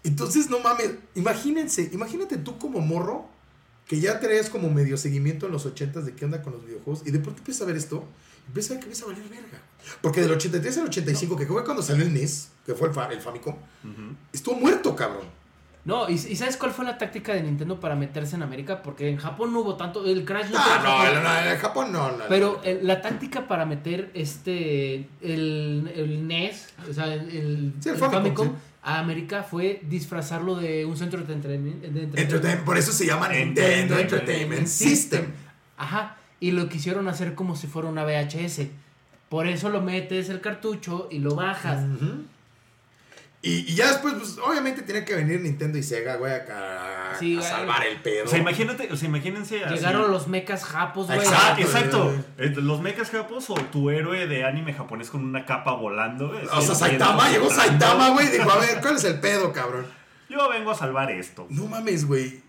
Entonces, 0.04 0.48
no 0.50 0.60
mames, 0.60 0.92
imagínense, 1.16 1.90
imagínate 1.92 2.36
tú 2.36 2.58
como 2.58 2.78
morro, 2.80 3.28
que 3.86 4.00
ya 4.00 4.18
traías 4.18 4.50
como 4.50 4.70
medio 4.70 4.96
seguimiento 4.96 5.46
en 5.46 5.52
los 5.52 5.64
ochentas 5.64 6.04
de 6.04 6.14
qué 6.14 6.24
onda 6.24 6.42
con 6.42 6.52
los 6.52 6.64
videojuegos, 6.64 7.02
y 7.06 7.10
de 7.10 7.18
pronto 7.20 7.38
empiezas 7.38 7.62
a 7.62 7.66
ver 7.66 7.76
esto, 7.76 8.04
empiezas 8.48 8.72
a 8.72 8.74
ver 8.74 8.80
que 8.80 8.86
empieza 8.86 9.04
a 9.04 9.08
valer 9.08 9.28
verga. 9.28 9.62
Porque 10.02 10.20
del 10.20 10.32
83 10.32 10.78
al 10.78 10.84
85, 10.86 11.36
que 11.36 11.46
fue 11.46 11.64
cuando 11.64 11.82
salió 11.82 12.04
el 12.04 12.12
NES, 12.12 12.48
que 12.64 12.74
fue 12.74 12.88
el, 12.88 13.12
el 13.12 13.20
Famicom, 13.20 13.54
estuvo 14.32 14.56
muerto, 14.56 14.96
cabrón. 14.96 15.26
No, 15.86 16.10
¿y, 16.10 16.14
y 16.14 16.36
sabes 16.36 16.56
cuál 16.56 16.72
fue 16.72 16.84
la 16.84 16.98
táctica 16.98 17.32
de 17.32 17.42
Nintendo 17.42 17.78
para 17.80 17.94
meterse 17.94 18.34
en 18.36 18.42
América? 18.42 18.82
Porque 18.82 19.08
en 19.08 19.16
Japón 19.18 19.52
no 19.52 19.60
hubo 19.60 19.76
tanto. 19.76 20.04
El 20.04 20.24
Crash 20.24 20.50
no, 20.50 20.58
no, 20.58 20.58
no, 20.58 20.64
Japón. 20.90 21.22
no, 21.22 21.50
en 21.50 21.58
Japón 21.58 21.92
no. 21.92 22.10
no, 22.18 22.24
Pero 22.28 22.56
no. 22.58 22.62
el- 22.68 22.86
la 22.86 23.00
táctica 23.00 23.46
para 23.46 23.64
meter 23.64 24.10
este 24.12 25.08
el, 25.22 25.90
el 25.94 26.26
NES, 26.26 26.74
o 26.90 26.92
sea, 26.92 27.14
el, 27.14 27.20
el- 27.30 27.72
Sí, 27.80 27.88
el 27.90 27.96
Famicom, 27.96 28.22
Famicom, 28.22 28.46
sí. 28.48 28.52
a 28.82 28.98
América 28.98 29.42
fue 29.44 29.80
disfrazarlo 29.88 30.56
de 30.56 30.84
un 30.84 30.96
centro 30.96 31.22
de 31.22 31.32
entretenimiento. 31.32 32.64
por 32.64 32.76
eso 32.76 32.90
se 32.92 33.06
llama 33.06 33.28
Nintendo 33.28 33.96
Entertainment 33.98 34.66
System. 34.66 35.26
Ajá, 35.76 36.16
y 36.40 36.50
lo 36.50 36.68
quisieron 36.68 37.06
hacer 37.06 37.34
como 37.36 37.54
si 37.54 37.68
fuera 37.68 37.88
una 37.88 38.04
VHS. 38.04 38.66
Por 39.28 39.46
eso 39.46 39.68
lo 39.70 39.82
metes 39.82 40.28
el 40.30 40.40
cartucho 40.40 41.08
y 41.12 41.18
lo 41.20 41.34
bajas. 41.36 41.84
Ujú. 41.84 42.22
Y, 43.48 43.70
y 43.70 43.74
ya 43.76 43.88
después, 43.88 44.14
pues, 44.14 44.38
obviamente 44.38 44.82
tiene 44.82 45.04
que 45.04 45.14
venir 45.14 45.40
Nintendo 45.40 45.78
y 45.78 45.82
Sega, 45.82 46.16
güey, 46.16 46.32
a, 46.32 47.12
a- 47.12 47.18
Sí, 47.18 47.38
a 47.38 47.42
salvar 47.42 47.86
el 47.86 47.96
pedo. 47.98 48.24
O 48.24 48.28
sea, 48.28 48.38
imagínate, 48.38 48.92
o 48.92 48.96
sea, 48.96 49.08
imagínense 49.08 49.64
así. 49.64 49.74
Llegaron 49.76 50.10
los 50.10 50.26
mechas 50.26 50.64
japos, 50.64 51.06
güey. 51.06 51.18
Exacto. 51.20 52.12
Eh, 52.38 52.52
Los 52.56 52.80
mechas 52.80 53.10
japos 53.10 53.48
o 53.50 53.54
tu 53.54 53.88
héroe 53.90 54.26
de 54.26 54.44
anime 54.44 54.74
japonés 54.74 55.10
con 55.10 55.24
una 55.24 55.46
capa 55.46 55.72
volando. 55.72 56.28
güey, 56.28 56.44
O 56.52 56.60
sea, 56.60 56.74
Saitama, 56.74 57.30
llegó 57.30 57.48
Saitama, 57.48 58.10
güey, 58.10 58.28
dijo, 58.30 58.50
a 58.50 58.58
ver, 58.58 58.80
¿cuál 58.82 58.96
es 58.96 59.04
el 59.04 59.20
pedo, 59.20 59.52
cabrón? 59.52 59.86
Yo 60.28 60.48
vengo 60.50 60.72
a 60.72 60.74
salvar 60.74 61.10
esto. 61.12 61.46
No 61.48 61.66
mames, 61.66 62.06
güey. 62.06 62.40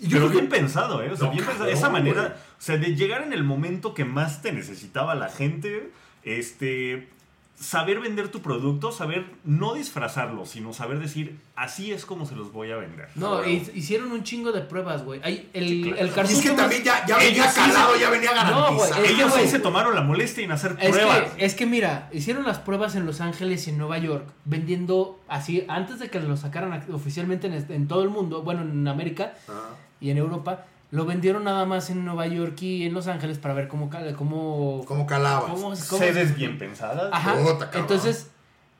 Y 0.00 0.08
Pero 0.08 0.28
bien 0.28 0.48
que- 0.48 0.56
pensado, 0.56 1.02
¿eh? 1.02 1.10
O 1.10 1.16
sea, 1.16 1.26
No, 1.26 1.32
bien 1.32 1.44
pensado. 1.44 1.68
Esa 1.68 1.90
manera, 1.90 2.20
güey. 2.22 2.32
o 2.32 2.36
sea, 2.60 2.76
de 2.78 2.94
llegar 2.94 3.22
en 3.22 3.32
el 3.32 3.42
momento 3.44 3.92
que 3.94 4.04
más 4.04 4.40
te 4.42 4.52
necesitaba 4.52 5.14
la 5.16 5.28
gente, 5.28 5.90
este, 6.22 7.08
saber 7.56 8.00
vender 8.00 8.28
tu 8.28 8.42
producto, 8.42 8.90
saber 8.92 9.26
no 9.44 9.74
disfrazarlo, 9.74 10.44
sino 10.44 10.72
saber 10.72 10.98
decir, 10.98 11.38
así 11.54 11.92
es 11.92 12.04
como 12.04 12.26
se 12.26 12.34
los 12.34 12.52
voy 12.52 12.70
a 12.72 12.76
vender. 12.76 13.08
No, 13.14 13.44
hi- 13.44 13.70
hicieron 13.74 14.10
un 14.12 14.22
chingo 14.24 14.50
de 14.52 14.60
pruebas, 14.62 15.04
güey. 15.04 15.20
El, 15.24 15.68
Sí, 15.68 15.82
claro. 15.82 15.98
el 15.98 16.06
Y 16.08 16.10
cartucho 16.10 16.36
es 16.38 16.42
que 16.42 16.48
más- 16.50 16.56
también 16.56 16.82
ya, 16.84 17.06
ya 17.06 17.16
venía 17.18 17.52
calado, 17.52 17.94
se- 17.94 18.00
ya 18.00 18.10
venía 18.10 18.30
No, 18.34 18.34
güey, 18.34 18.52
garantizado. 18.90 19.02
que, 19.02 19.10
Ellos 19.12 19.32
sí 19.32 19.38
güey, 19.38 19.48
se 19.50 19.58
tomaron 19.60 19.94
la 19.94 20.00
molestia 20.02 20.44
en 20.44 20.50
hacer 20.52 20.76
Es 20.80 20.90
pruebas. 20.90 21.30
que, 21.32 21.44
es 21.44 21.54
que 21.54 21.66
mira, 21.66 22.08
hicieron 22.12 22.44
las 22.44 22.58
pruebas 22.58 22.96
en 22.96 23.06
Los 23.06 23.20
Ángeles 23.20 23.66
y 23.66 23.70
en 23.70 23.78
Nueva 23.78 23.98
York, 23.98 24.26
vendiendo 24.44 25.20
así, 25.28 25.64
antes 25.68 25.98
de 26.00 26.10
que 26.10 26.20
lo 26.20 26.36
sacaran 26.36 26.72
ac- 26.72 26.92
oficialmente 26.92 27.46
en, 27.46 27.54
este- 27.54 27.74
en 27.76 27.86
todo 27.88 28.02
el 28.02 28.10
mundo, 28.10 28.42
bueno, 28.42 28.62
en 28.62 28.86
América 28.88 29.34
Ah, 29.48 29.70
y 30.00 30.10
en 30.10 30.18
Europa, 30.18 30.66
lo 30.94 31.06
vendieron 31.06 31.42
nada 31.44 31.64
más 31.66 31.90
en 31.90 32.04
Nueva 32.04 32.26
York 32.28 32.60
y 32.62 32.84
en 32.86 32.94
Los 32.94 33.08
Ángeles 33.08 33.38
para 33.38 33.52
ver 33.52 33.66
cómo... 33.66 33.90
cal- 33.90 34.14
cómo, 34.14 34.84
¿Cómo 34.86 35.06
cómo- 35.08 35.74
Sedes 35.76 36.36
bien 36.36 36.56
pensadas. 36.56 37.10
Ajá, 37.12 37.34
entonces, 37.74 38.30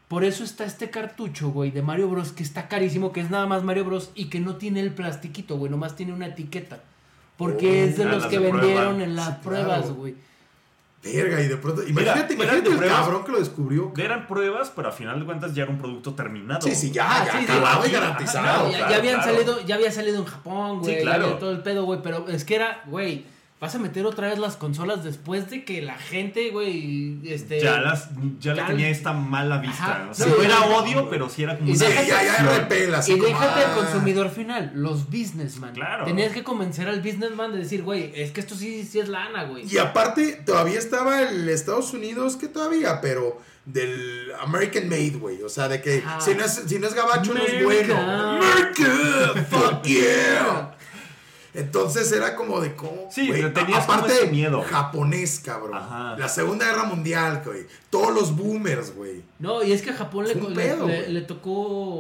por 0.06 0.22
eso 0.22 0.44
está 0.44 0.64
este 0.64 0.90
cartucho, 0.90 1.50
güey, 1.50 1.72
de 1.72 1.82
Mario 1.82 2.08
Bros. 2.08 2.30
que 2.30 2.44
está 2.44 2.68
carísimo, 2.68 3.10
que 3.10 3.20
es 3.20 3.30
nada 3.30 3.46
más 3.46 3.64
Mario 3.64 3.84
Bros. 3.84 4.12
y 4.14 4.26
que 4.26 4.38
no 4.38 4.56
tiene 4.56 4.78
el 4.80 4.92
plastiquito, 4.92 5.56
güey, 5.56 5.70
nomás 5.72 5.96
tiene 5.96 6.12
una 6.12 6.26
etiqueta. 6.28 6.78
Porque 7.36 7.66
Oh, 7.82 7.84
es 7.88 7.96
de 7.96 8.04
los 8.04 8.26
que 8.26 8.38
vendieron 8.38 9.00
en 9.02 9.16
las 9.16 9.26
Sí, 9.26 9.30
claro. 9.32 9.42
pruebas, 9.42 9.90
güey. 9.90 10.14
Verga, 11.04 11.40
y 11.42 11.48
de 11.48 11.56
pronto. 11.56 11.82
Imagínate, 11.86 12.34
imagínate 12.34 12.68
el 12.70 12.76
pruebas. 12.76 13.00
cabrón 13.00 13.24
que 13.24 13.32
lo 13.32 13.38
descubrió. 13.38 13.92
Eran 13.96 14.26
pruebas, 14.26 14.72
pero 14.74 14.88
a 14.88 14.92
final 14.92 15.20
de 15.20 15.26
cuentas 15.26 15.54
ya 15.54 15.64
era 15.64 15.72
un 15.72 15.78
producto 15.78 16.14
terminado. 16.14 16.62
Sí, 16.62 16.74
sí, 16.74 16.90
ya, 16.90 17.06
Ah, 17.06 17.24
ya, 17.26 17.32
sí, 17.32 17.38
sí. 17.46 17.52
acabado 17.52 17.86
y 17.86 17.90
garantizado. 17.90 18.70
Ya, 18.70 18.76
claro, 18.78 18.90
ya 18.92 18.96
habían 18.98 19.14
claro. 19.16 19.32
salido, 19.34 19.60
ya 19.66 19.74
había 19.74 19.92
salido 19.92 20.18
en 20.18 20.24
Japón, 20.24 20.80
güey. 20.80 20.94
Sí, 20.96 21.02
claro. 21.02 21.34
todo 21.34 21.50
el 21.52 21.60
pedo, 21.62 21.84
güey. 21.84 22.00
Pero 22.02 22.26
es 22.28 22.44
que 22.44 22.54
era, 22.56 22.82
güey, 22.86 23.26
vas 23.64 23.74
a 23.74 23.78
meter 23.78 24.04
otra 24.04 24.28
vez 24.28 24.38
las 24.38 24.56
consolas 24.56 25.02
después 25.04 25.48
de 25.48 25.64
que 25.64 25.80
la 25.80 25.96
gente, 25.96 26.50
güey, 26.50 27.18
este... 27.24 27.60
Ya, 27.60 27.80
las, 27.80 28.10
ya 28.38 28.52
le 28.52 28.60
ya- 28.60 28.66
tenía 28.66 28.88
esta 28.90 29.14
mala 29.14 29.56
vista. 29.58 29.84
Ajá. 30.02 30.08
O 30.10 30.14
sea, 30.14 30.26
Sí, 30.26 30.32
no 30.36 30.42
era 30.42 30.60
odio, 30.66 31.08
pero 31.08 31.30
sí 31.30 31.44
era 31.44 31.56
como 31.56 31.70
Y 31.70 31.72
déjate- 31.74 32.06
ya, 32.06 32.22
ya 32.22 32.32
decepción. 32.32 32.56
repela, 32.58 32.98
así 32.98 33.12
Y 33.12 33.16
como, 33.18 33.28
déjate 33.28 33.60
el 33.62 33.70
ah. 33.70 33.74
consumidor 33.74 34.30
final, 34.30 34.70
los 34.74 35.06
businessman. 35.10 35.72
Claro. 35.72 36.04
Tenías 36.04 36.32
que 36.32 36.44
convencer 36.44 36.88
al 36.88 37.00
businessman 37.00 37.52
de 37.52 37.58
decir, 37.58 37.82
güey, 37.82 38.12
es 38.14 38.32
que 38.32 38.40
esto 38.40 38.54
sí, 38.54 38.84
sí 38.84 38.98
es 39.00 39.08
lana, 39.08 39.44
güey. 39.44 39.64
Y 39.66 39.78
aparte, 39.78 40.42
todavía 40.44 40.78
estaba 40.78 41.22
el 41.22 41.48
Estados 41.48 41.92
Unidos, 41.94 42.36
que 42.36 42.48
todavía, 42.48 43.00
pero 43.00 43.40
del 43.64 44.30
American 44.42 44.90
Made, 44.90 45.12
güey. 45.18 45.42
O 45.42 45.48
sea, 45.48 45.68
de 45.68 45.80
que 45.80 46.02
si, 46.20 46.34
no 46.34 46.44
es, 46.44 46.64
si 46.66 46.78
no 46.78 46.86
es 46.86 46.92
gabacho, 46.92 47.32
no 47.32 47.40
es 47.42 47.64
bueno. 47.64 47.96
America, 47.96 49.46
fuck 49.48 49.82
yeah. 49.84 50.73
Entonces 51.54 52.10
era 52.12 52.34
como 52.36 52.60
de 52.60 52.74
cómo. 52.74 53.08
Sí, 53.10 53.28
güey, 53.28 53.40
pero 53.42 53.52
tenías 53.52 53.86
como 53.86 53.98
aparte, 53.98 54.14
ese 54.14 54.26
miedo. 54.30 54.62
japonés, 54.62 55.40
cabrón. 55.44 55.74
Ajá. 55.74 56.16
La 56.18 56.28
Segunda 56.28 56.66
Guerra 56.66 56.84
Mundial, 56.84 57.42
güey. 57.44 57.66
Todos 57.90 58.12
los 58.12 58.36
boomers, 58.36 58.94
güey. 58.94 59.22
No, 59.38 59.62
y 59.62 59.72
es 59.72 59.80
que 59.82 59.90
a 59.90 59.94
Japón 59.94 60.26
le, 60.26 60.34
pedo, 60.34 60.88
tocó 61.26 61.50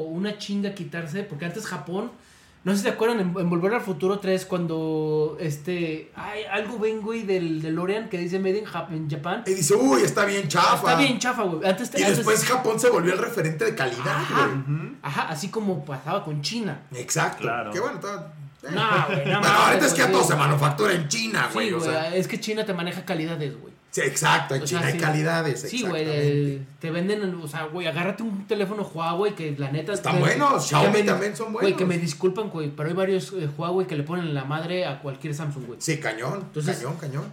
una 0.02 0.38
chinga 0.38 0.74
quitarse, 0.74 1.22
porque 1.22 1.44
antes 1.44 1.66
Japón, 1.66 2.10
no 2.64 2.72
sé 2.72 2.78
si 2.78 2.82
se 2.84 2.88
acuerdan, 2.90 3.20
en, 3.20 3.28
en 3.38 3.50
Volver 3.50 3.74
al 3.74 3.80
Futuro 3.82 4.18
3, 4.18 4.46
cuando 4.46 5.36
este, 5.38 6.10
hay 6.16 6.44
algo 6.50 6.78
ven, 6.78 7.00
güey, 7.02 7.22
del 7.22 7.60
DeLorean 7.62 8.08
que 8.08 8.18
dice 8.18 8.38
Made 8.38 8.58
in, 8.58 8.64
Jap- 8.64 8.90
in 8.90 9.08
Japan. 9.10 9.44
Y 9.46 9.52
dice, 9.54 9.74
uy, 9.74 10.02
está 10.02 10.24
bien 10.24 10.48
chafa. 10.48 10.74
Está 10.76 10.96
bien 10.96 11.18
chafa, 11.18 11.42
güey. 11.44 11.68
Antes, 11.68 11.90
Y 11.94 11.98
antes- 12.02 12.16
después 12.16 12.42
Japón 12.44 12.80
se 12.80 12.88
volvió 12.90 13.12
el 13.12 13.18
referente 13.18 13.64
de 13.66 13.74
calidad, 13.74 14.00
Ajá. 14.06 14.48
güey. 14.66 14.90
Ajá, 15.02 15.28
así 15.28 15.48
como 15.48 15.84
pasaba 15.84 16.24
con 16.24 16.40
China. 16.40 16.82
Exacto. 16.94 17.42
Claro. 17.42 17.70
Que 17.70 17.80
bueno, 17.80 17.98
eh. 17.98 18.43
No, 18.70 19.06
güey, 19.06 19.26
no 19.26 19.40
Bueno, 19.40 19.54
ahorita 19.54 19.86
es 19.86 19.92
que 19.94 20.02
güey. 20.02 20.12
todo 20.12 20.24
se 20.24 20.34
manufactura 20.36 20.92
en 20.94 21.08
China, 21.08 21.48
güey. 21.52 21.68
Sí, 21.68 21.74
o 21.74 21.78
güey, 21.78 21.90
sea, 21.90 22.14
es 22.16 22.28
que 22.28 22.40
China 22.40 22.64
te 22.64 22.72
maneja 22.74 23.04
calidades, 23.04 23.58
güey. 23.60 23.72
sí, 23.90 24.00
exacto, 24.00 24.54
en 24.54 24.62
O 24.62 24.64
China 24.64 24.82
hay 24.84 24.92
sí. 24.92 24.98
calidades. 24.98 25.60
Sí, 25.60 25.82
güey, 25.82 26.02
exactamente. 26.02 26.62
te 26.80 26.90
venden, 26.90 27.34
o 27.42 27.46
sea, 27.48 27.64
güey, 27.66 27.86
agárrate 27.86 28.22
un 28.22 28.46
teléfono 28.46 28.82
Huawei 28.82 29.34
que 29.34 29.54
la 29.58 29.70
neta... 29.70 29.92
Están 29.92 30.14
me- 30.16 30.20
buenos, 30.20 30.62
que 30.64 30.68
Xiaomi 30.70 30.98
me- 30.98 31.02
también 31.04 31.36
son 31.36 31.52
Güey, 31.52 31.68
que 31.76 31.84
buenos. 31.84 31.88
me 31.88 31.98
disculpan, 31.98 32.48
güey, 32.50 32.70
pero 32.74 32.88
hay 32.88 32.94
varios 32.94 33.32
eh, 33.32 33.48
Huawei 33.56 33.86
que 33.86 33.96
le 33.96 34.02
ponen 34.02 34.34
la 34.34 34.44
madre 34.44 34.86
a 34.86 35.00
cualquier 35.00 35.34
Samsung, 35.34 35.66
güey. 35.66 35.78
Sí, 35.80 35.98
cañón, 35.98 36.40
Entonces- 36.46 36.76
cañón, 36.76 36.96
cañón. 36.96 37.24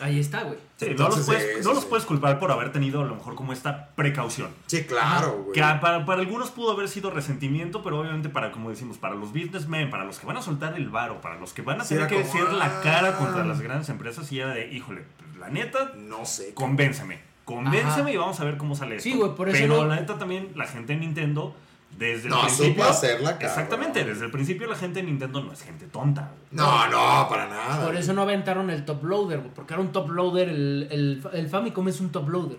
Ahí 0.00 0.18
está, 0.18 0.42
güey. 0.42 0.58
Sí, 0.76 0.88
no 0.98 1.08
los, 1.08 1.20
puedes, 1.20 1.42
sí, 1.42 1.48
no 1.62 1.70
sí, 1.70 1.74
los 1.76 1.84
puedes 1.84 2.04
culpar 2.04 2.40
por 2.40 2.50
haber 2.50 2.72
tenido 2.72 3.02
a 3.02 3.04
lo 3.04 3.14
mejor 3.14 3.36
como 3.36 3.52
esta 3.52 3.90
precaución. 3.94 4.48
Sí, 4.66 4.84
claro, 4.84 5.42
güey. 5.44 5.52
Que 5.52 5.62
a- 5.62 5.80
para, 5.80 6.04
para 6.04 6.20
algunos 6.20 6.50
pudo 6.50 6.72
haber 6.72 6.88
sido 6.88 7.10
resentimiento, 7.10 7.82
pero 7.84 8.00
obviamente 8.00 8.28
para, 8.28 8.50
como 8.50 8.70
decimos, 8.70 8.98
para 8.98 9.14
los 9.14 9.30
businessmen, 9.30 9.90
para 9.90 10.04
los 10.04 10.18
que 10.18 10.26
van 10.26 10.36
a 10.36 10.42
soltar 10.42 10.74
el 10.74 10.88
varo, 10.88 11.20
para 11.20 11.38
los 11.38 11.52
que 11.52 11.62
van 11.62 11.80
a 11.80 11.84
Sí, 11.84 11.94
tener 11.94 12.08
que 12.08 12.22
como, 12.22 12.32
ser 12.32 12.52
la 12.54 12.80
cara 12.80 13.10
ah. 13.14 13.18
contra 13.18 13.44
las 13.44 13.60
grandes 13.60 13.88
empresas, 13.88 14.30
y 14.32 14.40
era 14.40 14.52
de, 14.52 14.66
híjole, 14.72 15.04
pues, 15.18 15.36
la 15.38 15.48
neta, 15.48 15.92
No 15.96 16.24
sé. 16.26 16.54
convénceme. 16.54 17.20
Convénceme 17.44 18.00
Ajá. 18.02 18.10
y 18.10 18.16
vamos 18.16 18.40
a 18.40 18.44
ver 18.44 18.56
cómo 18.56 18.74
sale 18.74 18.96
esto. 18.96 19.08
Sí, 19.08 19.14
güey, 19.14 19.34
por 19.36 19.48
eso 19.48 19.58
Pero 19.60 19.76
no- 19.82 19.86
la 19.86 19.96
neta 19.96 20.18
también, 20.18 20.50
la 20.56 20.66
gente 20.66 20.94
de 20.94 20.98
Nintendo, 21.00 21.54
desde 21.98 22.24
el 22.24 22.30
No, 22.30 22.40
principio... 22.42 22.72
supo 22.72 22.84
hacerla, 22.84 23.30
cabrón. 23.32 23.48
Exactamente, 23.48 24.04
desde 24.04 24.24
el 24.26 24.30
principio 24.30 24.66
la 24.66 24.76
gente 24.76 25.00
de 25.00 25.06
Nintendo 25.06 25.42
no 25.42 25.52
es 25.52 25.62
gente 25.62 25.86
tonta. 25.86 26.22
güey. 26.22 26.48
No, 26.52 26.88
no, 26.88 27.28
para 27.28 27.48
nada. 27.48 27.84
Por 27.86 27.96
eso 27.96 28.12
no 28.12 28.22
aventaron 28.22 28.70
el 28.70 28.84
top 28.84 29.04
loader, 29.04 29.38
güey, 29.40 29.50
porque 29.54 29.74
era 29.74 29.80
un 29.82 29.92
top 29.92 30.10
loader, 30.10 30.48
el, 30.48 30.88
el, 30.90 31.22
el 31.32 31.48
Famicom 31.48 31.86
es 31.88 32.00
un 32.00 32.10
top 32.10 32.28
loader. 32.28 32.58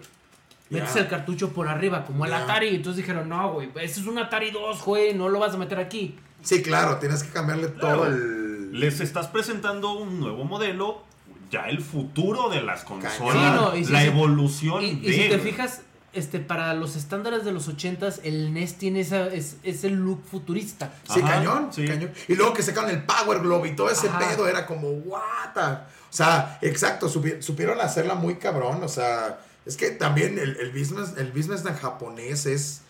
Metes 0.70 0.96
el 0.96 1.08
cartucho 1.08 1.52
por 1.54 1.68
arriba, 1.68 2.04
como 2.06 2.26
el. 2.26 2.34
Atari, 2.34 2.70
y 2.70 2.76
entonces 2.78 2.98
dijeron, 3.04 3.30
no, 3.30 3.54
güey, 3.54 3.70
ese 3.82 4.00
es 4.02 4.08
un 4.08 4.18
Atari 4.18 4.50
2, 4.52 4.84
güey, 4.84 5.14
no 5.14 5.30
lo 5.30 5.40
vas 5.40 5.54
a 5.54 5.58
meter 5.58 5.78
aquí. 5.80 6.16
Sí, 6.42 6.64
claro, 6.64 6.98
tienes 6.98 7.24
que 7.24 7.30
cambiarle 7.32 7.68
todo 7.68 8.08
el. 8.08 8.80
Les 8.80 9.00
estás 9.00 9.28
presentando 9.28 9.94
un 9.94 10.20
nuevo 10.20 10.44
modelo, 10.44 11.04
ya 11.52 11.70
el 11.70 11.82
futuro 11.82 12.50
de 12.50 12.62
las 12.62 12.84
consolas. 12.84 13.14
Sí, 13.16 13.56
no, 13.56 13.76
y 13.76 13.86
si 13.86 13.92
la 13.94 14.00
se- 14.02 14.08
evolución 14.08 14.84
Y, 14.84 14.88
y 14.88 14.96
de... 15.02 15.14
si 15.14 15.30
te 15.30 15.38
fijas, 15.40 15.82
este, 16.16 16.40
para 16.40 16.74
los 16.74 16.96
estándares 16.96 17.46
de 17.46 17.52
los 17.52 17.70
80s, 17.70 18.22
el 18.24 18.54
NES 18.54 18.76
tiene 18.78 19.02
esa, 19.02 19.28
es, 19.28 19.58
ese 19.64 19.90
look 19.90 20.24
futurista. 20.30 20.94
Sí, 21.14 21.20
Ajá, 21.22 21.34
cañón, 21.36 21.70
sí. 21.72 21.86
cañón. 21.86 22.12
Y 22.28 22.36
luego 22.36 22.54
que 22.54 22.64
sacaron 22.64 22.90
el 22.90 23.04
Power 23.04 23.40
Glove 23.42 23.68
y 23.68 23.76
todo 23.76 23.90
ese 23.90 24.08
Ajá. 24.10 24.20
pedo 24.20 24.48
era 24.48 24.66
como, 24.66 24.90
what? 24.90 25.58
O 25.58 26.14
sea, 26.18 26.58
exacto, 26.62 27.10
supi- 27.10 27.42
supieron 27.42 27.80
hacerla 27.82 28.16
muy 28.16 28.36
cabrón. 28.36 28.82
O 28.84 28.88
sea, 28.88 29.40
es 29.66 29.78
que 29.78 29.92
también 29.92 30.40
el, 30.40 30.58
el 30.58 30.72
business, 30.72 31.14
el 31.18 31.32
business 31.32 31.66
en 31.66 31.76
japonés 31.76 32.46
es, 32.46 32.82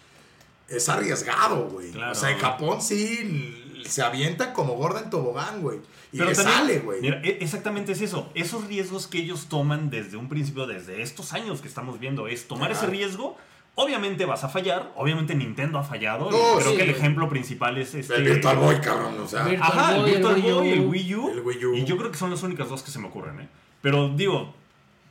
es 0.70 0.88
arriesgado, 0.90 1.68
güey. 1.70 1.92
Claro. 1.92 2.12
O 2.12 2.16
sea, 2.16 2.30
en 2.32 2.38
Japón 2.40 2.82
sí 2.82 3.82
se 3.88 4.02
avienta 4.02 4.54
como 4.54 4.74
gorda 4.76 5.00
en 5.02 5.10
tobogán, 5.10 5.62
güey. 5.62 5.80
Y 6.16 6.20
Pero 6.20 6.32
también, 6.32 6.56
sale, 6.58 6.80
güey. 6.80 7.02
Mira, 7.02 7.20
e- 7.24 7.40
exactamente 7.42 7.92
es 7.92 8.02
eso. 8.02 8.32
Esos 8.36 8.66
riesgos 8.68 9.08
que 9.08 9.18
ellos 9.18 9.48
toman 9.50 9.90
desde 9.90 10.16
un 10.18 10.30
principio, 10.30 10.66
desde 10.66 11.02
estos 11.02 11.34
años 11.34 11.62
que 11.62 11.68
estamos 11.68 12.00
viendo, 12.00 12.28
es 12.28 12.48
tomar 12.48 12.72
Ajá. 12.72 12.80
ese 12.82 12.88
riesgo. 12.92 13.38
Obviamente 13.78 14.24
vas 14.24 14.46
a 14.46 14.48
fallar. 14.50 14.94
Obviamente 14.96 15.36
Nintendo 15.36 15.78
ha 15.78 15.84
fallado. 15.84 16.32
No, 16.32 16.56
creo 16.58 16.72
sí, 16.72 16.78
que 16.78 16.84
el 16.84 16.90
güey. 16.92 17.02
ejemplo 17.02 17.28
principal 17.28 17.78
es 17.78 17.94
este. 17.94 18.16
El 18.16 18.24
Virtual 18.24 18.56
Boy, 18.58 18.80
cabrón, 18.80 19.20
o 19.20 19.28
sea. 19.28 19.44
Virtual 19.44 19.70
Ajá, 19.72 19.96
el 19.96 20.02
Boy, 20.02 20.10
el 20.10 20.16
Virtual 20.16 20.42
Boy, 20.42 20.70
el 20.70 20.80
Wii 20.88 21.16
U. 21.16 21.30
El 21.32 21.40
Wii 21.42 21.66
U. 21.66 21.76
Y 21.76 21.84
yo 21.84 21.98
creo 21.98 22.10
que 22.12 22.18
son 22.18 22.30
las 22.30 22.42
únicas 22.44 22.70
dos 22.70 22.82
que 22.84 22.92
se 22.92 23.00
me 23.00 23.08
ocurren, 23.08 23.42
¿eh? 23.42 23.50
Pero 23.82 24.08
digo, 24.08 24.56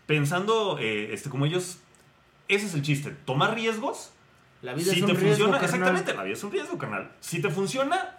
pensando 0.06 0.78
eh, 0.80 1.12
este, 1.12 1.28
como 1.30 1.46
ellos, 1.46 1.78
ese 2.48 2.66
es 2.66 2.74
el 2.74 2.80
chiste. 2.82 3.10
Tomar 3.26 3.54
riesgos. 3.54 4.10
La 4.62 4.72
vida 4.72 4.92
Si 4.92 4.96
es 5.00 5.02
un 5.02 5.08
te 5.08 5.12
riesgo, 5.14 5.28
funciona, 5.28 5.52
carnal. 5.60 5.64
exactamente, 5.74 6.14
la 6.14 6.22
vida 6.22 6.32
es 6.32 6.44
un 6.44 6.50
riesgo, 6.52 6.78
carnal. 6.78 7.12
Si 7.20 7.42
te 7.42 7.50
funciona, 7.50 8.16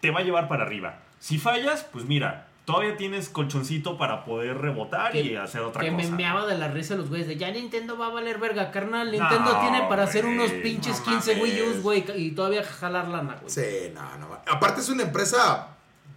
te 0.00 0.10
va 0.10 0.20
a 0.20 0.22
llevar 0.22 0.48
para 0.48 0.62
arriba. 0.64 1.00
Si 1.22 1.38
fallas, 1.38 1.86
pues 1.92 2.04
mira, 2.04 2.48
todavía 2.64 2.96
tienes 2.96 3.28
colchoncito 3.28 3.96
para 3.96 4.24
poder 4.24 4.58
rebotar 4.58 5.14
y 5.14 5.28
Que- 5.28 5.38
hacer 5.38 5.60
otra 5.60 5.80
que 5.80 5.92
cosa. 5.92 6.10
me 6.10 6.16
meaba 6.16 6.46
de 6.46 6.58
la 6.58 6.66
risa 6.66 6.96
los 6.96 7.08
güeyes 7.10 7.28
de 7.28 7.36
ya 7.36 7.48
Nintendo 7.52 7.96
va 7.96 8.06
a 8.06 8.08
valer 8.08 8.38
verga, 8.38 8.72
carnal. 8.72 9.12
Nintendo 9.12 9.52
No, 9.52 9.60
tiene 9.60 9.82
para 9.88 10.02
hacer 10.02 10.26
unos 10.26 10.50
pinches 10.50 10.98
no 10.98 11.04
15 11.04 11.36
mames. 11.36 11.54
Wii 11.54 11.62
U's, 11.62 11.82
güey, 11.84 12.04
y 12.16 12.32
todavía 12.32 12.64
jalar 12.64 13.06
lana, 13.06 13.36
güey. 13.40 13.48
Sí, 13.48 13.92
no, 13.94 14.00
no. 14.18 14.36
Aparte 14.48 14.80
es 14.80 14.88
una 14.88 15.04
empresa 15.04 15.68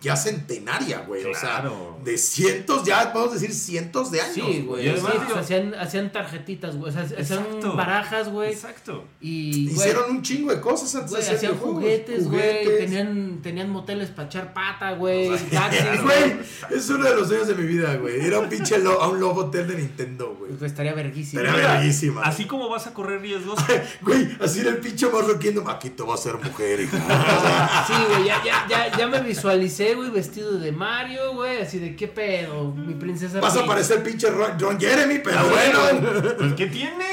ya 0.06 0.16
centenaria, 0.16 1.00
güey. 1.00 1.26
O 1.26 1.32
Claro. 1.32 1.96
sea, 1.98 2.04
de 2.06 2.18
cientos, 2.18 2.84
ya 2.86 3.12
podemos 3.12 3.34
decir 3.34 3.54
cientos 3.54 4.12
de 4.12 4.22
años. 4.22 4.34
Sí, 4.36 4.64
güey. 4.66 4.86
Y 4.86 4.90
además, 4.90 5.14
sí, 5.28 5.34
hacían, 5.38 5.74
hacían 5.76 6.12
tarjetitas, 6.12 6.76
güey. 6.78 6.90
O 6.90 6.94
sea, 6.94 7.02
hacían 7.02 7.20
Exacto. 7.22 7.76
barajas, 7.76 8.30
güey. 8.30 8.52
Exacto. 8.54 9.04
Y, 9.20 9.66
güey, 9.70 9.76
Hicieron 9.76 10.12
un 10.12 10.22
chingo 10.22 10.52
de 10.54 10.62
cosas 10.62 10.94
antes 10.96 11.10
güey, 11.12 11.22
de 11.22 11.28
hacer 11.28 11.38
hacían 11.38 11.52
videojuegos. 11.54 11.82
juguetes, 11.84 12.30
güey. 12.30 12.42
Juguetes. 12.64 12.80
Tenían, 12.86 13.40
tenían 13.42 13.70
moteles 13.70 14.10
para 14.10 14.28
echar 14.28 14.54
pata, 14.54 14.92
güey. 14.96 15.30
Taxis, 15.30 15.82
Güey, 16.02 16.02
güey. 16.04 16.34
es 16.78 16.90
uno 16.90 17.04
de 17.10 17.16
los 17.16 17.28
sueños 17.28 17.48
de 17.48 17.56
mi 17.56 17.66
vida, 17.66 17.96
güey. 17.96 18.26
Ir 18.26 18.34
a 18.36 18.40
un 18.40 18.50
pinche 18.50 18.78
lo- 18.78 19.02
a 19.02 19.08
un 19.10 19.20
Love 19.20 19.38
Hotel 19.38 19.68
de 19.68 19.76
Nintendo, 19.78 20.36
güey. 20.40 20.52
Pues 20.52 20.72
estaría 20.72 20.94
verguísima. 20.94 21.42
Estaría 21.42 21.72
verguísima. 21.74 22.22
Así 22.22 22.46
como 22.46 22.70
vas 22.70 22.86
a 22.88 22.94
correr 22.94 23.22
riesgos, 23.22 23.60
Güey, 24.02 24.38
así 24.40 24.60
era 24.60 24.70
el 24.70 24.78
pinche 24.78 25.08
morro 25.10 25.40
Kingdom. 25.40 25.68
Aquí 25.68 25.90
te 25.90 26.04
va 26.04 26.14
a 26.14 26.18
ser 26.18 26.36
mujer, 26.36 26.82
hija. 26.82 26.98
Sí, 27.88 27.94
güey, 28.10 28.26
ya, 28.26 28.42
ya, 28.44 28.66
ya, 28.70 28.98
ya 28.98 29.08
me 29.08 29.20
visualicé, 29.22 29.95
güey, 29.96 30.10
vestido 30.10 30.58
de 30.60 30.72
Mario, 30.72 31.34
güey, 31.34 31.62
así 31.62 31.80
de 31.80 31.96
qué 31.96 32.08
pedo, 32.08 32.72
mi 32.72 32.94
princesa. 32.94 33.40
Vas 33.40 33.56
a 33.58 33.66
parecer 33.66 34.04
pinche 34.04 34.30
Ron, 34.30 34.80
Jeremy, 34.80 35.20
pero 35.24 35.40
Ah, 35.40 35.44
bueno. 35.44 36.36
pues 36.38 36.54
¿qué 36.54 36.68
tiene? 36.68 37.06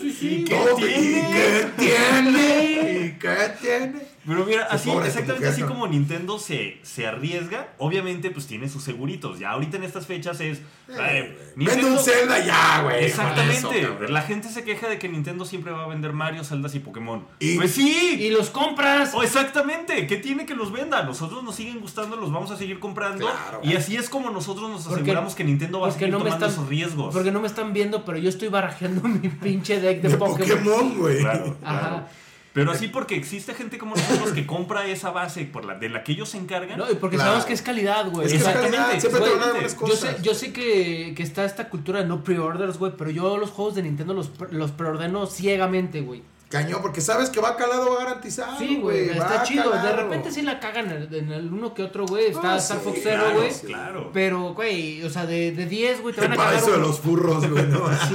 Sí, 0.00 0.12
sí. 0.12 0.28
¿Y 0.40 0.44
qué 0.44 0.54
No, 0.54 0.78
¿Y 0.78 0.82
tiene? 0.82 1.28
qué 1.30 1.68
tiene? 1.76 3.00
¿Y 3.06 3.18
qué 3.18 3.36
tiene? 3.60 4.15
Pero 4.26 4.44
mira, 4.44 4.66
así, 4.70 4.90
pobre 4.90 5.06
exactamente 5.06 5.46
mujer, 5.46 5.52
así 5.52 5.60
¿no? 5.62 5.68
como 5.68 5.86
Nintendo 5.86 6.38
se, 6.38 6.78
se 6.82 7.06
arriesga, 7.06 7.68
obviamente 7.78 8.30
pues 8.30 8.46
tiene 8.46 8.68
sus 8.68 8.82
seguritos. 8.82 9.38
Ya 9.38 9.50
ahorita 9.50 9.76
en 9.76 9.84
estas 9.84 10.06
fechas 10.06 10.40
es... 10.40 10.60
eh, 10.88 11.52
Vende 11.56 11.84
un 11.84 11.98
Zelda 11.98 12.44
ya, 12.44 12.82
güey. 12.82 13.04
Exactamente. 13.04 13.80
eso, 13.82 13.98
la 14.08 14.22
gente 14.22 14.48
se 14.48 14.64
queja 14.64 14.88
de 14.88 14.98
que 14.98 15.08
Nintendo 15.08 15.44
siempre 15.44 15.72
va 15.72 15.84
a 15.84 15.88
vender 15.88 16.12
Mario, 16.12 16.44
Zeldas 16.44 16.74
y 16.74 16.80
Pokémon. 16.80 17.24
Y- 17.38 17.56
pues 17.56 17.72
sí. 17.72 18.16
Y 18.20 18.30
los 18.30 18.50
compras. 18.50 19.12
Oh, 19.14 19.22
exactamente, 19.22 20.06
¿qué 20.06 20.16
tiene 20.16 20.44
que 20.46 20.54
los 20.54 20.72
venda? 20.72 21.02
Nosotros 21.04 21.42
nos 21.44 21.54
siguen 21.54 21.80
gustando, 21.80 22.16
los 22.16 22.32
vamos 22.32 22.50
a 22.50 22.56
seguir 22.56 22.78
comprando. 22.78 23.26
Claro. 23.26 23.60
y 23.62 23.74
así 23.76 23.96
es 23.96 24.08
como 24.10 24.30
nosotros 24.30 24.68
nos 24.70 24.82
Porque- 24.84 25.02
aseguramos 25.02 25.34
que 25.34 25.44
Nintendo 25.44 25.80
va 25.80 25.88
a 25.88 25.92
seguir 25.92 26.10
no 26.10 26.18
tomando 26.18 26.36
están- 26.46 26.50
esos 26.50 26.68
riesgos. 26.68 27.14
Porque 27.14 27.30
no 27.30 27.40
me 27.40 27.46
están 27.46 27.72
viendo, 27.72 28.04
pero 28.04 28.18
yo 28.18 28.28
estoy 28.28 28.48
barajeando 28.48 29.02
mi 29.08 29.28
pinche 29.28 29.80
deck 29.80 30.00
de, 30.02 30.08
De 30.08 30.16
Pokémon. 30.16 30.48
Pokémon, 30.58 30.98
güey. 30.98 31.18
Claro, 31.20 31.56
Ajá. 31.64 32.08
Pero 32.56 32.70
así 32.72 32.88
porque 32.88 33.16
existe 33.16 33.52
gente 33.54 33.76
como 33.76 33.94
nosotros 33.94 34.32
que 34.32 34.46
compra 34.46 34.86
esa 34.86 35.10
base 35.10 35.44
por 35.44 35.64
la, 35.66 35.74
de 35.74 35.90
la 35.90 36.02
que 36.02 36.12
ellos 36.12 36.30
se 36.30 36.38
encargan. 36.38 36.78
No, 36.78 36.90
y 36.90 36.94
porque 36.94 37.16
Claro. 37.16 37.28
sabemos 37.32 37.46
que 37.46 37.52
es 37.52 37.60
calidad, 37.62 38.10
güey. 38.10 38.26
Es 38.26 38.32
que 38.32 38.38
O 38.38 38.40
sea, 38.40 38.50
es 38.52 38.56
calidad, 38.60 38.92
exactamente, 38.94 39.00
siempre 39.02 39.20
te 39.20 39.28
van 39.30 39.38
a 39.38 39.46
dar 39.46 39.52
güey, 39.60 39.74
buenas 39.74 40.00
Yo 40.00 40.08
sé, 40.08 40.16
yo 40.22 40.34
sé 40.34 40.52
que, 40.54 41.12
que 41.14 41.22
está 41.22 41.44
esta 41.44 41.68
cultura 41.68 42.00
de 42.00 42.06
no 42.06 42.24
pre-orders, 42.24 42.78
güey, 42.78 42.92
pero 42.96 43.10
yo 43.10 43.36
los 43.36 43.50
juegos 43.50 43.74
de 43.74 43.82
Nintendo 43.82 44.14
los, 44.14 44.30
los 44.50 44.70
preordeno 44.72 45.26
ciegamente, 45.26 46.00
güey. 46.00 46.22
Cañón, 46.62 46.82
porque 46.82 47.00
sabes 47.00 47.30
que 47.30 47.40
va 47.40 47.56
calado, 47.56 47.90
va 47.94 47.98
garantizado. 48.04 48.58
Sí, 48.58 48.76
güey, 48.80 49.10
está 49.10 49.42
chido. 49.42 49.64
De 49.64 49.70
calado. 49.78 49.96
repente 49.96 50.30
sí 50.32 50.42
la 50.42 50.58
cagan 50.60 50.90
en 50.90 51.02
el, 51.02 51.14
en 51.14 51.32
el 51.32 51.52
uno 51.52 51.74
que 51.74 51.82
otro, 51.82 52.06
güey. 52.06 52.26
Está 52.26 52.54
Ah, 52.54 52.56
Star 52.58 52.78
sí, 52.78 52.84
Fox 52.84 53.00
Zero, 53.02 53.22
claro, 53.22 53.36
güey. 53.38 53.50
claro. 53.60 54.10
Pero, 54.12 54.54
güey, 54.54 55.02
o 55.04 55.10
sea, 55.10 55.26
de, 55.26 55.52
de 55.52 55.66
10, 55.66 56.02
güey, 56.02 56.14
te 56.14 56.20
van 56.20 56.32
a 56.32 56.36
cagar. 56.36 56.52
paraíso 56.52 56.72
de 56.72 56.78
los 56.78 57.00
furros, 57.00 57.48
güey, 57.50 57.66
¿no? 57.66 57.80
Sí. 58.08 58.14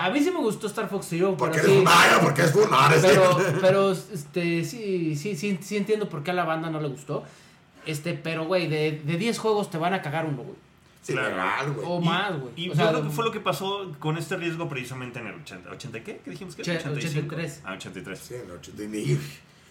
A 0.00 0.10
mí 0.12 0.20
sí 0.22 0.30
me 0.30 0.38
gustó 0.38 0.66
Star 0.68 0.88
Fox 0.88 1.06
Zero, 1.10 1.36
Porque 1.36 1.58
pero 1.60 1.64
eres 1.72 1.72
sí. 1.74 1.78
un 1.78 1.84
mayo, 1.84 2.20
porque 2.22 2.42
es 2.42 2.52
furro. 2.52 2.76
Pero, 3.02 3.38
pero, 3.60 3.92
este, 3.92 4.64
sí, 4.64 5.16
sí, 5.16 5.36
sí, 5.36 5.58
sí 5.60 5.76
entiendo 5.76 6.08
por 6.08 6.22
qué 6.22 6.30
a 6.30 6.34
la 6.34 6.44
banda 6.44 6.70
no 6.70 6.80
le 6.80 6.88
gustó. 6.88 7.24
Este, 7.86 8.12
pero, 8.14 8.44
güey, 8.46 8.68
de, 8.68 9.00
de 9.04 9.16
10 9.16 9.38
juegos 9.38 9.70
te 9.70 9.78
van 9.78 9.94
a 9.94 10.02
cagar 10.02 10.26
uno, 10.26 10.42
güey. 10.42 10.56
Sí, 11.02 11.12
Claro. 11.14 11.28
legal, 11.30 11.72
güey. 11.72 11.86
O 11.88 12.00
Y- 12.00 12.04
más, 12.04 12.38
güey. 12.40 12.52
Y 12.56 12.70
O 12.70 12.74
yo 12.74 12.88
creo 12.88 13.02
que 13.04 13.10
fue 13.10 13.24
lo 13.24 13.32
que 13.32 13.40
pasó 13.40 13.92
con 13.98 14.18
este 14.18 14.36
riesgo 14.36 14.68
precisamente 14.68 15.18
en 15.20 15.28
el 15.28 15.34
80. 15.40 15.70
¿80 15.70 16.02
qué? 16.04 16.20
¿Qué 16.24 16.30
dijimos 16.30 16.54
que 16.54 16.62
era? 16.62 16.74
Oche- 16.80 16.96
83. 16.96 17.60
Ah, 17.64 17.72
83. 17.74 18.18
Sí, 18.18 18.34
en 18.34 18.42
el 18.42 18.50
80 18.52 18.82
y- 18.84 19.18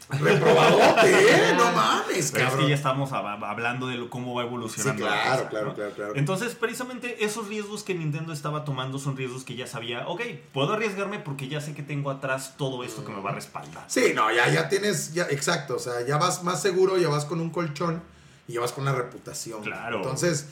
Reprobadote, 0.10 1.12
¿eh? 1.12 1.54
No 1.58 1.72
mames, 1.74 2.06
Pero 2.08 2.18
es 2.20 2.32
cabrón. 2.32 2.60
que 2.66 2.70
ya 2.70 2.76
estamos 2.76 3.12
hab- 3.12 3.44
hablando 3.46 3.88
de 3.88 3.98
lo- 3.98 4.10
cómo 4.10 4.34
va 4.34 4.44
Sí, 4.44 4.48
evolucionando. 4.48 5.06
la 5.06 5.12
claro, 5.12 5.38
cosa, 5.38 5.50
claro, 5.50 5.68
¿no? 5.68 5.74
claro, 5.76 5.92
claro. 5.94 6.14
Entonces, 6.16 6.56
precisamente 6.56 7.26
esos 7.26 7.48
riesgos 7.50 7.84
que 7.84 7.94
Nintendo 7.94 8.32
estaba 8.32 8.64
tomando 8.64 9.00
son 9.00 9.18
riesgos 9.18 9.44
que 9.44 9.56
ya 9.56 9.68
sabía, 9.68 10.08
ok, 10.08 10.22
puedo 10.54 10.74
arriesgarme 10.74 11.20
porque 11.20 11.50
ya 11.50 11.60
sé 11.60 11.74
que 11.74 11.84
tengo 11.84 12.10
atrás 12.10 12.56
todo 12.58 12.84
esto 12.86 13.04
que 13.04 13.12
me 13.12 13.22
va 13.22 13.32
a 13.32 13.36
respaldar. 13.36 13.84
Sí, 13.88 14.14
no, 14.16 14.32
ya, 14.32 14.50
ya 14.50 14.70
tienes, 14.70 15.14
ya, 15.14 15.24
exacto, 15.30 15.76
o 15.76 15.80
sea, 15.80 16.06
ya 16.06 16.18
vas 16.18 16.42
más 16.44 16.62
seguro, 16.62 16.98
ya 16.98 17.10
vas 17.10 17.26
con 17.26 17.42
un 17.42 17.50
colchón 17.50 18.02
y 18.48 18.54
ya 18.54 18.62
vas 18.62 18.72
con 18.72 18.84
una 18.84 18.94
reputación. 18.96 19.62
Claro. 19.62 19.98
Entonces, 19.98 20.48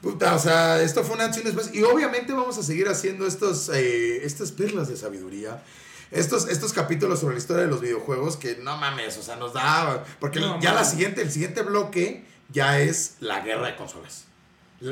puta, 0.00 0.34
o 0.34 0.38
sea, 0.38 0.80
esto 0.82 1.02
fue 1.04 1.16
una 1.16 1.24
acción 1.24 1.44
después. 1.44 1.74
Y 1.74 1.82
obviamente 1.82 2.32
vamos 2.32 2.56
a 2.58 2.62
seguir 2.62 2.88
haciendo 2.88 3.26
estos, 3.26 3.68
eh, 3.70 4.24
estas 4.24 4.52
perlas 4.52 4.88
de 4.88 4.96
sabiduría. 4.96 5.62
Estos, 6.12 6.48
estos 6.48 6.72
capítulos 6.72 7.18
sobre 7.18 7.34
la 7.34 7.40
historia 7.40 7.64
de 7.64 7.68
los 7.68 7.80
videojuegos 7.80 8.36
que 8.36 8.56
no 8.62 8.76
mames, 8.76 9.18
o 9.18 9.22
sea, 9.22 9.36
nos 9.36 9.52
da. 9.52 10.04
Porque 10.20 10.38
No 10.38 10.60
ya 10.60 10.72
la 10.72 10.84
siguiente, 10.84 11.20
el 11.22 11.32
siguiente 11.32 11.62
bloque 11.62 12.24
ya 12.50 12.78
es 12.78 13.16
la 13.20 13.40
guerra 13.40 13.66
de 13.66 13.76
consolas. 13.76 14.24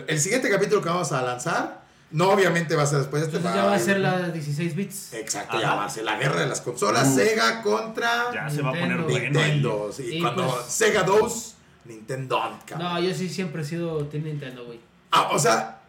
El 0.09 0.19
siguiente 0.21 0.51
capítulo 0.51 0.83
que 0.83 0.89
vamos 0.89 1.13
a 1.13 1.23
lanzar, 1.23 1.85
no 2.11 2.31
obviamente 2.31 2.75
va 2.75 2.83
a 2.83 2.87
ser 2.87 2.99
después 2.99 3.23
de 3.23 3.27
este. 3.29 3.37
Entonces 3.37 3.61
ya 3.63 3.67
va 3.69 3.75
a 3.77 3.79
ser 3.79 4.01
la 4.01 4.29
16 4.31 4.75
bits. 4.75 5.13
Exacto, 5.13 5.53
Ajá. 5.59 5.61
ya 5.63 5.75
va 5.77 5.85
a 5.85 5.89
ser 5.91 6.05
la 6.05 6.17
guerra 6.19 6.41
de 6.41 6.47
las 6.47 6.61
consolas. 6.61 7.07
Uh. 7.09 7.15
Sega 7.15 7.63
contra 7.63 8.33
Ya 8.35 8.51
se 8.51 8.63
va 8.63 8.71
a 8.71 8.73
poner 8.73 8.99
Nintendo. 9.01 9.09
bueno. 9.09 9.39
ahí. 9.39 9.51
Nintendo. 9.53 9.93
sí, 9.97 10.17
Y 10.17 10.21
cuando 10.21 10.49
pues- 10.51 10.67
Sega 10.73 11.03
2, 11.05 11.55
Nintendo. 11.85 12.41
cabrón. 12.67 12.89
No, 12.95 13.01
yo 13.01 13.15
sí 13.15 13.29
siempre 13.29 13.63
he 13.63 13.65
sido 13.65 14.05
Team 14.07 14.25
Nintendo, 14.25 14.65
güey. 14.65 14.81
Ah, 15.17 15.29
o 15.33 15.39
sea, 15.39 15.81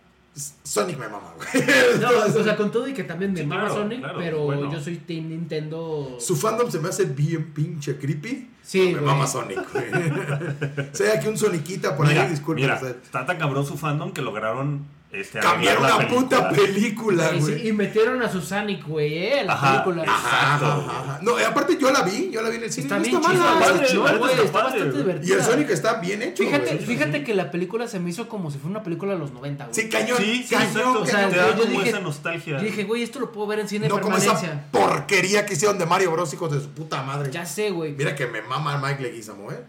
Sonic 0.64 0.98
me 1.00 1.08
mama, 1.08 1.34
güey. 1.36 1.66
No, 2.00 2.10
o 2.40 2.44
sea, 2.44 2.56
con 2.56 2.72
todo 2.72 2.88
y 2.88 2.94
que 2.94 3.04
también 3.06 3.34
me 3.34 3.40
Sí, 3.40 3.46
mama 3.48 3.62
claro, 3.66 3.76
Sonic, 3.76 4.00
claro, 4.00 4.20
pero 4.20 4.40
bueno. 4.44 4.72
yo 4.72 4.80
soy 4.80 4.98
Team 4.98 5.30
Nintendo. 5.30 6.18
Su 6.20 6.36
fandom 6.36 6.70
se 6.70 6.80
me 6.80 6.90
hace 6.90 7.06
bien 7.06 7.52
pinche 7.54 7.98
creepy. 7.98 8.52
Sí, 8.62 8.80
me 8.82 8.92
güey. 8.94 9.06
mama 9.06 9.26
Sonic, 9.28 9.60
güey. 9.72 9.86
Sea 10.94 11.20
que 11.20 11.30
un 11.30 11.38
Soniquita 11.38 11.96
por 11.96 12.08
Mira, 12.08 12.24
ahí, 12.24 12.30
disculpen. 12.30 12.64
mira, 12.66 12.76
o 12.76 12.80
sea, 12.80 12.90
está 12.90 13.26
tan 13.26 13.38
cabrón 13.38 13.66
su 13.66 13.78
fandom 13.78 14.12
que 14.12 14.22
lograron 14.22 14.86
este, 15.12 15.40
cambiar 15.40 15.78
arreglar 15.78 15.96
una 16.00 16.04
la 16.04 16.10
puta 16.10 16.50
película, 16.50 17.30
güey. 17.40 17.42
sí, 17.62 17.68
y 17.70 17.72
metieron 17.74 18.22
a 18.22 18.30
su 18.30 18.42
Sonic, 18.42 18.86
güey, 18.86 19.18
eh, 19.18 19.40
en 19.42 19.48
la 19.48 19.54
Ajá, 19.54 19.84
película. 19.84 20.04
Ajá, 20.12 20.56
Exacto, 20.56 20.92
ajá. 20.92 21.20
No, 21.22 21.40
y 21.40 21.44
aparte 21.44 21.78
yo 21.80 21.90
la 21.92 22.02
vi, 22.02 22.30
yo 22.32 22.42
la 22.42 22.50
vi 22.50 22.58
en 22.58 22.64
el 22.64 22.72
cine. 22.74 22.84
Está 22.88 22.98
no 22.98 23.04
bien 23.04 23.16
está 23.16 23.30
mala, 23.30 23.66
está 23.86 24.18
güey, 24.18 24.34
está 24.34 24.64
bastante 24.64 24.86
güey. 24.90 24.98
divertida. 25.04 25.34
Y 25.34 25.38
el 25.38 25.44
Sonic 25.44 25.70
está 25.70 25.94
bien 26.02 26.22
hecho, 26.22 26.44
Fíjate, 26.44 26.66
güey. 26.76 26.86
fíjate 26.86 27.24
que 27.24 27.34
la 27.34 27.50
película 27.52 27.88
se 27.88 28.00
me 28.02 28.10
hizo 28.10 28.28
como 28.28 28.52
si 28.52 28.58
fuera 28.58 28.72
una 28.72 28.84
película 28.84 29.14
de 29.14 29.20
los 29.20 29.32
90, 29.32 29.66
güey. 29.68 29.74
Sí, 29.76 29.90
cañón, 29.90 30.18
Sí, 30.18 30.44
sí, 30.44 30.54
cañón, 30.56 30.68
exacto. 30.70 31.02
o 31.02 31.06
sea, 31.06 31.14
cañón. 31.16 31.32
te 31.32 31.38
da 31.38 31.48
yo 31.56 31.64
como 31.64 31.80
dije- 31.80 31.90
esa 31.90 32.00
nostalgia. 32.02 32.58
Yo 32.58 32.64
dije, 32.64 32.84
güey, 32.84 33.04
esto 33.04 33.20
lo 33.22 33.32
puedo 33.32 33.48
ver 33.48 33.60
en 33.60 33.70
cine 33.70 33.88
No 33.88 34.02
como 34.02 34.18
esa 34.18 34.34
permanencia. 34.34 34.66
porquería 34.72 35.46
que 35.46 35.54
hicieron 35.54 35.78
de 35.78 35.86
Mario 35.86 36.12
Bros. 36.12 36.34
hijos 36.34 36.52
de 36.52 36.60
su 36.60 36.70
puta 36.72 37.02
madre. 37.04 37.32
Ya 37.32 37.46
sé, 37.46 37.70
güey. 37.72 37.94
Mira 37.94 38.16
que 38.16 38.26
me 38.28 38.42
mama 38.42 38.78
Mike 38.86 39.02
Leguizamo, 39.02 39.52
¿eh? 39.52 39.64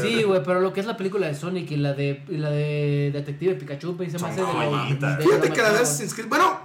Sí, 0.00 0.22
güey, 0.22 0.42
pero 0.44 0.60
lo 0.60 0.72
que 0.72 0.80
es 0.80 0.86
la 0.86 0.96
película 0.96 1.26
de 1.26 1.34
Sonic 1.34 1.70
y 1.72 1.76
la 1.76 1.92
de, 1.92 2.22
y 2.28 2.36
la 2.36 2.50
de 2.50 3.10
Detective 3.12 3.54
Pikachu, 3.54 3.96
se 3.98 4.04
me 4.04 4.18
Son 4.18 4.30
hace 4.30 4.40
de 4.40 4.46
joyitas. 4.46 5.18
de 5.18 5.24
Fíjate 5.24 5.48
lo 5.48 5.54
que 5.54 5.62
la 5.62 5.70
de 5.70 5.78
Assassin's 5.78 6.14
Creed. 6.14 6.28
Bueno, 6.28 6.60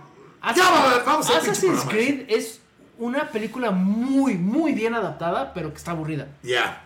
ya 0.55 0.69
va, 0.69 1.03
vamos 1.05 1.29
a 1.29 1.33
pinche 1.33 1.51
Assassin's. 1.51 1.83
Creed 1.85 2.25
es 2.29 2.61
una 2.97 3.29
película 3.31 3.71
muy, 3.71 4.35
muy 4.35 4.73
bien 4.73 4.93
adaptada, 4.93 5.53
pero 5.53 5.71
que 5.71 5.77
está 5.77 5.91
aburrida. 5.91 6.27
Ya. 6.43 6.81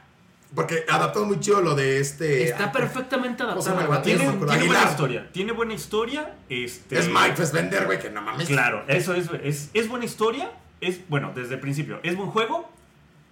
Porque 0.55 0.83
adaptó 0.89 1.25
muy 1.25 1.39
chido 1.39 1.61
lo 1.61 1.75
de 1.75 1.99
este. 1.99 2.43
Está 2.45 2.71
perfectamente 2.71 3.43
¿Cómo 3.43 3.61
se 3.61 3.69
llama 3.69 3.81
adaptada. 3.83 4.11
el 4.11 4.17
vato? 4.17 4.27
güey. 4.27 4.31
Tiene, 4.31 4.31
tiene 4.31 4.37
buena 4.45 4.53
Aguilar. 4.63 4.89
historia. 4.89 5.29
Tiene 5.31 5.51
buena 5.51 5.73
historia. 5.75 6.33
Este, 6.49 6.97
Es 6.97 7.07
Mike 7.07 7.35
Fassbender, 7.35 7.85
güey, 7.85 7.99
que 7.99 8.09
no 8.09 8.21
mames. 8.21 8.47
Claro, 8.47 8.83
eso 8.87 9.13
es, 9.13 9.29
es, 9.43 9.69
es 9.73 9.87
buena 9.87 10.05
historia. 10.05 10.49
Es, 10.81 11.07
bueno, 11.07 11.33
desde 11.35 11.55
el 11.55 11.59
principio. 11.59 11.99
Es 12.01 12.15
buen 12.15 12.29
juego. 12.31 12.67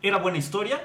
Era 0.03 0.18
buena 0.18 0.38
historia. 0.38 0.80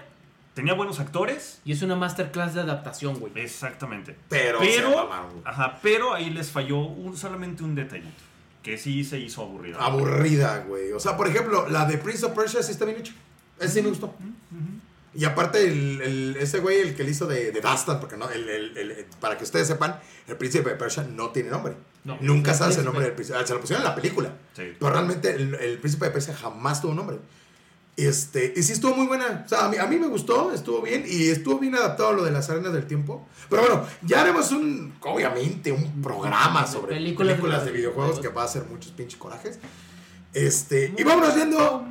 Tenía 0.55 0.75
buenos 0.75 1.01
actores. 1.01 1.61
Y 1.65 1.73
es 1.73 1.83
una 1.83 1.97
masterclass 1.97 2.55
de 2.55 2.61
adaptación, 2.61 3.19
güey. 3.19 3.33
Exactamente. 3.37 4.17
Pero, 4.29 4.61
se 4.61 4.67
pero, 4.67 5.11
ajá, 5.45 5.79
pero 5.83 6.13
ahí 6.15 6.31
les 6.31 6.51
falló 6.51 6.79
un, 6.79 7.17
solamente 7.17 7.63
un 7.63 7.75
detallito. 7.75 8.11
Que 8.63 8.79
sí 8.79 9.03
se 9.03 9.19
hizo 9.19 9.43
aburrido. 9.43 9.81
Aburrida, 9.81 10.59
güey. 10.69 10.93
O 10.93 11.01
sea, 11.01 11.17
por 11.17 11.27
ejemplo, 11.27 11.69
la 11.69 11.85
de 11.87 11.99
Prince 11.99 12.27
of 12.27 12.33
Persia 12.33 12.63
sí 12.63 12.73
está 12.73 12.85
bien 12.85 12.99
hecha. 12.99 13.13
Ese 13.59 13.75
sí 13.75 13.83
me 13.83 13.89
gustó. 13.89 14.15
Y 15.15 15.25
aparte, 15.25 15.63
el, 15.67 16.01
el- 16.01 16.37
ese 16.39 16.61
güey, 16.61 16.81
el 16.81 16.95
que 16.95 17.05
le 17.05 17.11
hizo 17.11 17.27
de, 17.27 17.51
de 17.53 17.61
Dastan, 17.61 18.01
porque 18.01 18.17
no, 18.17 18.31
el, 18.31 18.49
el- 18.49 18.77
el- 18.79 19.07
para 19.21 19.37
que 19.37 19.45
ustedes 19.45 19.67
sepan, 19.67 19.99
el 20.27 20.37
príncipe 20.37 20.71
de 20.71 20.77
Persia 20.77 21.03
no 21.03 21.31
tiene 21.31 21.51
nombre. 21.51 21.75
No. 22.05 22.17
Nunca 22.21 22.55
sabes 22.55 22.79
el 22.79 22.85
nombre 22.85 23.05
del 23.05 23.15
príncipe. 23.15 23.39
Ah, 23.39 23.47
Se 23.47 23.53
lo 23.53 23.61
pusieron 23.61 23.85
en 23.85 23.89
la 23.91 23.95
película. 23.95 24.33
Sí. 24.57 24.73
Pero 24.79 24.91
realmente 24.93 25.35
el, 25.35 25.55
el 25.55 25.79
príncipe 25.79 26.07
de 26.07 26.11
Persia 26.13 26.35
jamás 26.35 26.81
tuvo 26.81 26.95
nombre. 26.95 27.19
Este, 27.97 28.55
y 28.57 28.63
sí 28.63 28.73
estuvo 28.73 28.95
muy 28.95 29.07
buena. 29.07 29.43
O 29.45 29.49
sea, 29.49 29.67
a 29.67 29.69
mí, 29.69 29.77
a 29.77 29.87
mí 29.87 29.99
me 29.99 30.07
gustó, 30.07 30.53
estuvo 30.53 30.83
bien. 30.83 31.05
Y 31.07 31.29
estuvo 31.29 31.59
bien 31.59 31.75
adaptado 31.75 32.11
a 32.11 32.13
lo 32.13 32.25
de 32.25 32.31
las 32.31 32.49
arenas 32.51 32.73
del 32.73 32.87
tiempo. 32.87 33.27
Pero 33.51 33.63
bueno, 33.63 33.87
ya 34.03 34.23
haremos 34.23 34.51
un, 34.53 34.95
obviamente, 35.01 35.73
un 35.73 36.03
programa 36.03 36.67
sobre 36.67 36.95
Películas 36.95 37.35
películas, 37.35 37.65
de 37.65 37.71
de 37.71 37.77
videojuegos 37.77 38.21
que 38.21 38.29
va 38.29 38.43
a 38.43 38.45
hacer 38.47 38.65
muchos 38.65 38.93
pinches 38.93 39.19
corajes. 39.19 39.59
Este, 40.33 40.95
y 40.97 41.03
vámonos 41.03 41.35
viendo 41.35 41.87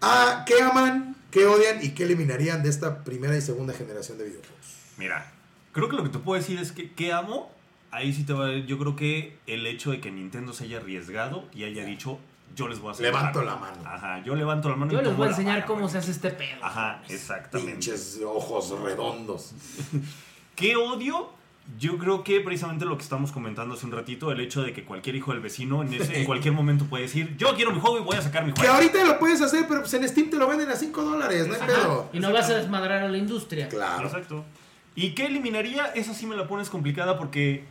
a 0.00 0.44
qué 0.46 0.62
aman, 0.62 1.16
qué 1.30 1.46
odian 1.46 1.84
y 1.84 1.90
qué 1.90 2.04
eliminarían 2.04 2.62
de 2.62 2.68
esta 2.68 3.02
primera 3.02 3.36
y 3.36 3.40
segunda 3.40 3.74
generación 3.74 4.18
de 4.18 4.24
videojuegos. 4.24 4.76
Mira, 4.96 5.32
creo 5.72 5.88
que 5.88 5.96
lo 5.96 6.04
que 6.04 6.10
te 6.10 6.18
puedo 6.18 6.40
decir 6.40 6.58
es 6.58 6.72
que, 6.72 6.92
que 6.92 7.12
amo. 7.12 7.52
Ahí 7.90 8.12
sí 8.12 8.24
te 8.24 8.32
va 8.32 8.52
Yo 8.52 8.78
creo 8.78 8.96
que 8.96 9.36
el 9.46 9.66
hecho 9.66 9.92
de 9.92 10.00
que 10.00 10.10
Nintendo 10.10 10.52
se 10.52 10.64
haya 10.64 10.78
arriesgado 10.78 11.44
y 11.52 11.64
haya 11.64 11.84
dicho, 11.84 12.18
yo 12.54 12.68
les 12.68 12.78
voy 12.78 12.88
a 12.88 12.92
hacer. 12.92 13.06
Levanto 13.06 13.40
paro". 13.40 13.50
la 13.50 13.56
mano. 13.56 13.76
Ajá, 13.84 14.22
yo 14.24 14.34
levanto 14.34 14.68
la 14.68 14.76
mano 14.76 14.92
Yo 14.92 15.00
y 15.00 15.04
les 15.04 15.16
voy 15.16 15.26
a 15.26 15.30
la 15.30 15.36
enseñar 15.36 15.64
cómo 15.66 15.80
güey. 15.80 15.92
se 15.92 15.98
hace 15.98 16.10
este 16.12 16.30
pedo. 16.30 16.62
Ajá, 16.64 17.02
exactamente. 17.08 17.72
Pinches 17.72 18.20
ojos 18.26 18.70
redondos. 18.80 19.52
¿Qué 20.56 20.76
odio? 20.76 21.30
Yo 21.78 21.96
creo 21.96 22.22
que 22.24 22.40
precisamente 22.42 22.84
lo 22.84 22.96
que 22.98 23.02
estamos 23.02 23.32
comentando 23.32 23.74
hace 23.74 23.86
un 23.86 23.92
ratito, 23.92 24.30
el 24.30 24.38
hecho 24.40 24.62
de 24.62 24.74
que 24.74 24.84
cualquier 24.84 25.16
hijo 25.16 25.32
del 25.32 25.40
vecino 25.40 25.80
en, 25.82 25.94
ese- 25.94 26.18
en 26.20 26.26
cualquier 26.26 26.52
momento 26.52 26.84
puede 26.84 27.04
decir, 27.04 27.34
yo 27.38 27.54
quiero 27.54 27.70
mi 27.72 27.80
juego 27.80 27.98
y 27.98 28.02
voy 28.02 28.16
a 28.16 28.20
sacar 28.22 28.44
mi 28.44 28.52
Que 28.52 28.60
juego. 28.60 28.74
ahorita 28.74 29.02
lo 29.04 29.18
puedes 29.18 29.40
hacer, 29.40 29.64
pero 29.66 29.80
pues 29.80 29.94
en 29.94 30.06
Steam 30.06 30.28
te 30.28 30.36
lo 30.36 30.46
venden 30.46 30.68
a 30.68 30.76
5 30.76 31.02
dólares, 31.02 31.46
no 31.48 31.54
hay 31.54 31.60
pedo. 31.62 32.10
Y 32.12 32.20
no 32.20 32.30
vas 32.34 32.50
a 32.50 32.56
desmadrar 32.56 33.02
a 33.02 33.08
la 33.08 33.16
industria. 33.16 33.68
Claro. 33.70 34.06
Exacto. 34.06 34.44
¿Y 34.94 35.12
qué 35.14 35.24
eliminaría? 35.24 35.86
Esa 35.86 36.12
sí 36.12 36.26
me 36.26 36.36
la 36.36 36.46
pones 36.46 36.68
complicada 36.68 37.16
porque 37.18 37.64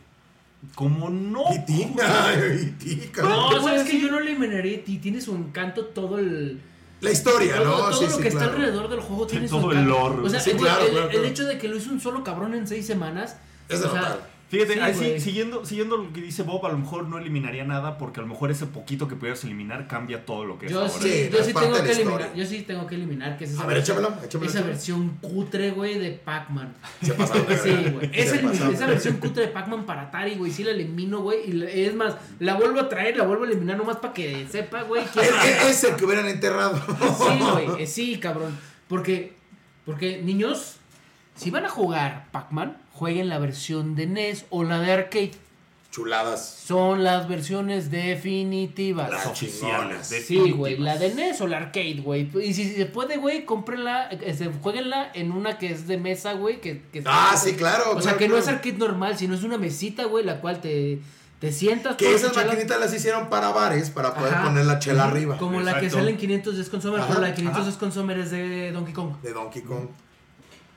como 0.74 1.10
no... 1.10 1.44
¿Y 1.54 1.58
ti? 1.66 1.86
Ay, 2.02 2.74
y 2.80 2.84
ti, 2.84 2.96
cabrón. 3.12 3.50
No, 3.56 3.62
sabes 3.62 3.84
que 3.84 4.00
yo 4.00 4.10
no 4.10 4.20
le 4.20 4.30
eliminaré 4.32 4.76
a 4.76 4.84
ti. 4.84 4.98
Tiene 4.98 5.20
su 5.20 5.34
encanto 5.34 5.86
todo 5.86 6.18
el. 6.18 6.60
La 7.00 7.10
historia, 7.10 7.56
Todo, 7.56 7.64
¿no? 7.64 7.76
todo 7.90 7.92
sí, 7.92 8.04
lo 8.06 8.10
sí, 8.12 8.22
que 8.22 8.28
está 8.28 8.40
claro. 8.44 8.54
alrededor 8.56 8.88
del 8.88 9.00
juego 9.00 9.26
tiene 9.26 9.46
su 9.48 9.58
Todo 9.60 9.72
el 9.72 9.78
encanto. 9.78 10.08
lore. 10.08 10.26
O 10.26 10.30
sea, 10.30 10.40
Sí, 10.40 10.50
el, 10.52 10.56
claro, 10.56 10.84
el- 10.84 10.90
claro, 10.90 11.04
el 11.06 11.10
claro. 11.12 11.26
hecho 11.26 11.44
de 11.44 11.58
que 11.58 11.68
lo 11.68 11.76
hizo 11.76 11.90
un 11.90 12.00
solo 12.00 12.24
cabrón 12.24 12.54
en 12.54 12.66
seis 12.66 12.86
semanas. 12.86 13.36
Es 13.68 13.80
de 13.80 13.86
o 13.86 13.92
sea. 13.92 14.18
Fíjate, 14.48 14.94
Sí, 14.94 15.18
siguiendo, 15.20 15.64
siguiendo 15.64 15.96
lo 15.96 16.12
que 16.12 16.20
dice 16.20 16.42
Bob, 16.44 16.64
a 16.66 16.68
lo 16.68 16.78
mejor 16.78 17.08
no 17.08 17.18
eliminaría 17.18 17.64
nada 17.64 17.98
porque 17.98 18.20
a 18.20 18.22
lo 18.22 18.28
mejor 18.28 18.50
ese 18.52 18.66
poquito 18.66 19.08
que 19.08 19.16
pudieras 19.16 19.42
eliminar 19.42 19.88
cambia 19.88 20.24
todo 20.24 20.44
lo 20.44 20.58
que 20.58 20.66
es 20.66 20.72
Yo 20.72 20.80
ahora. 20.80 20.92
sí, 20.92 21.28
yo 21.32 21.42
sí 21.42 21.52
tengo 21.52 21.72
que 21.72 21.82
la 21.82 21.90
eliminar. 21.90 22.20
historia. 22.20 22.34
Yo 22.34 22.46
sí 22.46 22.62
tengo 22.62 22.86
que 22.86 22.94
eliminar 22.94 23.36
que 23.36 23.44
es 23.44 23.50
esa 23.52 23.62
A 23.64 23.66
ver, 23.66 23.78
versión- 23.78 23.98
échamelo, 23.98 24.22
échamelo, 24.24 24.50
Esa 24.50 24.58
échamelo. 24.58 24.66
versión 24.74 25.08
cutre, 25.20 25.70
güey, 25.72 25.98
de 25.98 26.10
Pac-Man. 26.12 26.72
Se 27.02 27.14
pasaron 27.14 27.46
de 27.48 27.58
Sí, 27.58 27.90
güey. 27.90 28.10
Esa, 28.12 28.86
versión 28.86 29.16
cutre 29.16 29.46
de 29.46 29.48
Pac-Man 29.48 29.86
para 29.86 30.02
Atari, 30.02 30.36
güey, 30.36 30.52
sí 30.52 30.62
la 30.62 30.70
elimino, 30.70 31.20
güey. 31.20 31.48
Y 31.48 31.52
la- 31.54 31.70
es 31.70 31.94
más, 31.94 32.14
la 32.38 32.54
vuelvo 32.54 32.78
a 32.80 32.88
traer, 32.88 33.16
la 33.16 33.24
vuelvo 33.24 33.44
a 33.44 33.46
eliminar 33.48 33.76
nomás 33.76 33.96
para 33.96 34.12
que 34.14 34.46
sepa, 34.48 34.82
güey. 34.82 35.02
es- 35.22 35.66
es 35.68 35.84
el 35.84 35.96
que 35.96 36.04
hubieran 36.04 36.28
enterrado. 36.28 36.76
Sí, 36.76 37.38
güey, 37.40 37.82
eh, 37.82 37.86
sí, 37.86 38.18
cabrón. 38.20 38.56
Porque, 38.88 39.32
porque, 39.84 40.22
niños, 40.22 40.76
si 41.34 41.50
van 41.50 41.64
a 41.64 41.68
jugar 41.70 42.28
Pac-Man, 42.30 42.76
jueguen 42.94 43.28
la 43.28 43.38
versión 43.38 43.94
de 43.94 44.06
NES 44.06 44.46
o 44.50 44.64
la 44.64 44.80
de 44.80 44.92
arcade. 44.92 45.32
Chuladas. 45.90 46.44
Son 46.66 47.04
las 47.04 47.28
versiones 47.28 47.88
definitivas. 47.90 49.08
Las 49.10 49.26
oficiales. 49.26 50.06
Sí, 50.08 50.50
güey, 50.50 50.76
la 50.76 50.96
de 50.96 51.14
NES 51.14 51.40
o 51.40 51.46
la 51.46 51.58
arcade, 51.58 52.00
güey. 52.02 52.28
Y 52.42 52.52
si 52.52 52.72
se 52.74 52.86
puede, 52.86 53.16
güey, 53.16 53.44
cómprenla, 53.44 54.08
este, 54.08 54.50
jueguenla 54.60 55.10
en 55.14 55.30
una 55.30 55.56
que 55.56 55.70
es 55.70 55.86
de 55.86 55.96
mesa, 55.98 56.32
güey. 56.32 56.60
Que, 56.60 56.82
que 56.92 57.02
Ah, 57.06 57.36
sí, 57.36 57.52
claro. 57.54 57.90
O 57.90 58.02
sea, 58.02 58.12
claro, 58.12 58.18
que 58.18 58.28
no 58.28 58.36
es 58.38 58.48
arcade 58.48 58.76
normal, 58.78 59.16
sino 59.16 59.34
es 59.36 59.44
una 59.44 59.56
mesita, 59.56 60.04
güey, 60.06 60.24
la 60.24 60.40
cual 60.40 60.60
te, 60.60 60.98
te 61.38 61.52
sientas. 61.52 61.94
Que 61.96 62.12
esas 62.12 62.34
maquinitas 62.34 62.80
las 62.80 62.92
hicieron 62.92 63.28
para 63.28 63.50
bares, 63.50 63.90
para 63.90 64.14
poder 64.14 64.34
Ajá. 64.34 64.44
poner 64.46 64.66
la 64.66 64.80
chela 64.80 65.04
arriba. 65.04 65.36
Como 65.38 65.60
la 65.60 65.78
que 65.78 65.90
sale 65.90 66.10
en 66.10 66.16
500 66.16 66.54
Days 66.56 66.68
Consumer, 66.70 66.98
Ajá, 67.00 67.08
pero 67.08 67.20
la 67.20 67.28
de 67.28 67.34
500 67.34 67.56
ajá. 67.56 67.66
Days 67.68 67.78
Consumer 67.78 68.18
es 68.18 68.30
de 68.32 68.72
Donkey 68.72 68.94
Kong. 68.94 69.12
De 69.22 69.32
Donkey 69.32 69.62
Kong. 69.62 69.86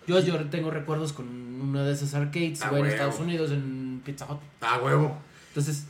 Yo, 0.08 0.20
yo 0.20 0.43
tengo 0.49 0.72
recuerdos 0.72 1.14
con 1.14 1.28
una 1.62 1.84
de 1.84 1.93
esas 1.93 2.14
arcades, 2.14 2.62
Ah, 2.62 2.70
güey, 2.70 2.84
en. 2.84 2.88
Estados 2.89 3.20
Unidos, 3.20 3.51
en 3.51 4.01
Pizza 4.05 4.26
Hut. 4.26 4.39
Ah, 4.62 4.80
huevo. 4.84 5.18
Entonces, 5.49 5.86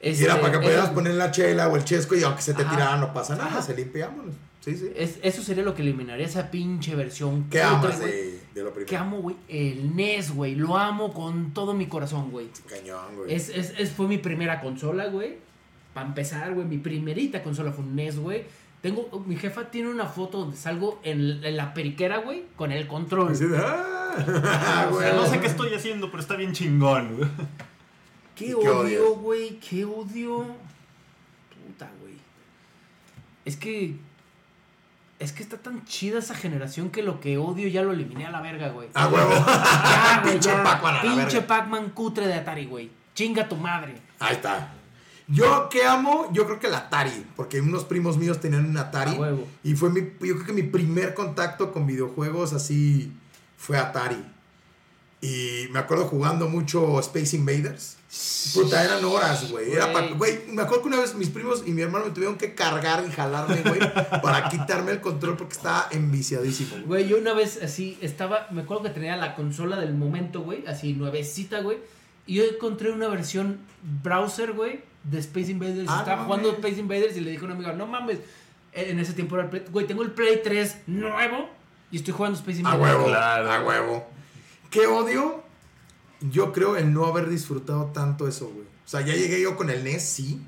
Y 0.00 0.22
era 0.22 0.40
para 0.40 0.52
que 0.52 0.58
pudieras 0.58 0.90
poner 0.90 1.14
la 1.14 1.30
chela 1.30 1.68
o 1.68 1.76
el 1.76 1.84
chesco 1.84 2.14
y 2.14 2.22
aunque 2.22 2.42
se 2.42 2.54
te 2.54 2.62
Ajá. 2.62 2.70
tirara 2.70 2.96
no 2.98 3.12
pasa 3.12 3.34
nada, 3.34 3.48
Ajá. 3.48 3.62
se 3.62 3.74
limpia, 3.74 4.08
vámonos. 4.08 4.34
Sí, 4.60 4.76
sí. 4.76 4.90
es- 4.96 5.18
eso 5.22 5.42
sería 5.44 5.62
lo 5.62 5.74
que 5.76 5.82
eliminaría 5.82 6.26
esa 6.26 6.50
pinche 6.50 6.96
versión. 6.96 7.44
¿Qué 7.48 7.62
amas 7.62 8.00
de, 8.00 8.40
De 8.52 8.62
lo 8.64 8.70
primero. 8.70 8.86
que 8.86 8.96
amo, 8.96 9.18
güey, 9.22 9.36
el 9.48 9.94
NES, 9.94 10.32
güey. 10.32 10.56
Lo 10.56 10.76
amo 10.76 11.14
con 11.14 11.52
todo 11.54 11.72
mi 11.72 11.86
corazón, 11.86 12.30
güey. 12.32 12.48
Cañón, 12.68 13.14
güey. 13.16 13.32
Es, 13.32 13.48
es, 13.48 13.74
es- 13.78 13.90
fue 13.92 14.08
mi 14.08 14.18
primera 14.18 14.60
consola, 14.60 15.06
güey. 15.06 15.38
Para 15.94 16.08
empezar, 16.08 16.52
güey, 16.52 16.66
mi 16.66 16.78
primerita 16.78 17.42
consola 17.44 17.70
fue 17.72 17.84
un 17.84 17.94
NES, 17.94 18.18
güey. 18.18 18.44
Tengo, 18.86 19.24
mi 19.26 19.34
jefa 19.34 19.64
tiene 19.64 19.88
una 19.90 20.06
foto 20.06 20.38
donde 20.38 20.56
salgo 20.56 21.00
en, 21.02 21.42
en 21.42 21.56
la 21.56 21.74
periquera, 21.74 22.18
güey, 22.18 22.44
con 22.54 22.70
el 22.70 22.86
control. 22.86 23.32
Así 23.32 23.44
de, 23.46 23.58
¡ah! 23.58 24.86
O 24.92 25.00
sea, 25.00 25.10
güey. 25.10 25.12
no 25.16 25.26
sé 25.26 25.40
qué 25.40 25.48
estoy 25.48 25.74
haciendo, 25.74 26.08
pero 26.08 26.22
está 26.22 26.36
bien 26.36 26.52
chingón. 26.52 27.16
güey. 27.16 27.28
Qué 28.36 28.44
¿Y 28.44 28.48
qué 28.50 28.54
odio, 28.54 28.78
odias? 28.78 29.02
güey, 29.22 29.58
qué 29.58 29.84
odio. 29.84 30.46
Puta, 31.66 31.90
güey. 32.00 32.14
Es 33.44 33.56
que. 33.56 33.96
Es 35.18 35.32
que 35.32 35.42
está 35.42 35.56
tan 35.56 35.84
chida 35.84 36.20
esa 36.20 36.36
generación 36.36 36.90
que 36.90 37.02
lo 37.02 37.18
que 37.18 37.38
odio 37.38 37.66
ya 37.66 37.82
lo 37.82 37.90
eliminé 37.90 38.26
a 38.26 38.30
la 38.30 38.40
verga, 38.40 38.68
güey. 38.68 38.88
¡A 38.94 39.08
huevo! 39.08 39.32
Ya, 39.32 40.20
güey, 40.22 40.32
Pinche. 40.38 40.52
Pac-Man 40.62 41.00
Pinche. 41.02 41.42
Pac-Man 41.42 41.90
cutre 41.90 42.28
de 42.28 42.34
Atari, 42.34 42.66
güey. 42.66 42.88
Chinga 43.16 43.48
tu 43.48 43.56
madre. 43.56 43.96
Ahí 44.20 44.36
está. 44.36 44.74
Yo 45.28 45.68
que 45.68 45.84
amo, 45.84 46.30
yo 46.32 46.46
creo 46.46 46.60
que 46.60 46.68
el 46.68 46.74
Atari, 46.74 47.26
porque 47.34 47.60
unos 47.60 47.84
primos 47.84 48.16
míos 48.16 48.40
tenían 48.40 48.66
un 48.66 48.76
Atari. 48.76 49.16
Y 49.64 49.74
fue 49.74 49.90
mi, 49.90 50.00
yo 50.00 50.34
creo 50.34 50.46
que 50.46 50.52
mi 50.52 50.62
primer 50.62 51.14
contacto 51.14 51.72
con 51.72 51.86
videojuegos 51.86 52.52
así 52.52 53.12
fue 53.56 53.76
Atari. 53.76 54.24
Y 55.20 55.68
me 55.72 55.78
acuerdo 55.80 56.04
jugando 56.04 56.48
mucho 56.48 57.00
Space 57.00 57.36
Invaders. 57.36 57.96
Puta, 58.54 58.84
eran 58.84 59.04
horas, 59.04 59.50
güey. 59.50 59.72
Era 59.72 59.86
Güey. 60.10 60.46
Me 60.48 60.62
acuerdo 60.62 60.82
que 60.82 60.88
una 60.88 61.00
vez 61.00 61.14
mis 61.14 61.28
primos 61.28 61.64
y 61.66 61.72
mi 61.72 61.82
hermano 61.82 62.06
me 62.06 62.10
tuvieron 62.12 62.38
que 62.38 62.54
cargar 62.54 63.04
y 63.06 63.10
jalarme, 63.10 63.62
güey, 63.62 63.80
para 64.22 64.48
quitarme 64.48 64.92
el 64.92 65.00
control 65.00 65.36
porque 65.36 65.54
estaba 65.54 65.88
enviciadísimo. 65.90 66.76
Güey, 66.86 67.08
yo 67.08 67.18
una 67.18 67.34
vez 67.34 67.60
así 67.62 67.98
estaba, 68.00 68.46
me 68.50 68.62
acuerdo 68.62 68.84
que 68.84 68.90
tenía 68.90 69.16
la 69.16 69.34
consola 69.34 69.76
del 69.76 69.94
momento, 69.94 70.42
güey, 70.42 70.64
así 70.66 70.92
nuevecita, 70.92 71.60
güey. 71.60 71.78
Y 72.26 72.36
yo 72.36 72.44
encontré 72.44 72.90
una 72.90 73.08
versión 73.08 73.58
browser, 74.02 74.52
güey, 74.52 74.80
de 75.10 75.18
Space 75.20 75.50
Invaders. 75.50 75.88
Ah, 75.88 75.98
estaba 76.00 76.16
no 76.22 76.24
jugando 76.24 76.48
mames. 76.48 76.64
Space 76.64 76.80
Invaders 76.80 77.16
y 77.16 77.20
le 77.20 77.30
dije 77.30 77.42
a 77.42 77.46
un 77.46 77.52
amigo, 77.52 77.72
no 77.72 77.86
mames. 77.86 78.18
En 78.72 78.98
ese 78.98 79.12
tiempo 79.14 79.36
era 79.36 79.44
el 79.44 79.50
Play, 79.50 79.64
güey, 79.70 79.86
tengo 79.86 80.02
el 80.02 80.10
Play 80.12 80.40
3 80.44 80.76
nuevo 80.88 81.48
y 81.90 81.96
estoy 81.96 82.12
jugando 82.12 82.36
Space 82.38 82.58
A 82.58 82.60
Invaders. 82.60 82.82
huevo, 82.82 83.04
Claro. 83.06 83.50
a 83.52 83.62
huevo. 83.64 84.06
¿Qué 84.70 84.86
odio? 84.86 85.42
Yo 86.20 86.52
creo 86.52 86.76
el 86.76 86.92
no 86.92 87.06
haber 87.06 87.28
disfrutado 87.28 87.86
tanto 87.86 88.26
eso, 88.28 88.48
güey. 88.48 88.66
O 88.66 88.88
sea, 88.88 89.00
ya 89.02 89.14
llegué 89.14 89.40
yo 89.40 89.56
con 89.56 89.70
el 89.70 89.84
NES, 89.84 90.02
sí. 90.02 90.40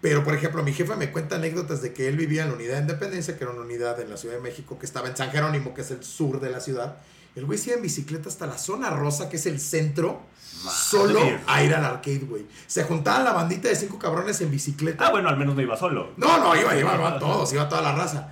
Pero, 0.00 0.22
por 0.24 0.34
ejemplo, 0.34 0.62
mi 0.62 0.72
jefe 0.72 0.94
me 0.96 1.10
cuenta 1.10 1.36
anécdotas 1.36 1.82
de 1.82 1.92
que 1.92 2.06
él 2.08 2.16
vivía 2.16 2.42
en 2.42 2.50
la 2.50 2.54
unidad 2.54 2.74
de 2.74 2.80
Independencia, 2.82 3.36
que 3.36 3.44
era 3.44 3.52
una 3.52 3.62
unidad 3.62 3.98
en 4.00 4.10
la 4.10 4.16
Ciudad 4.16 4.36
de 4.36 4.40
México, 4.42 4.78
que 4.78 4.86
estaba 4.86 5.08
en 5.08 5.16
San 5.16 5.30
Jerónimo, 5.30 5.74
que 5.74 5.80
es 5.80 5.90
el 5.90 6.04
sur 6.04 6.40
de 6.40 6.50
la 6.50 6.60
ciudad. 6.60 6.98
El 7.36 7.44
güey 7.44 7.58
se 7.58 7.68
iba 7.68 7.76
en 7.76 7.82
bicicleta 7.82 8.30
hasta 8.30 8.46
la 8.46 8.56
zona 8.56 8.88
rosa, 8.88 9.28
que 9.28 9.36
es 9.36 9.44
el 9.44 9.60
centro, 9.60 10.22
solo 10.40 11.20
a 11.46 11.62
ir 11.62 11.74
al 11.74 11.84
arcade, 11.84 12.20
güey. 12.20 12.46
Se 12.66 12.84
juntaban 12.84 13.24
la 13.24 13.34
bandita 13.34 13.68
de 13.68 13.76
cinco 13.76 13.98
cabrones 13.98 14.40
en 14.40 14.50
bicicleta. 14.50 15.06
Ah, 15.06 15.10
bueno, 15.10 15.28
al 15.28 15.36
menos 15.36 15.54
no 15.54 15.60
iba 15.60 15.76
solo. 15.76 16.12
No, 16.16 16.38
no, 16.38 16.56
iba, 16.56 16.74
iba, 16.74 16.94
iban 16.94 17.18
todos, 17.18 17.52
iba 17.52 17.68
toda 17.68 17.82
la 17.82 17.94
raza. 17.94 18.30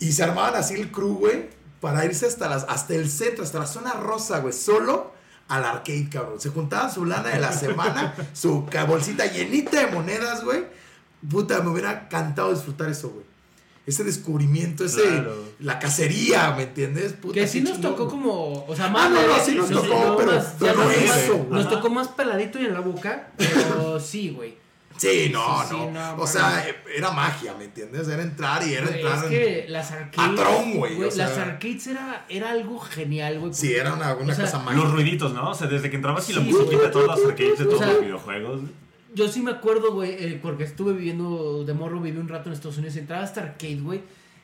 Y 0.00 0.10
se 0.10 0.24
armaban 0.24 0.56
así 0.56 0.74
el 0.74 0.90
crew, 0.90 1.14
güey, 1.18 1.50
para 1.80 2.04
irse 2.04 2.26
hasta, 2.26 2.48
las, 2.48 2.64
hasta 2.64 2.94
el 2.94 3.08
centro, 3.08 3.44
hasta 3.44 3.60
la 3.60 3.66
zona 3.66 3.92
rosa, 3.92 4.40
güey, 4.40 4.52
solo 4.52 5.12
al 5.46 5.64
arcade, 5.64 6.08
cabrón. 6.10 6.40
Se 6.40 6.50
juntaban 6.50 6.92
su 6.92 7.04
lana 7.04 7.28
de 7.28 7.38
la 7.38 7.52
semana, 7.52 8.12
su 8.32 8.68
bolsita 8.88 9.26
llenita 9.26 9.86
de 9.86 9.92
monedas, 9.92 10.42
güey. 10.42 10.64
Puta, 11.30 11.60
me 11.60 11.70
hubiera 11.70 11.92
encantado 11.92 12.52
disfrutar 12.52 12.88
eso, 12.88 13.10
güey. 13.10 13.35
Ese 13.86 14.02
descubrimiento, 14.02 14.84
ese, 14.84 15.00
Claro. 15.02 15.36
la 15.60 15.78
cacería, 15.78 16.52
¿me 16.56 16.64
entiendes? 16.64 17.12
Puta, 17.12 17.34
Que 17.34 17.46
sí 17.46 17.60
nos 17.60 17.80
tocó 17.80 18.08
como, 18.08 18.64
o 18.66 18.74
sea, 18.76 18.86
Ah, 18.86 18.90
más 18.90 19.10
no, 19.10 19.16
no, 19.16 19.22
leve, 19.22 19.34
sí 19.44 19.54
nos 19.54 19.68
sí, 19.68 19.74
tocó, 19.74 19.88
no, 20.04 20.16
pero- 20.16 20.32
más- 20.32 20.54
pero 20.58 20.72
ya 20.72 20.78
no 20.78 20.84
nos- 20.84 21.16
eso. 21.16 21.46
Nos 21.50 21.68
tocó 21.70 21.90
más 21.90 22.08
peladito 22.08 22.60
y 22.60 22.64
en 22.66 22.74
la 22.74 22.80
boca, 22.80 23.28
pero 23.36 24.00
sí, 24.00 24.30
güey. 24.30 24.54
Sí, 24.98 25.28
no, 25.30 25.60
Sí, 25.62 25.66
sí, 25.68 25.76
no. 25.76 25.90
no, 26.16 26.22
o 26.22 26.26
sea, 26.26 26.66
era 26.96 27.10
magia, 27.10 27.54
¿me 27.58 27.64
entiendes? 27.66 28.08
Era 28.08 28.22
entrar 28.22 28.66
y 28.66 28.72
era 28.72 28.86
Güey, 28.86 28.94
entrar. 29.00 29.18
es 29.18 29.22
en- 29.24 29.28
que 29.30 29.66
las 29.68 29.90
arcades. 29.92 30.30
Patrón, 30.40 30.78
güey, 30.78 31.04
o 31.04 31.10
sea. 31.10 31.28
las 31.28 31.36
arcades 31.38 31.86
era, 31.86 32.24
era 32.30 32.50
algo 32.50 32.78
genial, 32.80 33.38
güey. 33.38 33.52
Sí, 33.52 33.74
era 33.74 33.92
una, 33.92 34.14
una 34.14 34.32
O 34.32 34.36
sea, 34.36 34.46
cosa 34.46 34.58
mágica. 34.60 34.82
Los 34.84 34.92
ruiditos, 34.94 35.34
¿no? 35.34 35.50
O 35.50 35.54
sea, 35.54 35.66
desde 35.66 35.90
que 35.90 35.96
entrabas 35.96 36.28
y 36.30 36.32
la 36.32 36.40
musiquita 36.40 36.90
todas 36.90 37.08
las 37.08 37.26
arcades 37.28 37.58
de 37.58 37.64
O 37.64 37.68
todos 37.68 37.78
sea, 37.80 37.92
los 37.92 38.00
videojuegos. 38.00 38.60
Yo 39.16 39.28
sí 39.28 39.40
me 39.40 39.50
acuerdo, 39.50 39.92
güey, 39.94 40.10
eh, 40.12 40.38
porque 40.42 40.64
estuve 40.64 40.92
viviendo 40.92 41.64
de 41.64 41.72
morro, 41.72 42.00
viví 42.00 42.18
un 42.18 42.28
rato 42.28 42.50
en 42.50 42.52
Estados 42.52 42.76
Unidos, 42.76 42.96
entraba 42.96 43.22
hasta 43.24 43.40
arcade, 43.40 43.80
güey, 43.80 44.02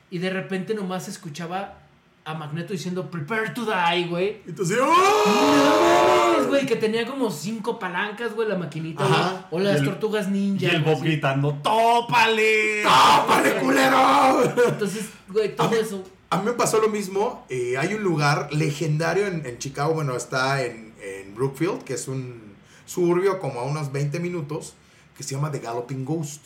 y 0.09 0.17
de 0.17 0.31
repente 0.31 0.73
nomás 0.73 1.07
escuchaba 1.07 1.77
a 2.25 2.33
Magneto 2.33 2.73
diciendo 2.73 3.11
Prepare 3.11 3.49
to 3.51 3.65
die, 3.65 4.07
güey. 4.07 4.37
Y 4.47 4.51
No 4.51 4.87
¡oh! 4.87 6.31
mames, 6.33 6.47
güey, 6.47 6.65
que 6.65 6.75
tenía 6.75 7.05
como 7.05 7.29
cinco 7.29 7.77
palancas, 7.77 8.33
güey, 8.33 8.47
la 8.49 8.55
maquinita, 8.57 9.03
Ajá. 9.05 9.47
güey. 9.51 9.61
O 9.61 9.65
las 9.67 9.75
Y 9.75 9.79
el- 9.79 9.85
tortugas 9.85 10.27
Y 10.29 10.31
ninja. 10.31 10.69
el 10.71 10.81
güey, 10.81 10.95
Bob 10.95 11.03
gritando, 11.03 11.53
¡Tópale! 11.61 12.81
¡Tópale, 12.83 13.55
culero! 13.57 14.53
Entonces, 14.69 15.09
güey, 15.29 15.55
todo 15.55 15.67
A 15.67 15.71
mí- 15.71 15.77
eso. 15.79 16.03
A 16.31 16.37
mí 16.39 16.45
me 16.45 16.53
pasó 16.53 16.79
lo 16.79 16.89
mismo. 16.89 17.45
eh, 17.49 17.75
hay 17.77 17.93
un 17.93 18.01
lugar 18.01 18.51
legendario 18.51 19.27
en, 19.27 19.45
en 19.45 19.59
Chicago, 19.59 19.93
bueno, 19.93 20.15
está 20.15 20.63
en, 20.63 20.93
en 20.99 21.35
Brookfield, 21.35 21.83
que 21.83 21.93
es 21.93 22.07
un 22.07 22.52
suburbio 22.85 23.39
como 23.39 23.59
a 23.59 23.63
unos 23.63 23.91
20 23.91 24.19
minutos, 24.19 24.73
que 25.17 25.23
se 25.23 25.35
llama 25.35 25.51
The 25.51 25.59
Galloping 25.59 26.05
Ghost. 26.05 26.41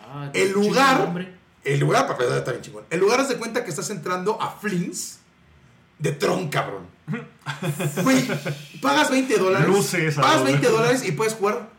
Ah, 0.00 0.30
El 0.32 0.52
lugar-. 0.52 1.34
El 1.64 1.80
lugar, 1.80 2.02
para 2.02 2.12
empezar, 2.14 2.38
está 2.38 2.52
bien 2.52 2.62
chingón. 2.62 2.84
El 2.90 3.00
lugar 3.00 3.26
de 3.26 3.36
cuenta 3.36 3.64
que 3.64 3.70
estás 3.70 3.90
entrando 3.90 4.40
a 4.40 4.50
Flins 4.50 5.18
de 5.98 6.12
Tron, 6.12 6.48
cabrón. 6.48 6.86
Güey, 8.02 8.24
pagas 8.80 9.10
20 9.10 9.36
dólares. 9.38 9.66
Luces, 9.68 10.14
Pagas 10.14 10.32
algo, 10.32 10.44
20 10.44 10.60
güey. 10.66 10.78
dólares 10.78 11.04
y 11.06 11.12
puedes 11.12 11.34
jugar 11.34 11.70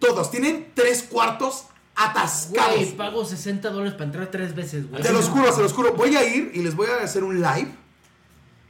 todos. 0.00 0.30
Tienen 0.30 0.72
tres 0.74 1.02
cuartos 1.04 1.66
atascados. 1.94 2.74
Güey, 2.76 2.96
pago 2.96 3.24
60 3.24 3.70
dólares 3.70 3.92
para 3.94 4.04
entrar 4.06 4.30
tres 4.30 4.54
veces, 4.54 4.88
güey. 4.88 5.02
Te 5.02 5.12
los 5.12 5.28
juro, 5.28 5.52
se 5.52 5.62
los 5.62 5.72
juro. 5.72 5.94
Voy 5.94 6.16
a 6.16 6.24
ir 6.24 6.50
y 6.54 6.62
les 6.62 6.74
voy 6.74 6.88
a 6.88 7.02
hacer 7.02 7.22
un 7.24 7.36
live 7.40 7.72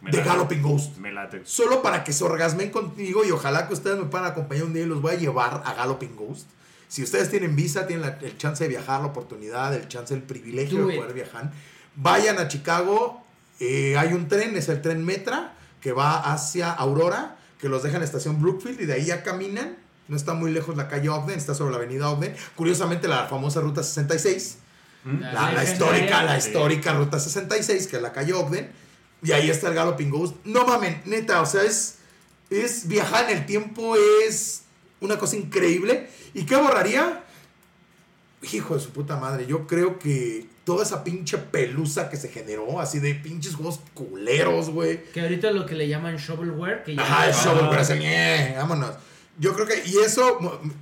Me 0.00 0.10
de. 0.10 0.22
Galloping 0.22 0.62
Ghost. 0.62 0.96
Me 0.98 1.12
late. 1.12 1.42
Solo 1.44 1.82
para 1.82 2.04
que 2.04 2.12
se 2.12 2.22
orgasmen 2.24 2.70
conmigo 2.70 3.24
y 3.24 3.30
ojalá 3.30 3.66
que 3.66 3.74
ustedes 3.74 3.98
me 3.98 4.04
puedan 4.04 4.26
acompañar 4.30 4.64
un 4.64 4.72
día 4.72 4.82
y 4.84 4.86
los 4.86 5.00
voy 5.02 5.14
a 5.14 5.18
llevar 5.18 5.62
a 5.64 5.74
Galloping 5.74 6.14
Ghost. 6.16 6.46
Si 6.88 7.02
ustedes 7.02 7.30
tienen 7.30 7.54
visa, 7.56 7.86
tienen 7.86 8.06
la- 8.06 8.18
el 8.22 8.38
chance 8.38 8.64
de 8.64 8.68
viajar, 8.70 9.00
la 9.00 9.08
oportunidad, 9.08 9.74
el 9.74 9.88
chance, 9.88 10.14
el 10.14 10.22
privilegio 10.22 10.80
Do 10.82 10.86
de 10.86 10.94
it. 10.94 11.00
poder 11.00 11.14
viajar, 11.14 11.52
vayan 11.96 12.38
a 12.38 12.48
Chicago. 12.48 13.22
eh, 13.60 13.96
hay 13.98 14.12
un 14.12 14.28
tren, 14.28 14.56
es 14.56 14.68
el 14.68 14.80
tren 14.82 15.04
Metra, 15.04 15.52
que 15.80 15.90
va 15.92 16.32
hacia 16.32 16.70
Aurora, 16.72 17.36
que 17.60 17.68
los 17.68 17.82
deja 17.82 17.96
en 17.96 18.02
la 18.02 18.06
estación 18.06 18.40
Brookfield 18.40 18.80
y 18.82 18.86
de 18.86 18.92
ahí 18.92 19.06
ya 19.06 19.24
caminan. 19.24 19.76
No 20.06 20.16
está 20.16 20.32
muy 20.32 20.52
lejos 20.52 20.76
la 20.76 20.86
calle 20.86 21.08
Ogden, 21.08 21.36
está 21.36 21.54
sobre 21.56 21.72
la 21.72 21.78
avenida 21.78 22.08
Ogden. 22.08 22.36
Curiosamente, 22.54 23.08
la 23.08 23.26
famosa 23.26 23.60
ruta 23.60 23.82
66. 23.82 24.58
¿Mm? 25.04 25.20
La, 25.20 25.50
la 25.52 25.64
histórica, 25.64 26.22
la 26.22 26.38
histórica 26.38 26.92
ruta 26.94 27.18
66, 27.18 27.88
que 27.88 27.96
es 27.96 28.02
la 28.02 28.12
calle 28.12 28.32
Ogden. 28.32 28.70
Y 29.22 29.32
ahí 29.32 29.50
está 29.50 29.68
el 29.68 29.74
Galloping 29.74 30.10
Ghost. 30.10 30.36
No 30.44 30.64
mamen, 30.64 31.02
neta, 31.04 31.40
o 31.42 31.46
sea, 31.46 31.62
es, 31.62 31.98
es 32.50 32.86
viajar 32.86 33.30
en 33.30 33.38
el 33.38 33.46
tiempo, 33.46 33.96
es 34.26 34.62
una 35.00 35.18
cosa 35.18 35.36
increíble. 35.36 36.08
¿Y 36.34 36.44
qué 36.44 36.56
borraría? 36.56 37.24
Hijo 38.52 38.74
de 38.74 38.80
su 38.80 38.90
puta 38.90 39.16
madre, 39.16 39.46
yo 39.46 39.66
creo 39.66 39.98
que 39.98 40.46
toda 40.64 40.84
esa 40.84 41.02
pinche 41.02 41.38
pelusa 41.38 42.08
que 42.10 42.16
se 42.16 42.28
generó, 42.28 42.80
así 42.80 43.00
de 43.00 43.14
pinches 43.14 43.54
juegos 43.54 43.80
culeros, 43.94 44.70
güey. 44.70 45.02
Que 45.12 45.22
ahorita 45.22 45.50
lo 45.50 45.66
que 45.66 45.74
le 45.74 45.88
llaman 45.88 46.16
shovelware, 46.16 46.84
que 46.84 46.94
ya 46.94 47.02
Ajá, 47.02 47.26
el 47.26 47.34
shovel, 47.34 47.68
pero 47.70 47.82
ese, 47.82 47.98
ñe, 47.98 48.54
vámonos. 48.56 48.94
Yo 49.38 49.54
creo 49.54 49.66
que, 49.66 49.82
y 49.86 49.98
eso 49.98 50.38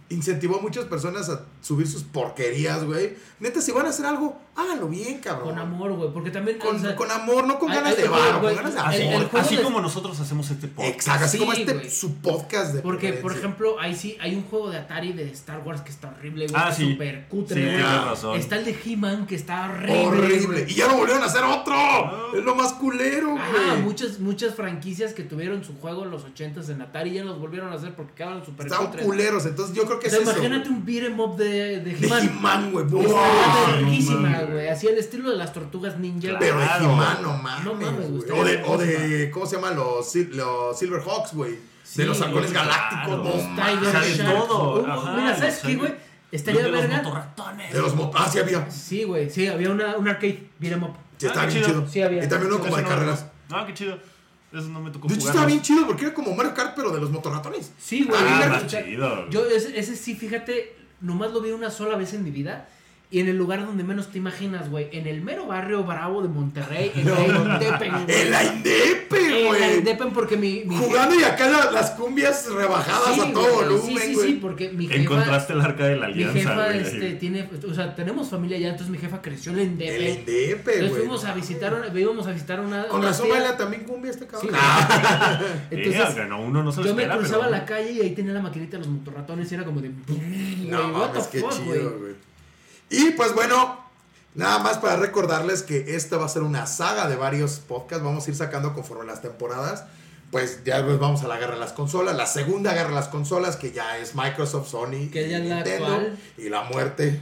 incentivó 0.09 0.59
a 0.59 0.63
muchas 0.63 0.87
personas 0.87 1.29
a 1.29 1.43
subir 1.61 1.87
sus 1.87 2.03
porquerías, 2.05 2.85
güey. 2.85 3.15
Neta, 3.39 3.61
si 3.61 3.71
van 3.71 3.85
a 3.87 3.91
hacer 3.91 4.07
algo, 4.07 4.39
háganlo 4.55 4.89
bien, 4.89 5.19
cabrón. 5.19 5.51
con 5.51 5.59
amor, 5.59 5.93
güey, 5.93 6.11
porque 6.11 6.31
también 6.31 6.59
Con, 6.59 6.77
o 6.77 6.79
sea, 6.79 6.97
con 6.97 7.11
amor, 7.11 7.47
no 7.47 7.59
con 7.59 7.71
hay- 7.71 7.77
ganas 7.77 7.97
hay- 7.97 8.03
de 8.03 8.09
güey, 8.09 8.21
con 8.23 8.55
ganas 8.57 8.75
de 8.75 8.97
el- 9.09 9.09
amor. 9.15 9.31
el 9.35 9.41
así 9.41 9.57
de- 9.57 9.63
como 9.63 9.81
nosotros 9.83 10.19
hacemos 10.19 10.51
este 10.51 10.69
podcast. 10.69 10.95
Exacto, 10.95 11.25
así 11.27 11.37
Sí, 11.37 11.45
como 11.45 11.53
este, 11.53 11.91
su 11.91 12.15
podcast 12.15 12.73
de 12.75 12.81
Porque, 12.81 13.13
por 13.15 13.33
ejemplo, 13.33 13.79
ahí 13.79 13.95
sí 13.95 14.17
hay 14.21 14.35
un 14.35 14.45
juego 14.45 14.71
de 14.71 14.79
Atari 14.79 15.13
de 15.13 15.31
Star 15.33 15.61
Wars 15.61 15.83
que 15.83 15.91
está 15.91 16.09
horrible, 16.09 16.47
güey. 16.47 16.59
Ah, 16.59 16.73
sí. 16.73 16.93
Super 16.93 17.15
Sí, 17.21 17.25
cutre, 17.29 17.61
güey. 17.61 17.77
tienes 17.77 18.05
razón. 18.05 18.39
Está 18.39 18.57
el 18.57 18.65
de 18.65 18.79
He-Man 18.87 19.27
que 19.27 19.35
está 19.35 19.71
horrible. 19.71 20.07
Horrible. 20.07 20.67
Y 20.67 20.75
ya 20.75 20.87
lo 20.87 20.97
volvieron 20.97 21.23
a 21.23 21.27
hacer 21.27 21.45
otro. 21.45 22.35
Es 22.35 22.43
lo 22.43 22.55
más 22.55 22.73
culero, 22.73 23.33
güey. 23.33 23.43
Ajá, 23.43 23.75
muchas, 23.83 24.19
muchas 24.19 24.55
franquicias 24.55 25.13
que 25.13 25.25
tuvieron 25.25 25.63
su 25.63 25.77
juego 25.79 26.05
en 26.05 26.11
los 26.11 26.25
80s 26.25 26.71
en 26.71 26.81
Atari 26.81 27.13
ya 27.13 27.25
los 27.25 27.39
volvieron 27.39 27.71
a 27.71 27.75
hacer 27.77 27.95
porque 27.95 28.15
quedaban 28.15 28.46
super 28.47 28.67
Estaban 28.67 28.87
cutres. 28.87 29.05
culeros, 29.05 29.45
entonces 29.47 29.77
yo 29.77 29.85
creo 29.85 29.99
que 29.99 30.07
O 30.07 30.11
sea, 30.11 30.21
es 30.21 30.23
eso. 30.29 30.33
imagínate 30.33 30.69
güey. 30.69 30.79
un 30.81 30.87
beat 30.87 31.05
'em 31.05 31.21
up 31.21 31.37
de, 31.37 31.81
de 31.81 32.07
He-Man. 32.07 32.73
Güey. 32.73 32.87
¡Buah! 32.87 33.73
verguísima, 33.73 34.21
mames. 34.31 34.51
güey. 34.51 34.69
Así 34.69 34.87
el 34.87 34.97
estilo 34.99 35.31
de 35.31 35.37
las 35.37 35.53
tortugas 35.53 35.99
ninja. 35.99 36.37
Pero 36.39 36.59
de 36.59 36.65
Claro. 36.65 36.85
He-Man, 36.93 37.19
no 37.23 37.37
mames. 37.37 37.65
No 37.65 37.75
mames, 37.75 38.11
güey. 38.11 38.31
o, 38.41 38.45
de, 38.45 38.63
o 38.67 38.79
de, 38.79 39.31
¿cómo 39.31 39.47
se 39.47 39.57
llama? 39.57 39.73
Los, 39.73 40.15
los 40.15 40.79
Silverhawks, 40.79 41.35
güey. 41.35 41.59
Sí, 41.85 42.03
de 42.03 42.07
los 42.09 42.21
halcones 42.21 42.51
claro. 42.51 42.69
galácticos, 42.71 43.19
no 43.19 43.25
Los 43.25 43.45
mames. 43.51 43.89
O 43.89 43.91
sea, 43.91 44.01
de 44.01 44.17
todo, 44.25 44.83
Uh, 44.83 44.87
ajá, 44.87 45.13
Mira, 45.17 45.37
¿sabes 45.37 45.55
los- 45.55 45.63
qué, 45.63 45.77
güey? 45.77 45.95
Estaría 46.33 46.63
Los 46.63 46.71
de 46.73 46.77
los 46.79 46.89
verga. 46.89 47.03
motorratones. 47.03 47.73
De 47.73 47.79
los 47.81 47.95
mot- 47.95 48.13
Ah, 48.17 48.29
sí 48.31 48.39
había. 48.41 48.71
Sí, 48.71 49.05
güey. 49.05 49.31
Sí, 49.31 49.47
había 49.47 49.71
una, 49.71 49.97
un 49.97 50.09
arcade 50.09 50.51
beat 50.59 50.73
'em 50.75 50.83
up. 50.83 50.91
Sí, 51.19 51.27
Ah, 51.27 51.29
estaba 51.29 51.47
bien 51.47 51.59
chido. 51.65 51.69
chido. 51.81 51.89
Sí 51.89 52.03
había. 52.03 52.25
Y 52.25 52.29
también 52.29 52.53
uno 52.53 52.61
como 52.63 52.77
de 52.77 52.83
Eso 52.83 52.91
carreras. 52.91 53.27
Ah, 53.51 53.65
qué 53.67 53.75
chido. 53.75 53.97
Eso 54.57 54.69
no 54.69 54.81
me 54.81 54.91
tocó 54.91 55.09
De 55.09 55.15
hecho, 55.15 55.21
jugar. 55.21 55.35
estaba 55.35 55.47
bien 55.47 55.63
chido 55.63 55.87
porque 55.87 56.07
era 56.07 56.15
como 56.15 56.35
Mario 56.35 56.55
Kart, 56.55 56.75
pero 56.75 56.91
de 56.91 57.01
los 57.01 57.11
motorratones. 57.11 57.73
Sí, 57.79 58.05
güey. 58.05 58.19
Ah, 58.23 58.63
sea, 58.67 58.85
chido. 58.85 59.29
Yo 59.31 59.45
ese, 59.47 59.79
ese 59.79 59.97
sí, 59.97 60.15
fíjate, 60.15 60.77
nomás 61.01 61.33
lo 61.33 61.41
vi 61.41 61.51
una 61.51 61.71
sola 61.71 61.97
vez 61.97 62.15
en 62.15 62.25
mi 62.25 62.31
vida. 62.31 62.69
Y 63.09 63.21
en 63.21 63.29
el 63.29 63.37
lugar 63.39 63.65
donde 63.65 63.85
menos 63.85 64.09
te 64.09 64.19
imaginas, 64.19 64.69
güey. 64.69 64.89
En 64.91 65.07
el 65.07 65.23
mero 65.23 65.47
barrio 65.47 65.85
bravo 65.85 66.23
de 66.23 66.29
Monterrey. 66.29 66.91
En 66.97 67.07
la 67.15 67.21
Indepen, 67.25 67.93
güey. 68.05 68.21
En 68.21 68.31
la 68.33 68.45
Indepe, 68.45 69.17
En 69.39 69.45
la 69.45 69.49
güey. 69.49 69.79
Indepen 69.79 70.11
porque 70.11 70.37
mi... 70.37 70.65
mi 70.67 70.77
Jugando 70.77 71.15
y 71.15 71.23
acá 71.23 71.49
la- 71.49 71.71
las 71.71 71.93
cumbias 71.93 72.49
rebajadas 72.53 73.15
Sí, 73.15 73.21
a 73.21 73.33
todo 73.33 73.43
güey, 73.45 73.55
volumen, 73.69 73.97
Sí, 74.03 74.09
sí, 74.09 74.15
güey. 74.15 74.27
sí, 74.27 74.39
porque 74.43 74.71
mi 74.71 74.89
jefa... 74.89 75.01
Encontraste 75.03 75.53
el 75.53 75.61
arca 75.61 75.87
de 75.87 75.97
la 75.97 76.07
Mi 76.09 76.13
alianza, 76.15 76.39
jefa 76.41 76.65
güey. 76.67 76.79
este, 76.81 77.13
tiene... 77.13 77.49
O 77.71 77.75
sea, 77.75 77.95
tenemos 77.95 78.29
familia 78.29 78.57
allá, 78.57 78.71
entonces 78.71 78.91
mi 78.91 78.99
jefa 78.99 79.23
creció 79.23 79.53
en 79.53 79.59
la 79.59 79.63
En 79.63 79.69
la 79.79 79.85
Indepen. 79.85 80.09
Indepe, 80.19 80.57
Entonces 80.73 80.89
güey. 80.91 81.01
fuimos 81.03 81.25
a 81.25 81.35
visitar 81.35 81.75
una... 81.75 82.01
Íbamos 82.01 82.27
a 82.27 82.33
visitar 82.33 82.59
una... 82.61 82.89
Con 82.89 82.99
una 82.99 83.09
razón 83.11 83.27
tía. 83.27 83.35
baila 83.37 83.57
también 83.57 83.85
cumbia 83.85 84.11
este 84.11 84.27
cabrón. 84.27 84.51
Sí, 84.51 84.57
Ah, 84.61 85.39
Sí, 85.39 85.47
Entonces... 85.77 86.03
aunque 86.07 86.25
no, 86.25 86.41
uno 86.41 86.65
no 86.65 86.73
se 86.73 86.83
Yo 86.83 86.93
me 86.93 87.03
espera, 87.03 87.19
cruzaba 87.19 87.45
pero- 87.45 87.57
la 87.57 87.65
calle 87.65 87.93
y 87.93 88.01
ahí 88.01 88.11
tenía 88.17 88.33
la 88.33 88.43
maquinita 88.43 88.79
de 88.79 88.85
los 88.85 88.89
motorratones 88.89 89.51
y 89.53 89.55
era 89.55 89.65
como 89.65 89.81
de... 89.81 89.91
no 89.91 89.95
güey, 90.09 90.91
what 90.93 91.11
the 91.13 91.39
fuck, 91.41 91.65
güey. 91.65 91.81
Y 92.91 93.11
pues 93.11 93.35
bueno, 93.35 93.81
nada 94.35 94.59
más 94.59 94.79
para 94.79 94.97
recordarles 94.97 95.63
que 95.63 95.97
esta 95.97 96.17
va 96.17 96.27
a 96.27 96.29
ser 96.29 96.43
una 96.43 96.67
saga 96.67 97.09
de 97.09 97.17
varios 97.17 97.59
podcasts. 97.59 98.05
Vamos 98.05 98.27
a 98.27 98.31
ir 98.31 98.37
sacando 98.37 98.75
conforme 98.75 99.05
las 99.05 99.23
temporadas. 99.23 99.85
Pues 100.31 100.65
ya 100.65 100.77
después 100.79 100.99
vamos 100.99 101.23
a 101.23 101.29
la 101.29 101.39
guerra 101.39 101.55
de 101.55 101.61
las 101.61 101.73
consolas. 101.73 102.17
La 102.17 102.27
segunda 102.27 102.75
guerra 102.75 102.89
de 102.89 102.95
las 102.97 103.09
consolas, 103.09 103.57
que 103.57 103.73
ya 103.73 103.99
es 103.99 104.15
Microsoft, 104.15 104.69
Sony 104.69 105.09
Que 105.13 105.27
y 105.27 105.31
ya 105.31 105.39
la 105.39 105.57
Nintendo. 105.57 106.01
Y 106.37 106.49
la 106.49 106.65
muerte 106.65 107.21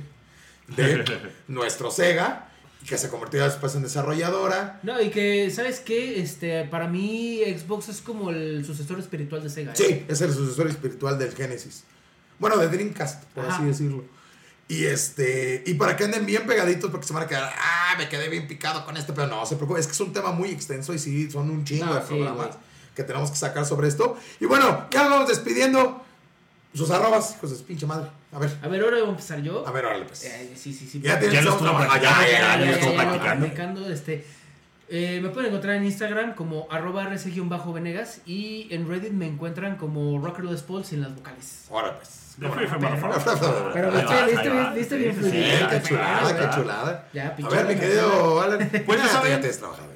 de 0.68 1.04
nuestro 1.48 1.90
Sega, 1.90 2.48
que 2.88 2.96
se 2.96 3.08
convirtió 3.10 3.44
después 3.44 3.74
en 3.74 3.82
desarrolladora. 3.82 4.80
No, 4.82 5.00
y 5.00 5.10
que, 5.10 5.50
¿sabes 5.50 5.80
qué? 5.80 6.20
Este, 6.20 6.64
para 6.64 6.88
mí 6.88 7.40
Xbox 7.44 7.90
es 7.90 8.00
como 8.00 8.30
el 8.30 8.64
sucesor 8.64 8.98
espiritual 8.98 9.42
de 9.42 9.50
Sega. 9.50 9.72
¿eh? 9.72 9.76
Sí, 9.76 10.04
es 10.08 10.20
el 10.22 10.32
sucesor 10.32 10.68
espiritual 10.68 11.18
del 11.18 11.34
Genesis. 11.34 11.84
Bueno, 12.38 12.56
de 12.56 12.68
Dreamcast, 12.68 13.24
por 13.34 13.44
Ajá. 13.44 13.56
así 13.56 13.66
decirlo. 13.66 14.04
Y 14.66 14.86
este, 14.86 15.62
y 15.66 15.74
para 15.74 15.94
que 15.96 16.04
anden 16.04 16.24
bien 16.24 16.46
pegaditos, 16.46 16.90
porque 16.90 17.06
se 17.06 17.12
van 17.12 17.24
a 17.24 17.26
quedar, 17.26 17.52
ah, 17.58 17.94
me 17.98 18.08
quedé 18.08 18.28
bien 18.28 18.46
picado 18.48 18.84
con 18.86 18.96
este, 18.96 19.12
pero 19.12 19.26
no 19.26 19.44
se 19.44 19.56
preocupen, 19.56 19.80
es 19.80 19.86
que 19.86 19.92
es 19.92 20.00
un 20.00 20.12
tema 20.12 20.32
muy 20.32 20.50
extenso 20.50 20.94
y 20.94 20.98
sí, 20.98 21.30
son 21.30 21.50
un 21.50 21.64
chingo 21.64 21.86
No, 21.86 21.94
de 21.94 22.00
sí, 22.00 22.06
programas 22.08 22.56
que 22.94 23.02
tenemos 23.04 23.30
que 23.30 23.36
sacar 23.36 23.66
sobre 23.66 23.88
esto. 23.88 24.16
Y 24.40 24.46
bueno, 24.46 24.86
ya 24.90 25.02
nos 25.02 25.10
vamos 25.10 25.28
despidiendo. 25.28 26.02
Sus 26.74 26.90
arrobas, 26.90 27.36
hijos 27.36 27.50
de 27.52 27.56
su 27.56 27.64
pinche 27.64 27.86
madre. 27.86 28.08
A 28.32 28.38
ver, 28.40 28.58
A 28.60 28.66
ver, 28.66 28.82
ahora 28.82 28.96
voy 28.98 29.06
a 29.06 29.10
empezar 29.10 29.40
yo. 29.40 29.64
a 29.64 29.70
ver, 29.70 29.84
órale, 29.84 30.06
pues. 30.06 30.24
Eh, 30.24 30.52
sí, 30.56 30.72
sí, 30.74 30.88
sí. 30.90 31.00
Ya 31.00 31.20
lo 31.20 31.52
estuvo 31.52 31.68
ah, 31.68 31.86
practicando, 31.86 32.22
ya, 32.22 32.30
ya, 32.30 32.30
ya, 32.30 32.38
ya, 32.38 32.58
ya 32.58 32.64
ya, 32.64 32.70
estuvo 32.72 32.92
ya, 32.94 32.96
ya, 32.96 33.20
practicando. 33.20 33.88
Eh, 34.88 35.20
me 35.22 35.28
pueden 35.30 35.48
encontrar 35.50 35.76
en 35.76 35.84
Instagram 35.84 36.34
como 36.34 36.66
arroba 36.70 37.04
rc-venegas 37.04 38.20
y 38.26 38.68
en 38.70 38.88
Reddit 38.88 39.12
me 39.12 39.26
encuentran 39.26 39.76
como 39.76 40.18
Rockerless 40.24 40.62
Paul 40.62 40.84
sin 40.84 41.00
las 41.02 41.14
vocales. 41.14 41.66
Ahora, 41.70 41.96
pues. 41.98 42.20
Fue 42.36 42.48
Perro. 42.50 42.80
motherfucker. 42.80 43.70
Pero 43.72 43.92
Ahí 43.92 44.74
viste, 44.74 44.94
ahí 44.96 45.00
bien 45.00 45.14
fluido. 45.14 45.68
qué 45.70 45.82
chulada, 45.82 46.36
qué 46.50 46.56
chulada. 46.56 47.08
Ya, 47.12 47.36
A 47.44 47.48
ver, 47.48 47.66
mi 47.68 47.74
querido 47.76 48.40
Alan. 48.40 48.70
Pues 48.84 48.98
ya 48.98 49.04
Ah, 49.06 49.08
saben. 49.08 49.42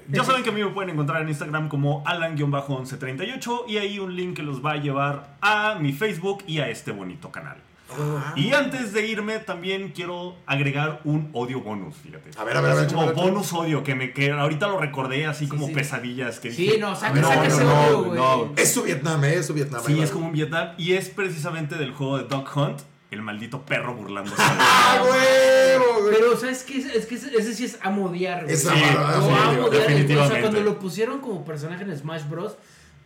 ya 0.08 0.22
saben 0.24 0.42
que 0.44 0.50
a 0.50 0.52
mí 0.52 0.62
me 0.62 0.70
pueden 0.70 0.90
encontrar 0.90 1.22
en 1.22 1.28
Instagram 1.30 1.68
como 1.68 2.04
Alan-1138 2.06 3.64
y 3.66 3.78
hay 3.78 3.98
un 3.98 4.14
link 4.14 4.36
que 4.36 4.42
los 4.44 4.64
va 4.64 4.72
a 4.72 4.76
llevar 4.76 5.30
a 5.40 5.76
mi 5.80 5.92
Facebook 5.92 6.44
y 6.46 6.60
a 6.60 6.68
este 6.68 6.92
bonito 6.92 7.32
canal. 7.32 7.56
Ah. 7.90 8.34
Y 8.36 8.52
antes 8.52 8.92
de 8.92 9.06
irme, 9.06 9.38
también 9.38 9.92
quiero 9.94 10.36
agregar 10.46 11.00
un 11.04 11.30
odio 11.32 11.60
bonus, 11.62 11.94
fíjate. 11.96 12.30
A 12.38 12.44
ver, 12.44 12.56
a 12.56 12.60
ver, 12.60 12.72
a 12.72 12.74
ver, 12.74 12.86
como 12.92 13.12
bonus 13.14 13.52
odio, 13.54 13.82
que, 13.82 13.94
me, 13.94 14.12
que 14.12 14.30
ahorita 14.30 14.66
lo 14.68 14.78
recordé 14.78 15.26
así 15.26 15.44
Sí, 15.46 15.50
como 15.50 15.68
sí. 15.68 15.72
pesadillas. 15.74 16.38
Que 16.38 16.52
Sí, 16.52 16.62
dije, 16.64 16.78
no, 16.78 16.94
saca, 16.94 17.20
no, 17.20 17.42
ese 17.44 17.64
no, 17.64 17.80
odio, 17.80 17.90
no, 17.92 18.02
güey. 18.04 18.18
no. 18.18 18.52
Es 18.56 18.72
su 18.74 18.82
Vietnam, 18.82 19.24
eh, 19.24 19.34
es 19.36 19.46
su 19.46 19.54
Vietnam. 19.54 19.80
Sí, 19.86 20.00
es 20.00 20.10
como 20.10 20.26
un 20.26 20.32
Vietnam 20.32 20.70
y 20.76 20.92
es 20.92 21.08
precisamente 21.08 21.76
del 21.76 21.92
juego 21.92 22.18
de 22.18 22.24
Dog 22.24 22.46
Hunt, 22.54 22.80
el 23.10 23.22
maldito 23.22 23.62
perro 23.64 23.94
burlándose. 23.94 24.36
¡Ah, 24.38 24.98
güey! 25.00 26.14
Pero, 26.14 26.36
¿sabes 26.36 26.64
qué? 26.64 26.76
Es 26.78 27.06
que 27.06 27.14
ese 27.14 27.54
sí 27.54 27.64
es 27.64 27.78
amo 27.82 28.06
odiar, 28.06 28.42
güey. 28.42 28.54
Es 28.54 28.62
Sí, 28.62 28.68
amar, 28.68 28.82
sí, 28.82 28.94
Lo 28.94 29.00
amar, 29.00 29.48
amo 29.48 29.64
odiar. 29.64 29.68
O 29.68 29.70
sea, 29.72 29.80
definitivamente. 29.88 30.40
cuando 30.42 30.60
lo 30.60 30.78
pusieron 30.78 31.20
como 31.20 31.44
personaje 31.44 31.84
en 31.84 31.96
Smash 31.96 32.28
Bros., 32.28 32.56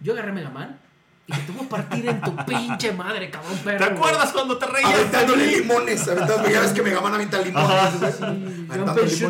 yo 0.01 0.12
agarré 0.14 0.33
Mega 0.33 0.51
Man 0.51 0.80
y 1.37 1.41
te 1.47 1.53
voy 1.53 1.66
a 1.66 1.68
partir 1.68 2.09
en 2.09 2.20
tu 2.20 2.37
pinche 2.45 2.93
madre, 2.93 3.30
cabrón 3.30 3.59
perro. 3.59 3.78
¿Te 3.78 3.85
güey. 3.85 3.97
acuerdas 3.97 4.33
cuando 4.33 4.59
te 4.59 4.66
reías? 4.66 4.95
Aventándole 4.95 5.47
limones, 5.47 6.09
aventándole, 6.09 6.53
ya 6.53 6.61
ves 6.61 6.72
que 6.72 6.83
Megaman 6.83 7.14
avienta 7.14 7.41
limones. 7.41 7.68
Ajá. 7.68 8.95
Sí. 9.09 9.26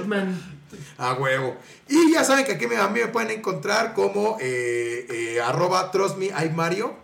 A 0.98 1.14
huevo. 1.14 1.56
Y 1.88 2.12
ya 2.12 2.24
saben 2.24 2.44
que 2.44 2.52
aquí 2.52 2.66
me, 2.66 2.76
a 2.76 2.88
mí 2.88 3.00
me 3.00 3.08
pueden 3.08 3.30
encontrar 3.30 3.92
como 3.94 4.38
eh, 4.40 5.06
eh, 5.10 5.40
arroba 5.40 5.90
trust 5.90 6.16
me, 6.16 6.26
I 6.26 6.50
Mario 6.54 6.96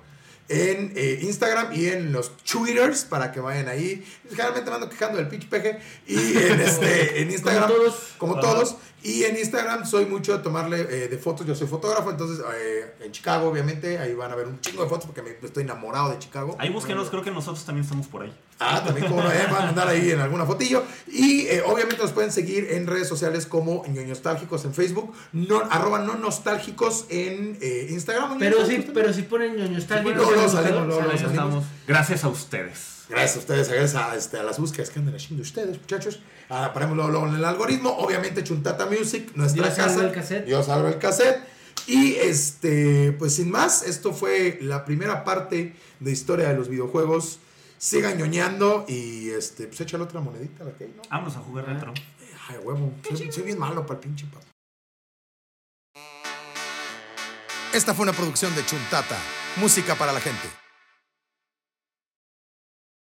en 0.49 0.93
eh, 0.97 1.21
Instagram 1.23 1.75
y 1.75 1.89
en 1.89 2.13
los 2.13 2.37
Twitters 2.39 3.05
para 3.05 3.33
que 3.33 3.41
vayan 3.41 3.69
ahí. 3.69 4.05
Generalmente 4.31 4.71
me 4.71 4.77
ando 4.77 4.89
quejando 4.89 5.19
del 5.19 5.29
pinche 5.29 5.49
peje. 5.49 5.79
Y 6.07 6.37
en, 6.37 6.61
este, 6.61 7.21
en 7.23 7.31
Instagram, 7.31 7.69
todos. 7.69 8.15
como 8.19 8.41
todos. 8.41 8.77
Y 9.03 9.25
en 9.25 9.37
Instagram 9.37 9.87
soy 9.87 10.07
mucho 10.07 10.37
de 10.37 10.43
tomarle 10.43 10.81
eh, 10.81 11.09
de 11.09 11.19
fotos. 11.19 11.47
Yo 11.47 11.55
soy 11.55 11.69
fotógrafo, 11.69 12.11
entonces 12.11 12.45
eh, 12.55 12.95
en 13.01 13.13
Chicago, 13.13 13.49
obviamente, 13.49 13.99
ahí 13.99 14.15
van 14.15 14.33
a 14.33 14.35
ver 14.35 14.47
un 14.47 14.61
chingo 14.61 14.83
de 14.83 14.89
fotos 14.89 15.07
porque 15.07 15.23
me, 15.23 15.31
estoy 15.47 15.63
enamorado 15.63 16.11
de 16.11 16.19
Chicago. 16.19 16.57
Ahí 16.59 16.71
búsquenos, 16.71 17.09
creo 17.11 17.23
que 17.23 17.31
nosotros 17.31 17.65
también 17.65 17.85
estamos 17.85 18.07
por 18.07 18.23
ahí. 18.23 18.33
Ah, 18.61 18.83
también 18.85 19.07
como 19.07 19.23
no, 19.23 19.31
eh, 19.31 19.47
van 19.51 19.63
a 19.63 19.69
andar 19.69 19.89
ahí 19.89 20.11
en 20.11 20.19
alguna 20.19 20.45
fotillo. 20.45 20.83
Y 21.07 21.47
eh, 21.47 21.63
obviamente 21.65 22.03
nos 22.03 22.11
pueden 22.11 22.33
seguir 22.33 22.69
en 22.73 22.89
redes 22.89 23.07
sociales 23.07 23.47
como 23.47 23.85
ñoñostálgicos 23.87 24.65
en 24.65 24.75
Facebook, 24.75 25.15
no, 25.33 25.63
arroba 25.71 26.01
no 26.01 26.17
nostálgicos 26.17 27.07
en 27.09 27.57
eh, 27.61 27.87
Instagram. 27.91 28.39
Pero 28.39 28.67
sí, 28.67 28.79
¿Ñoñostálgicos 28.79 28.95
pero 28.95 29.13
si 29.13 29.23
ponen 29.23 29.57
ñoño 29.57 29.75
nostálgico. 29.75 30.25
Luego, 30.39 30.49
luego 30.49 30.49
¿sí? 30.51 30.57
salimos, 30.57 30.87
luego, 30.87 31.01
luego 31.03 31.13
Ahí 31.13 31.19
salimos. 31.19 31.33
estamos. 31.47 31.65
Gracias 31.87 32.25
a 32.25 32.29
ustedes. 32.29 32.95
Gracias 33.09 33.37
a 33.37 33.39
ustedes, 33.39 33.69
gracias 33.71 33.95
a, 33.95 34.17
este, 34.17 34.39
a 34.39 34.43
las 34.43 34.59
búsquedas 34.59 34.91
que 34.91 34.99
andan 34.99 35.15
haciendo 35.15 35.43
ustedes, 35.43 35.79
muchachos. 35.79 36.21
Ah, 36.51 36.73
paremos 36.75 36.95
luego, 36.95 37.11
luego 37.11 37.27
en 37.29 37.37
el 37.37 37.45
algoritmo. 37.45 37.91
Obviamente 37.97 38.45
Chuntata 38.45 38.85
Music, 38.87 39.31
nuestra 39.35 39.63
Yo 39.69 39.75
casa. 39.77 39.89
salvo 39.89 40.03
el 40.03 40.13
cassette. 40.13 40.47
Yo 40.47 40.63
salvo 40.63 40.89
el 40.89 40.99
cassette. 40.99 41.41
Y 41.87 42.17
este, 42.17 43.13
pues 43.19 43.35
sin 43.37 43.51
más, 43.51 43.83
esto 43.83 44.13
fue 44.13 44.59
la 44.61 44.85
primera 44.85 45.25
parte 45.25 45.75
de 46.01 46.11
historia 46.13 46.49
de 46.49 46.55
los 46.55 46.69
videojuegos. 46.69 47.39
Sigan 47.79 48.19
ñoñando 48.19 48.85
y 48.89 49.31
este, 49.31 49.69
pues 49.69 49.81
échale 49.81 50.03
otra 50.05 50.21
monedita 50.21 50.65
a 50.65 50.67
la 50.67 50.73
que 50.73 50.85
hay, 50.85 50.95
¿no? 50.95 51.03
Vámonos 51.11 51.37
a 51.37 51.41
jugar 51.41 51.67
retro. 51.67 51.95
Ay, 52.49 52.57
huevo. 52.63 52.93
Soy, 53.09 53.33
soy 53.33 53.43
bien 53.45 53.59
malo 53.59 53.87
para 53.87 54.01
el 54.01 54.07
pinche 54.07 54.27
papo. 54.27 54.45
Esta 57.73 57.95
fue 57.95 58.03
una 58.03 58.13
producción 58.13 58.55
de 58.55 58.65
Chuntata, 58.67 59.17
música 59.57 59.95
para 59.95 60.13
la 60.13 60.21
gente. 60.21 60.68